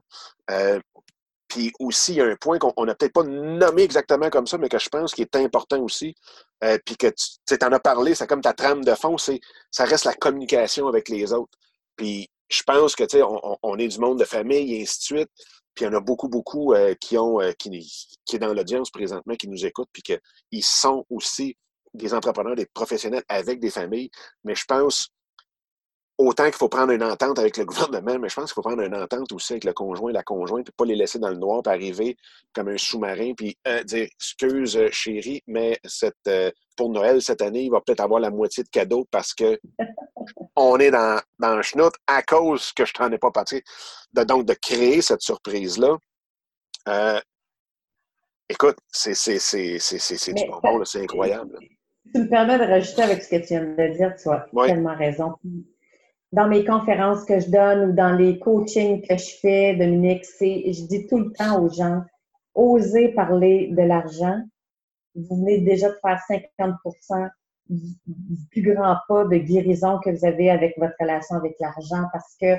Euh, 0.49 0.79
puis 1.51 1.73
aussi, 1.81 2.13
il 2.13 2.17
y 2.17 2.21
a 2.21 2.25
un 2.25 2.37
point 2.37 2.59
qu'on 2.59 2.85
n'a 2.85 2.95
peut-être 2.95 3.11
pas 3.11 3.23
nommé 3.23 3.81
exactement 3.81 4.29
comme 4.29 4.47
ça, 4.47 4.57
mais 4.57 4.69
que 4.69 4.79
je 4.79 4.87
pense 4.87 5.13
qui 5.13 5.21
est 5.21 5.35
important 5.35 5.81
aussi, 5.81 6.15
puis 6.85 6.95
que 6.95 7.07
tu 7.07 7.57
en 7.61 7.73
as 7.73 7.79
parlé, 7.79 8.15
c'est 8.15 8.25
comme 8.25 8.39
ta 8.39 8.53
trame 8.53 8.85
de 8.85 8.95
fond, 8.95 9.17
c'est 9.17 9.41
ça 9.69 9.83
reste 9.83 10.05
la 10.05 10.13
communication 10.13 10.87
avec 10.87 11.09
les 11.09 11.33
autres. 11.33 11.51
Puis 11.97 12.29
je 12.47 12.63
pense 12.63 12.95
que, 12.95 13.03
tu 13.03 13.17
sais, 13.17 13.23
on, 13.63 13.77
est 13.77 13.87
du 13.89 13.99
monde 13.99 14.17
de 14.17 14.23
famille 14.23 14.75
et 14.75 14.81
ainsi 14.83 14.99
de 14.99 15.03
suite. 15.03 15.29
Puis 15.75 15.83
il 15.83 15.89
y 15.89 15.91
en 15.91 15.93
a 15.93 15.99
beaucoup, 15.99 16.29
beaucoup 16.29 16.73
euh, 16.73 16.93
qui 16.95 17.17
ont 17.17 17.41
euh, 17.41 17.51
qui, 17.51 17.69
qui 18.25 18.35
est 18.37 18.39
dans 18.39 18.53
l'audience 18.53 18.89
présentement, 18.89 19.35
qui 19.35 19.49
nous 19.49 19.65
écoutent, 19.65 19.89
puis 19.91 20.03
qu'ils 20.03 20.63
sont 20.63 21.05
aussi 21.09 21.57
des 21.93 22.13
entrepreneurs, 22.13 22.55
des 22.55 22.65
professionnels 22.65 23.23
avec 23.27 23.59
des 23.59 23.71
familles. 23.71 24.09
Mais 24.45 24.55
je 24.55 24.63
pense 24.65 25.09
autant 26.25 26.45
qu'il 26.45 26.55
faut 26.55 26.69
prendre 26.69 26.91
une 26.91 27.03
entente 27.03 27.39
avec 27.39 27.57
le 27.57 27.65
gouvernement, 27.71 28.19
mais 28.19 28.29
je 28.29 28.35
pense 28.35 28.45
qu'il 28.51 28.55
faut 28.55 28.61
prendre 28.61 28.81
une 28.81 28.95
entente 28.95 29.31
aussi 29.31 29.53
avec 29.53 29.63
le 29.63 29.73
conjoint, 29.73 30.11
la 30.11 30.23
conjointe, 30.23 30.65
puis 30.65 30.73
pas 30.77 30.85
les 30.85 30.95
laisser 30.95 31.19
dans 31.19 31.29
le 31.29 31.37
noir, 31.37 31.61
puis 31.63 31.73
arriver 31.73 32.17
comme 32.53 32.69
un 32.69 32.77
sous-marin, 32.77 33.33
puis 33.35 33.57
euh, 33.67 33.83
dire 33.83 34.03
excuse 34.03 34.79
chérie, 34.91 35.41
mais 35.47 35.79
cette, 35.85 36.29
pour 36.75 36.89
Noël 36.89 37.21
cette 37.21 37.41
année, 37.41 37.63
il 37.63 37.71
va 37.71 37.81
peut-être 37.81 38.01
avoir 38.01 38.19
la 38.19 38.29
moitié 38.29 38.63
de 38.63 38.69
cadeaux 38.69 39.05
parce 39.11 39.33
que 39.33 39.59
on 40.55 40.77
est 40.79 40.91
dans, 40.91 41.21
dans 41.39 41.55
le 41.55 41.61
chenoute 41.61 41.93
à 42.07 42.21
cause 42.23 42.71
que 42.73 42.85
je 42.85 42.93
t'en 42.93 43.11
ai 43.11 43.17
pas 43.17 43.31
parti. 43.31 43.61
De, 44.13 44.23
donc, 44.23 44.45
de 44.45 44.53
créer 44.53 45.01
cette 45.01 45.21
surprise-là. 45.21 45.97
Euh, 46.87 47.19
écoute, 48.49 48.77
c'est 48.91 49.13
du 50.33 50.45
bonbon, 50.47 50.83
c'est 50.85 51.03
incroyable. 51.03 51.57
Tu 52.13 52.21
me 52.21 52.29
permets 52.29 52.57
de 52.57 52.63
rajouter 52.63 53.03
avec 53.03 53.23
ce 53.23 53.29
que 53.29 53.35
tu 53.37 53.47
viens 53.47 53.63
de 53.63 53.95
dire, 53.95 54.15
tu 54.21 54.29
as 54.29 54.47
tellement 54.65 54.97
raison. 54.97 55.35
Dans 56.31 56.47
mes 56.47 56.63
conférences 56.63 57.25
que 57.25 57.39
je 57.39 57.49
donne 57.49 57.89
ou 57.89 57.93
dans 57.93 58.15
les 58.15 58.39
coachings 58.39 59.01
que 59.05 59.17
je 59.17 59.35
fais, 59.41 59.75
Dominique, 59.75 60.23
je 60.39 60.87
dis 60.87 61.05
tout 61.07 61.17
le 61.17 61.33
temps 61.33 61.61
aux 61.61 61.69
gens, 61.69 62.03
osez 62.55 63.09
parler 63.09 63.67
de 63.71 63.81
l'argent. 63.81 64.41
Vous 65.13 65.35
venez 65.35 65.59
déjà 65.59 65.89
de 65.89 65.97
faire 66.01 66.21
50% 66.29 67.29
du, 67.69 67.95
plus 68.49 68.73
grand 68.73 68.97
pas 69.07 69.25
de 69.25 69.37
guérison 69.37 69.99
que 69.99 70.09
vous 70.09 70.25
avez 70.25 70.49
avec 70.49 70.77
votre 70.77 70.95
relation 70.99 71.35
avec 71.35 71.55
l'argent 71.59 72.05
parce 72.11 72.35
que 72.39 72.57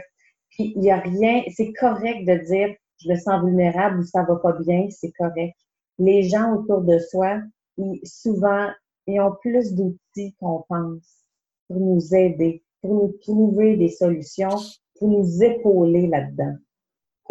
il 0.58 0.78
n'y 0.78 0.90
a 0.90 0.98
rien, 0.98 1.42
c'est 1.54 1.72
correct 1.72 2.26
de 2.26 2.34
dire 2.44 2.74
je 2.98 3.08
me 3.08 3.16
sens 3.16 3.42
vulnérable 3.42 4.00
ou 4.00 4.04
ça 4.04 4.22
va 4.22 4.36
pas 4.36 4.52
bien, 4.52 4.86
c'est 4.90 5.12
correct. 5.12 5.54
Les 5.98 6.22
gens 6.24 6.54
autour 6.54 6.82
de 6.82 6.98
soi, 6.98 7.40
ils, 7.78 8.00
souvent, 8.04 8.68
ils 9.06 9.20
ont 9.20 9.34
plus 9.40 9.74
d'outils 9.74 10.34
qu'on 10.38 10.64
pense 10.68 11.24
pour 11.68 11.80
nous 11.80 12.14
aider, 12.14 12.62
pour 12.82 12.94
nous 12.94 13.14
trouver 13.22 13.76
des 13.76 13.88
solutions, 13.88 14.56
pour 14.98 15.08
nous 15.08 15.42
épauler 15.42 16.06
là-dedans. 16.08 16.56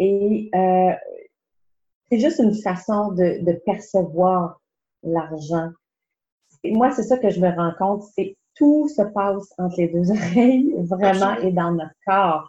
Et 0.00 0.50
euh, 0.54 0.92
c'est 2.10 2.18
juste 2.18 2.40
une 2.40 2.54
façon 2.54 3.12
de, 3.12 3.44
de 3.44 3.52
percevoir 3.64 4.60
l'argent 5.02 5.70
moi, 6.64 6.90
c'est 6.92 7.02
ça 7.02 7.18
que 7.18 7.30
je 7.30 7.40
me 7.40 7.48
rends 7.48 7.72
compte, 7.78 8.04
c'est 8.14 8.36
tout 8.54 8.88
se 8.88 9.02
passe 9.02 9.52
entre 9.58 9.76
les 9.78 9.88
deux 9.88 10.10
oreilles, 10.10 10.74
vraiment, 10.82 11.34
et 11.36 11.52
dans 11.52 11.72
notre 11.72 11.94
corps. 12.06 12.48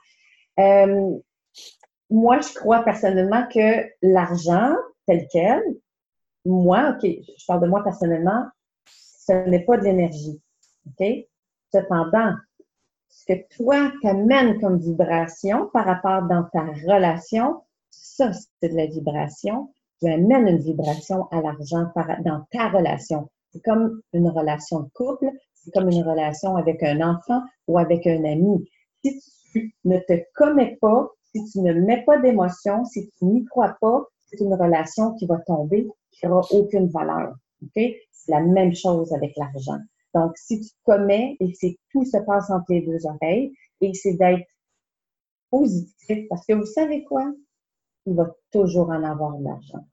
Euh, 0.59 1.17
moi, 2.09 2.39
je 2.41 2.53
crois 2.53 2.83
personnellement 2.83 3.47
que 3.47 3.85
l'argent, 4.01 4.75
tel 5.07 5.27
quel, 5.31 5.61
moi, 6.45 6.95
OK, 6.95 7.09
je 7.09 7.45
parle 7.47 7.61
de 7.61 7.67
moi 7.67 7.83
personnellement, 7.83 8.45
ce 8.85 9.31
n'est 9.49 9.63
pas 9.63 9.77
de 9.77 9.83
l'énergie. 9.83 10.41
OK? 10.87 11.07
Cependant, 11.73 12.35
ce 13.15 13.25
que 13.25 13.55
toi 13.55 13.91
t'amènes 14.01 14.59
comme 14.59 14.79
vibration 14.79 15.69
par 15.71 15.85
rapport 15.85 16.23
dans 16.27 16.43
ta 16.51 16.65
relation, 16.87 17.61
ça, 17.89 18.31
c'est 18.33 18.69
de 18.69 18.75
la 18.75 18.87
vibration. 18.87 19.69
Tu 20.01 20.09
amènes 20.09 20.47
une 20.47 20.57
vibration 20.57 21.27
à 21.29 21.41
l'argent 21.41 21.85
dans 22.25 22.45
ta 22.51 22.69
relation. 22.69 23.29
C'est 23.51 23.61
comme 23.63 24.01
une 24.13 24.29
relation 24.29 24.81
de 24.81 24.89
couple, 24.93 25.29
c'est 25.53 25.71
comme 25.71 25.89
une 25.89 26.03
relation 26.03 26.57
avec 26.57 26.81
un 26.83 27.01
enfant 27.01 27.41
ou 27.67 27.77
avec 27.77 28.07
un 28.07 28.23
ami. 28.25 28.67
Si 29.03 29.21
tu 29.51 29.75
ne 29.85 29.99
te 29.99 30.19
connais 30.35 30.77
pas, 30.81 31.07
si 31.31 31.45
tu 31.51 31.59
ne 31.59 31.73
mets 31.73 32.03
pas 32.03 32.17
d'émotion, 32.17 32.83
si 32.85 33.09
tu 33.17 33.25
n'y 33.25 33.45
crois 33.45 33.77
pas, 33.79 34.05
c'est 34.25 34.39
une 34.39 34.55
relation 34.55 35.13
qui 35.13 35.27
va 35.27 35.37
tomber, 35.45 35.87
qui 36.11 36.25
n'aura 36.25 36.41
aucune 36.51 36.87
valeur. 36.87 37.35
C'est 37.75 37.95
la 38.27 38.41
même 38.41 38.73
chose 38.73 39.13
avec 39.13 39.33
l'argent. 39.37 39.79
Donc, 40.13 40.37
si 40.37 40.59
tu 40.59 40.69
te 40.69 40.83
commets 40.83 41.37
et 41.39 41.53
c'est 41.53 41.77
tout 41.91 42.05
se 42.05 42.17
passe 42.25 42.49
entre 42.49 42.65
les 42.69 42.81
deux 42.81 43.05
oreilles, 43.05 43.53
et 43.81 43.93
c'est 43.93 44.13
d'être 44.13 44.47
positif, 45.49 46.27
parce 46.29 46.45
que 46.45 46.53
vous 46.53 46.65
savez 46.65 47.03
quoi? 47.03 47.31
Il 48.05 48.15
va 48.15 48.29
toujours 48.51 48.89
en 48.89 49.03
avoir 49.03 49.37
de 49.37 49.43
l'argent. 49.43 49.87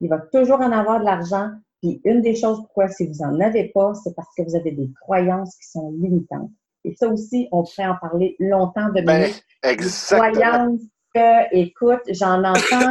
Il 0.00 0.08
va 0.08 0.18
toujours 0.18 0.60
en 0.60 0.72
avoir 0.72 1.00
de 1.00 1.04
l'argent 1.04 1.50
puis 1.80 2.00
une 2.04 2.20
des 2.20 2.34
choses 2.34 2.58
pourquoi 2.58 2.88
si 2.88 3.06
vous 3.06 3.24
n'en 3.24 3.40
avez 3.40 3.70
pas, 3.74 3.94
c'est 3.94 4.14
parce 4.14 4.28
que 4.36 4.42
vous 4.42 4.54
avez 4.54 4.72
des 4.72 4.90
croyances 5.00 5.56
qui 5.56 5.70
sont 5.70 5.90
limitantes. 5.92 6.50
Et 6.84 6.94
ça 6.94 7.08
aussi, 7.08 7.48
on 7.52 7.64
pourrait 7.64 7.88
en 7.88 7.96
parler 7.96 8.36
longtemps 8.38 8.88
de 8.90 9.02
ben, 9.02 9.30
croyances 9.62 10.80
que, 11.14 11.56
écoute, 11.56 12.02
j'en 12.08 12.44
entends 12.44 12.90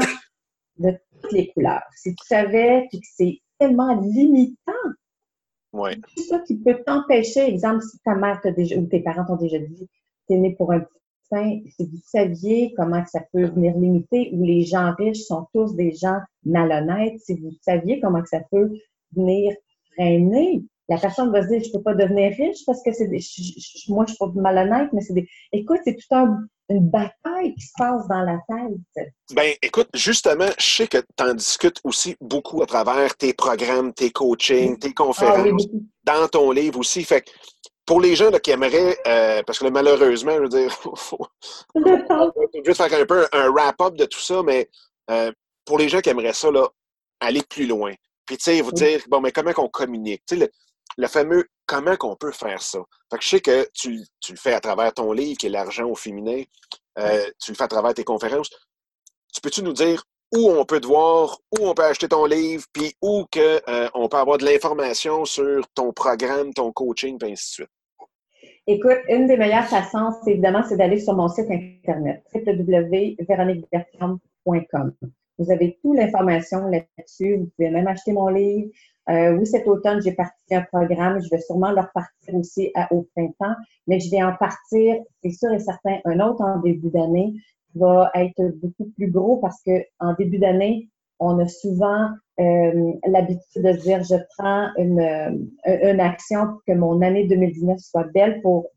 de 0.78 0.92
toutes 1.22 1.32
les 1.32 1.52
couleurs. 1.52 1.84
Si 1.96 2.16
tu 2.16 2.28
savais 2.28 2.88
que 2.92 2.98
c'est 3.16 3.40
tellement 3.60 4.00
limitant, 4.02 4.72
c'est 6.16 6.24
ça 6.24 6.40
qui 6.40 6.58
peut 6.58 6.82
t'empêcher. 6.86 7.48
Exemple, 7.48 7.84
si 7.84 8.00
ta 8.00 8.16
mère 8.16 8.42
déjà, 8.56 8.76
ou 8.78 8.86
tes 8.88 9.02
parents 9.02 9.26
t'ont 9.26 9.36
déjà 9.36 9.60
dit, 9.60 9.88
t'es 10.28 10.38
né 10.38 10.56
pour 10.56 10.72
un 10.72 10.80
petit 10.80 11.00
si 11.32 11.86
vous 11.86 12.00
saviez 12.04 12.74
comment 12.76 13.06
ça 13.06 13.22
peut 13.32 13.46
venir 13.46 13.78
limiter, 13.78 14.32
où 14.34 14.44
les 14.44 14.64
gens 14.64 14.94
riches 14.96 15.24
sont 15.24 15.48
tous 15.54 15.76
des 15.76 15.92
gens 15.92 16.18
malhonnêtes, 16.44 17.20
si 17.20 17.36
vous 17.36 17.52
saviez 17.62 18.00
comment 18.00 18.26
ça 18.26 18.40
peut 18.52 18.72
venir 19.16 19.54
freiner, 19.94 20.64
la 20.88 20.98
personne 20.98 21.32
va 21.32 21.44
se 21.44 21.50
dire, 21.50 21.62
je 21.64 21.72
peux 21.72 21.84
pas 21.84 21.94
devenir 21.94 22.36
riche 22.36 22.66
parce 22.66 22.82
que 22.82 22.92
c'est 22.92 23.08
des, 23.08 23.20
moi, 23.90 24.06
je 24.08 24.14
suis 24.14 24.18
pas 24.18 24.32
malhonnête, 24.34 24.92
mais 24.92 25.02
c'est 25.02 25.14
des, 25.14 25.28
écoute, 25.52 25.80
c'est 25.84 25.96
tout 25.96 26.16
un, 26.16 26.48
une 26.70 26.90
bataille 26.90 27.56
qui 27.56 27.66
se 27.66 27.72
passe 27.78 28.08
dans 28.08 28.22
la 28.22 28.38
tête. 28.48 29.08
Ben, 29.34 29.54
écoute, 29.62 29.90
justement, 29.94 30.50
je 30.58 30.70
sais 30.70 30.88
que 30.88 30.98
tu 30.98 31.24
en 31.24 31.34
discutes 31.34 31.80
aussi 31.84 32.16
beaucoup 32.22 32.62
à 32.62 32.66
travers 32.66 33.16
tes 33.16 33.34
programmes, 33.34 33.94
tes 33.94 34.12
coachings, 34.12 34.78
tes 34.78 34.94
conférences, 34.94 35.68
ah 35.74 35.78
dans 36.04 36.28
ton 36.28 36.52
livre 36.52 36.80
aussi. 36.80 37.04
Fait 37.04 37.26
pour 37.86 38.02
les 38.02 38.16
gens 38.16 38.30
qui 38.32 38.52
aimeraient, 38.52 38.98
euh, 39.08 39.42
parce 39.48 39.58
que 39.58 39.66
malheureusement, 39.66 40.36
je 40.36 40.42
veux 40.42 40.50
dire, 40.50 40.72
faut, 40.96 41.26
juste 42.64 42.78
faire 42.88 43.02
un 43.02 43.06
peu 43.06 43.28
un 43.34 43.50
wrap-up 43.50 43.96
de 43.96 44.06
tout 44.06 44.20
ça, 44.20 44.44
mais 44.44 44.70
euh, 45.10 45.32
pour 45.66 45.80
les 45.80 45.90
gens 45.90 46.00
qui 46.00 46.10
aimeraient 46.10 46.34
ça, 46.34 46.52
là, 46.52 46.68
aller 47.20 47.42
plus 47.50 47.66
loin, 47.66 47.94
Puis, 48.28 48.38
tu 48.38 48.44
sais, 48.44 48.62
vous 48.62 48.72
dire, 48.72 49.02
bon, 49.10 49.22
mais 49.22 49.32
comment 49.32 49.54
qu'on 49.54 49.70
communique? 49.70 50.22
Tu 50.28 50.38
sais, 50.38 50.52
le, 51.00 51.08
fameux 51.08 51.48
comment 51.66 51.96
qu'on 51.96 52.16
peut 52.16 52.32
faire 52.32 52.62
ça. 52.62 52.78
Fait 53.12 53.18
que 53.18 53.24
je 53.24 53.30
sais 53.30 53.40
que 53.40 53.68
tu, 53.74 54.04
tu, 54.20 54.34
le 54.34 54.38
fais 54.38 54.54
à 54.54 54.60
travers 54.60 54.94
ton 54.94 55.12
livre, 55.12 55.36
qui 55.38 55.48
est 55.48 55.50
L'argent 55.50 55.88
au 55.88 55.96
féminin. 55.96 56.44
Euh, 56.98 57.26
tu 57.42 57.52
le 57.52 57.56
fais 57.56 57.64
à 57.64 57.68
travers 57.68 57.94
tes 57.94 58.04
conférences. 58.04 58.50
Tu 59.34 59.42
peux-tu 59.42 59.64
nous 59.64 59.74
dire 59.74 60.04
où 60.36 60.52
on 60.52 60.66
peut 60.66 60.80
te 60.80 60.88
voir, 60.88 61.40
où 61.58 61.68
on 61.68 61.74
peut 61.74 61.86
acheter 61.86 62.08
ton 62.08 62.26
livre, 62.26 62.64
puis 62.74 62.94
où 63.02 63.26
que, 63.32 63.62
euh, 63.70 63.90
on 63.94 64.10
peut 64.10 64.18
avoir 64.18 64.38
de 64.38 64.46
l'information 64.46 65.26
sur 65.26 65.68
ton 65.74 65.92
programme, 65.92 66.54
ton 66.54 66.72
coaching, 66.72 67.18
puis 67.18 67.32
ainsi 67.32 67.50
de 67.50 67.54
suite? 67.66 67.70
Écoute, 68.68 69.00
une 69.08 69.26
des 69.26 69.38
meilleures 69.38 69.66
façons, 69.66 70.12
c'est 70.24 70.30
évidemment, 70.32 70.62
c'est 70.68 70.78
d'aller 70.78 71.00
sur 71.00 71.16
mon 71.16 71.28
site 71.28 71.50
internet, 71.50 72.24
www.veroniquebertram.com. 72.34 74.94
Vous 75.40 75.52
avez 75.52 75.80
toute 75.82 75.98
l'information 75.98 76.68
là-dessus. 76.68 77.38
Vous 77.38 77.50
pouvez 77.56 77.72
même 77.72 77.88
acheter 77.88 78.12
mon 78.12 78.28
livre. 78.28 78.70
Euh, 79.10 79.38
oui, 79.38 79.46
cet 79.46 79.68
automne, 79.68 80.02
j'ai 80.02 80.12
parti 80.12 80.34
un 80.54 80.62
programme. 80.62 81.20
Je 81.22 81.30
vais 81.30 81.42
sûrement 81.42 81.72
le 81.72 81.82
repartir 81.82 82.36
aussi 82.36 82.72
au 82.92 83.08
printemps, 83.16 83.56
mais 83.88 84.00
je 84.00 84.12
vais 84.12 84.22
en 84.22 84.36
partir, 84.36 84.98
c'est 85.24 85.32
sûr 85.32 85.52
et 85.52 85.60
certain, 85.60 85.98
un 86.06 86.20
autre 86.20 86.42
en 86.42 86.60
début 86.60 86.90
d'année 86.90 87.34
qui 87.72 87.80
va 87.80 88.12
être 88.16 88.42
beaucoup 88.62 88.90
plus 88.96 89.10
gros 89.10 89.38
parce 89.38 89.62
que 89.66 89.84
en 90.00 90.14
début 90.14 90.38
d'année, 90.38 90.90
on 91.20 91.40
a 91.40 91.48
souvent 91.48 92.10
euh, 92.40 92.94
l'habitude 93.06 93.64
de 93.64 93.72
dire 93.74 94.04
je 94.04 94.16
prends 94.38 94.70
une, 94.78 95.00
euh, 95.00 95.92
une 95.92 96.00
action 96.00 96.48
pour 96.48 96.62
que 96.66 96.74
mon 96.74 97.02
année 97.02 97.28
2019 97.28 97.78
soit 97.80 98.06
belle 98.14 98.42
pour 98.42 98.68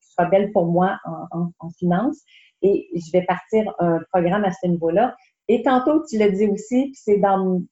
soit 0.00 0.26
belle 0.26 0.52
pour 0.52 0.66
moi 0.66 0.98
en, 1.04 1.38
en, 1.38 1.52
en 1.60 1.70
finance 1.70 2.18
et 2.62 2.88
je 2.94 3.12
vais 3.12 3.24
partir 3.24 3.72
un 3.78 4.00
programme 4.12 4.44
à 4.44 4.52
ce 4.52 4.68
niveau-là. 4.68 5.14
Et 5.48 5.62
tantôt, 5.62 6.02
tu 6.08 6.18
l'as 6.18 6.30
dit 6.30 6.46
aussi, 6.46 6.92
c'est 6.94 7.18
dans, 7.18 7.62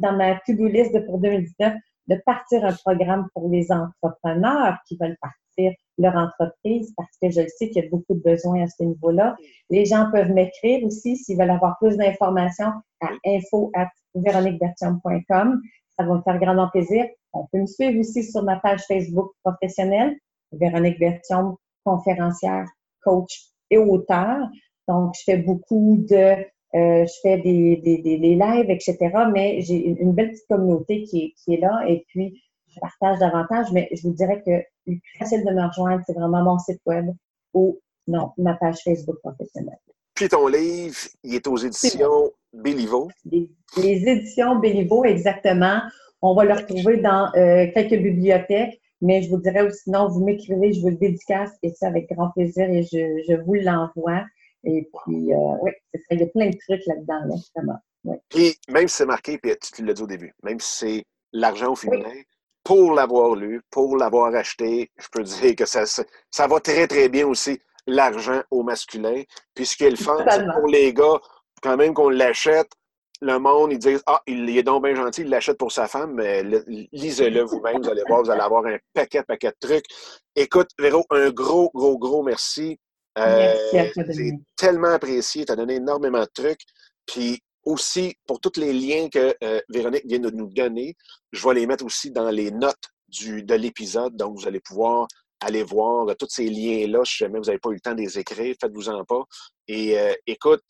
dans 0.00 0.16
ma 0.16 0.34
to-do 0.46 0.66
list 0.66 0.98
pour 1.06 1.18
2019 1.18 1.74
de 2.08 2.16
partir 2.26 2.64
un 2.64 2.72
programme 2.72 3.28
pour 3.34 3.48
les 3.48 3.68
entrepreneurs 3.70 4.76
qui 4.86 4.96
veulent 5.00 5.16
partir 5.20 5.72
leur 5.98 6.16
entreprise 6.16 6.92
parce 6.96 7.16
que 7.22 7.30
je 7.30 7.46
sais 7.46 7.70
qu'il 7.70 7.84
y 7.84 7.86
a 7.86 7.88
beaucoup 7.90 8.14
de 8.14 8.22
besoins 8.22 8.62
à 8.62 8.66
ce 8.66 8.82
niveau-là. 8.82 9.36
Les 9.68 9.84
gens 9.84 10.10
peuvent 10.10 10.30
m'écrire 10.30 10.84
aussi 10.84 11.16
s'ils 11.16 11.38
veulent 11.38 11.50
avoir 11.50 11.76
plus 11.78 11.96
d'informations 11.96 12.72
à 13.00 13.10
info 13.26 13.70
at. 13.74 13.88
Ça 14.14 16.06
va 16.06 16.14
me 16.14 16.22
faire 16.22 16.38
grandement 16.38 16.68
plaisir. 16.70 17.04
On 17.32 17.46
peut 17.46 17.60
me 17.60 17.66
suivre 17.66 18.00
aussi 18.00 18.24
sur 18.24 18.42
ma 18.42 18.56
page 18.56 18.82
Facebook 18.88 19.32
professionnelle, 19.44 20.16
Véronique 20.52 20.98
Bertium, 20.98 21.56
conférencière, 21.84 22.66
coach 23.04 23.50
et 23.70 23.78
auteur. 23.78 24.48
Donc, 24.88 25.14
je 25.16 25.22
fais 25.24 25.36
beaucoup 25.36 26.04
de, 26.08 26.44
euh, 26.74 27.04
je 27.04 27.12
fais 27.22 27.38
des, 27.38 27.76
des, 27.78 27.98
des, 27.98 28.34
lives, 28.34 28.70
etc. 28.70 28.96
Mais 29.32 29.60
j'ai 29.60 29.76
une, 29.76 30.12
belle 30.12 30.30
petite 30.30 30.46
communauté 30.48 31.02
qui 31.02 31.24
est, 31.24 31.34
qui 31.36 31.54
est 31.54 31.60
là 31.60 31.82
et 31.88 32.04
puis 32.08 32.40
je 32.68 32.78
partage 32.80 33.18
davantage. 33.18 33.72
Mais 33.72 33.88
je 33.92 34.02
vous 34.06 34.14
dirais 34.14 34.42
que 34.46 34.50
le 34.50 34.98
plus 34.98 35.18
facile 35.18 35.44
de 35.44 35.50
me 35.50 35.66
rejoindre, 35.66 36.02
c'est 36.06 36.12
vraiment 36.12 36.44
mon 36.44 36.58
site 36.58 36.80
web 36.86 37.06
ou 37.54 37.80
non, 38.06 38.30
ma 38.38 38.54
page 38.54 38.78
Facebook 38.84 39.18
professionnelle. 39.22 39.78
Puis 40.14 40.28
ton 40.28 40.46
livre, 40.46 40.96
il 41.24 41.34
est 41.34 41.46
aux 41.46 41.56
éditions 41.56 42.30
Béliveau. 42.52 43.08
Les, 43.24 43.48
éditions 43.76 44.58
Béliveau, 44.58 45.04
exactement. 45.04 45.80
On 46.22 46.34
va 46.34 46.44
le 46.44 46.54
retrouver 46.54 46.98
dans 46.98 47.32
euh, 47.36 47.66
quelques 47.72 48.00
bibliothèques, 48.00 48.80
mais 49.00 49.22
je 49.22 49.30
vous 49.30 49.38
dirais 49.38 49.62
aussi, 49.62 49.84
sinon, 49.84 50.08
vous 50.08 50.24
m'écrivez, 50.24 50.72
je 50.72 50.80
vous 50.80 50.90
le 50.90 50.96
dédicace 50.96 51.50
et 51.62 51.70
ça 51.70 51.86
avec 51.86 52.10
grand 52.10 52.30
plaisir 52.30 52.68
et 52.68 52.82
je, 52.82 53.22
je 53.28 53.34
vous 53.42 53.54
l'envoie. 53.54 54.24
Et 54.64 54.88
puis, 54.92 55.32
euh, 55.32 55.56
oui, 55.62 55.72
il 56.10 56.20
y 56.20 56.22
a 56.22 56.26
plein 56.26 56.50
de 56.50 56.56
trucs 56.56 56.86
là-dedans, 56.86 57.26
là, 57.26 57.36
justement. 57.36 57.78
Puis, 58.28 58.56
même 58.68 58.88
si 58.88 58.96
c'est 58.96 59.06
marqué, 59.06 59.38
puis 59.38 59.52
tu 59.58 59.84
l'as 59.84 59.94
dit 59.94 60.02
au 60.02 60.06
début, 60.06 60.34
même 60.42 60.60
si 60.60 60.76
c'est 60.76 61.04
l'argent 61.32 61.72
au 61.72 61.76
féminin, 61.76 62.14
pour 62.64 62.92
l'avoir 62.92 63.34
lu, 63.34 63.62
pour 63.70 63.96
l'avoir 63.96 64.34
acheté, 64.34 64.90
je 64.98 65.06
peux 65.10 65.22
dire 65.42 65.56
que 65.56 65.66
ça, 65.66 65.84
ça 65.86 66.46
va 66.46 66.60
très, 66.60 66.86
très 66.86 67.08
bien 67.08 67.26
aussi 67.26 67.60
l'argent 67.86 68.42
au 68.50 68.62
masculin. 68.62 69.22
Puis 69.54 69.66
ce 69.66 69.76
qui 69.76 69.84
est 69.84 69.90
le 69.90 69.96
fun, 69.96 70.24
c'est 70.28 70.44
pour 70.54 70.68
les 70.68 70.92
gars, 70.92 71.20
quand 71.62 71.76
même 71.76 71.94
qu'on 71.94 72.10
l'achète, 72.10 72.70
le 73.22 73.38
monde, 73.38 73.72
ils 73.72 73.78
disent 73.78 74.02
Ah, 74.06 74.22
il 74.26 74.56
est 74.56 74.62
donc 74.62 74.84
bien 74.84 74.94
gentil, 74.94 75.22
il 75.22 75.28
l'achète 75.28 75.58
pour 75.58 75.72
sa 75.72 75.86
femme, 75.86 76.14
mais 76.14 76.42
lisez-le 76.92 77.42
vous-même, 77.42 77.82
vous 77.82 77.90
allez 77.90 78.02
voir, 78.08 78.22
vous 78.22 78.30
allez 78.30 78.40
avoir 78.40 78.64
un 78.64 78.78
paquet, 78.94 79.22
paquet 79.22 79.48
de 79.48 79.68
trucs. 79.68 79.84
Écoute, 80.36 80.70
Véro, 80.78 81.04
un 81.10 81.30
gros, 81.30 81.70
gros, 81.74 81.98
gros 81.98 82.22
merci. 82.22 82.78
Euh, 83.18 83.54
c'est 83.72 83.92
tellement 84.56 84.88
apprécié, 84.88 85.44
tu 85.44 85.52
as 85.52 85.56
donné 85.56 85.76
énormément 85.76 86.20
de 86.20 86.30
trucs. 86.32 86.60
Puis 87.06 87.40
aussi, 87.64 88.14
pour 88.26 88.40
tous 88.40 88.58
les 88.58 88.72
liens 88.72 89.08
que 89.08 89.34
euh, 89.42 89.60
Véronique 89.68 90.06
vient 90.06 90.20
de 90.20 90.30
nous 90.30 90.48
donner, 90.48 90.94
je 91.32 91.46
vais 91.46 91.54
les 91.54 91.66
mettre 91.66 91.84
aussi 91.84 92.10
dans 92.10 92.30
les 92.30 92.50
notes 92.50 92.88
du, 93.08 93.42
de 93.42 93.54
l'épisode. 93.54 94.16
Donc, 94.16 94.38
vous 94.38 94.46
allez 94.46 94.60
pouvoir 94.60 95.06
aller 95.40 95.62
voir 95.62 96.06
tous 96.18 96.28
ces 96.28 96.48
liens-là. 96.48 97.04
Si 97.04 97.16
jamais 97.18 97.38
vous 97.38 97.46
n'avez 97.46 97.58
pas 97.58 97.70
eu 97.70 97.74
le 97.74 97.80
temps 97.80 97.94
de 97.94 98.00
les 98.00 98.18
écrire, 98.18 98.54
faites-vous-en 98.60 99.04
pas. 99.04 99.24
Et 99.66 99.98
euh, 99.98 100.12
écoute, 100.26 100.64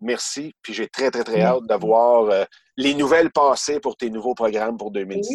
merci. 0.00 0.52
Puis 0.62 0.74
j'ai 0.74 0.88
très, 0.88 1.10
très, 1.10 1.24
très 1.24 1.42
hâte 1.42 1.66
de 1.66 1.74
voir 1.74 2.24
euh, 2.24 2.44
les 2.76 2.94
nouvelles 2.94 3.30
passer 3.30 3.80
pour 3.80 3.96
tes 3.96 4.10
nouveaux 4.10 4.34
programmes 4.34 4.76
pour 4.76 4.90
2019. 4.90 5.30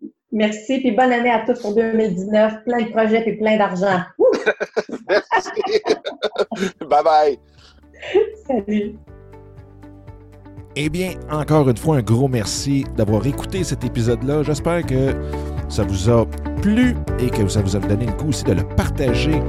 Oui. 0.00 0.12
Merci. 0.32 0.80
Puis 0.80 0.92
bonne 0.92 1.12
année 1.12 1.30
à 1.30 1.44
tous 1.46 1.60
pour 1.60 1.74
2019. 1.74 2.64
Plein 2.64 2.82
de 2.82 2.90
projets 2.90 3.28
et 3.28 3.36
plein 3.36 3.58
d'argent. 3.58 4.00
merci. 5.08 5.50
bye 6.88 7.04
bye. 7.04 7.38
Salut. 8.46 8.96
Eh 10.74 10.88
bien, 10.88 11.10
encore 11.30 11.68
une 11.68 11.76
fois, 11.76 11.96
un 11.96 12.02
gros 12.02 12.28
merci 12.28 12.86
d'avoir 12.96 13.26
écouté 13.26 13.62
cet 13.62 13.84
épisode-là. 13.84 14.42
J'espère 14.42 14.86
que 14.86 15.14
ça 15.68 15.84
vous 15.84 16.08
a 16.08 16.26
plu 16.62 16.96
et 17.18 17.28
que 17.28 17.46
ça 17.46 17.60
vous 17.60 17.76
a 17.76 17.78
donné 17.78 18.06
le 18.06 18.12
coup 18.12 18.28
aussi 18.28 18.44
de 18.44 18.52
le 18.52 18.62
partager 18.62 19.42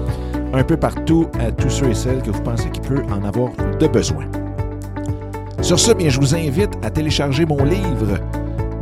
un 0.53 0.63
peu 0.63 0.75
partout 0.75 1.27
à 1.39 1.51
tous 1.51 1.69
ceux 1.69 1.89
et 1.89 1.95
celles 1.95 2.21
que 2.21 2.31
vous 2.31 2.43
pensez 2.43 2.69
qu'il 2.71 2.83
peut 2.83 3.03
en 3.09 3.23
avoir 3.23 3.51
de 3.79 3.87
besoin. 3.87 4.25
Sur 5.61 5.79
ce, 5.79 5.93
bien, 5.93 6.09
je 6.09 6.19
vous 6.19 6.35
invite 6.35 6.71
à 6.83 6.89
télécharger 6.89 7.45
mon 7.45 7.63
livre 7.63 8.19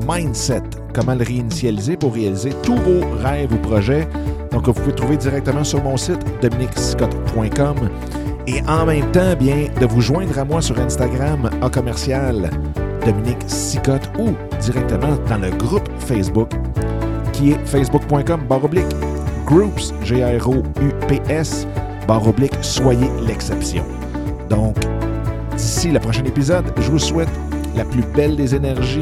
Mindset, 0.08 0.64
comment 0.94 1.16
le 1.16 1.24
réinitialiser 1.24 1.98
pour 1.98 2.14
réaliser 2.14 2.52
tous 2.64 2.76
vos 2.76 3.02
rêves 3.24 3.54
ou 3.54 3.58
projets. 3.58 4.08
Donc, 4.52 4.68
vous 4.68 4.74
pouvez 4.74 4.96
trouver 4.96 5.18
directement 5.18 5.64
sur 5.64 5.84
mon 5.84 5.98
site 5.98 6.20
dominicscott.com 6.42 7.90
et 8.48 8.62
en 8.68 8.86
même 8.86 9.12
temps, 9.12 9.36
bien, 9.40 9.68
de 9.80 9.86
vous 9.86 10.02
joindre 10.02 10.38
à 10.38 10.44
moi 10.44 10.62
sur 10.62 10.80
Instagram 10.80 11.50
à 11.62 11.70
commercial 11.70 12.50
Dominique 13.06 13.44
Sicotte 13.48 14.10
ou 14.20 14.30
directement 14.60 15.16
dans 15.30 15.38
le 15.38 15.52
groupe 15.52 15.88
Facebook 16.00 16.52
qui 17.34 17.52
est 17.52 17.66
facebook.com 17.66 18.42
baroblique 18.48 18.86
groups, 19.46 19.94
G-R-O-U-P-S, 20.04 21.68
baroblique 22.08 22.54
soyez 22.62 23.10
l'exception. 23.26 23.84
Donc, 24.50 24.76
d'ici 25.56 25.92
le 25.92 26.00
prochain 26.00 26.24
épisode, 26.26 26.66
je 26.78 26.92
vous 26.92 27.00
souhaite 27.00 27.30
la 27.76 27.86
plus 27.86 28.04
belle 28.16 28.36
des 28.36 28.56
énergies 28.56 29.02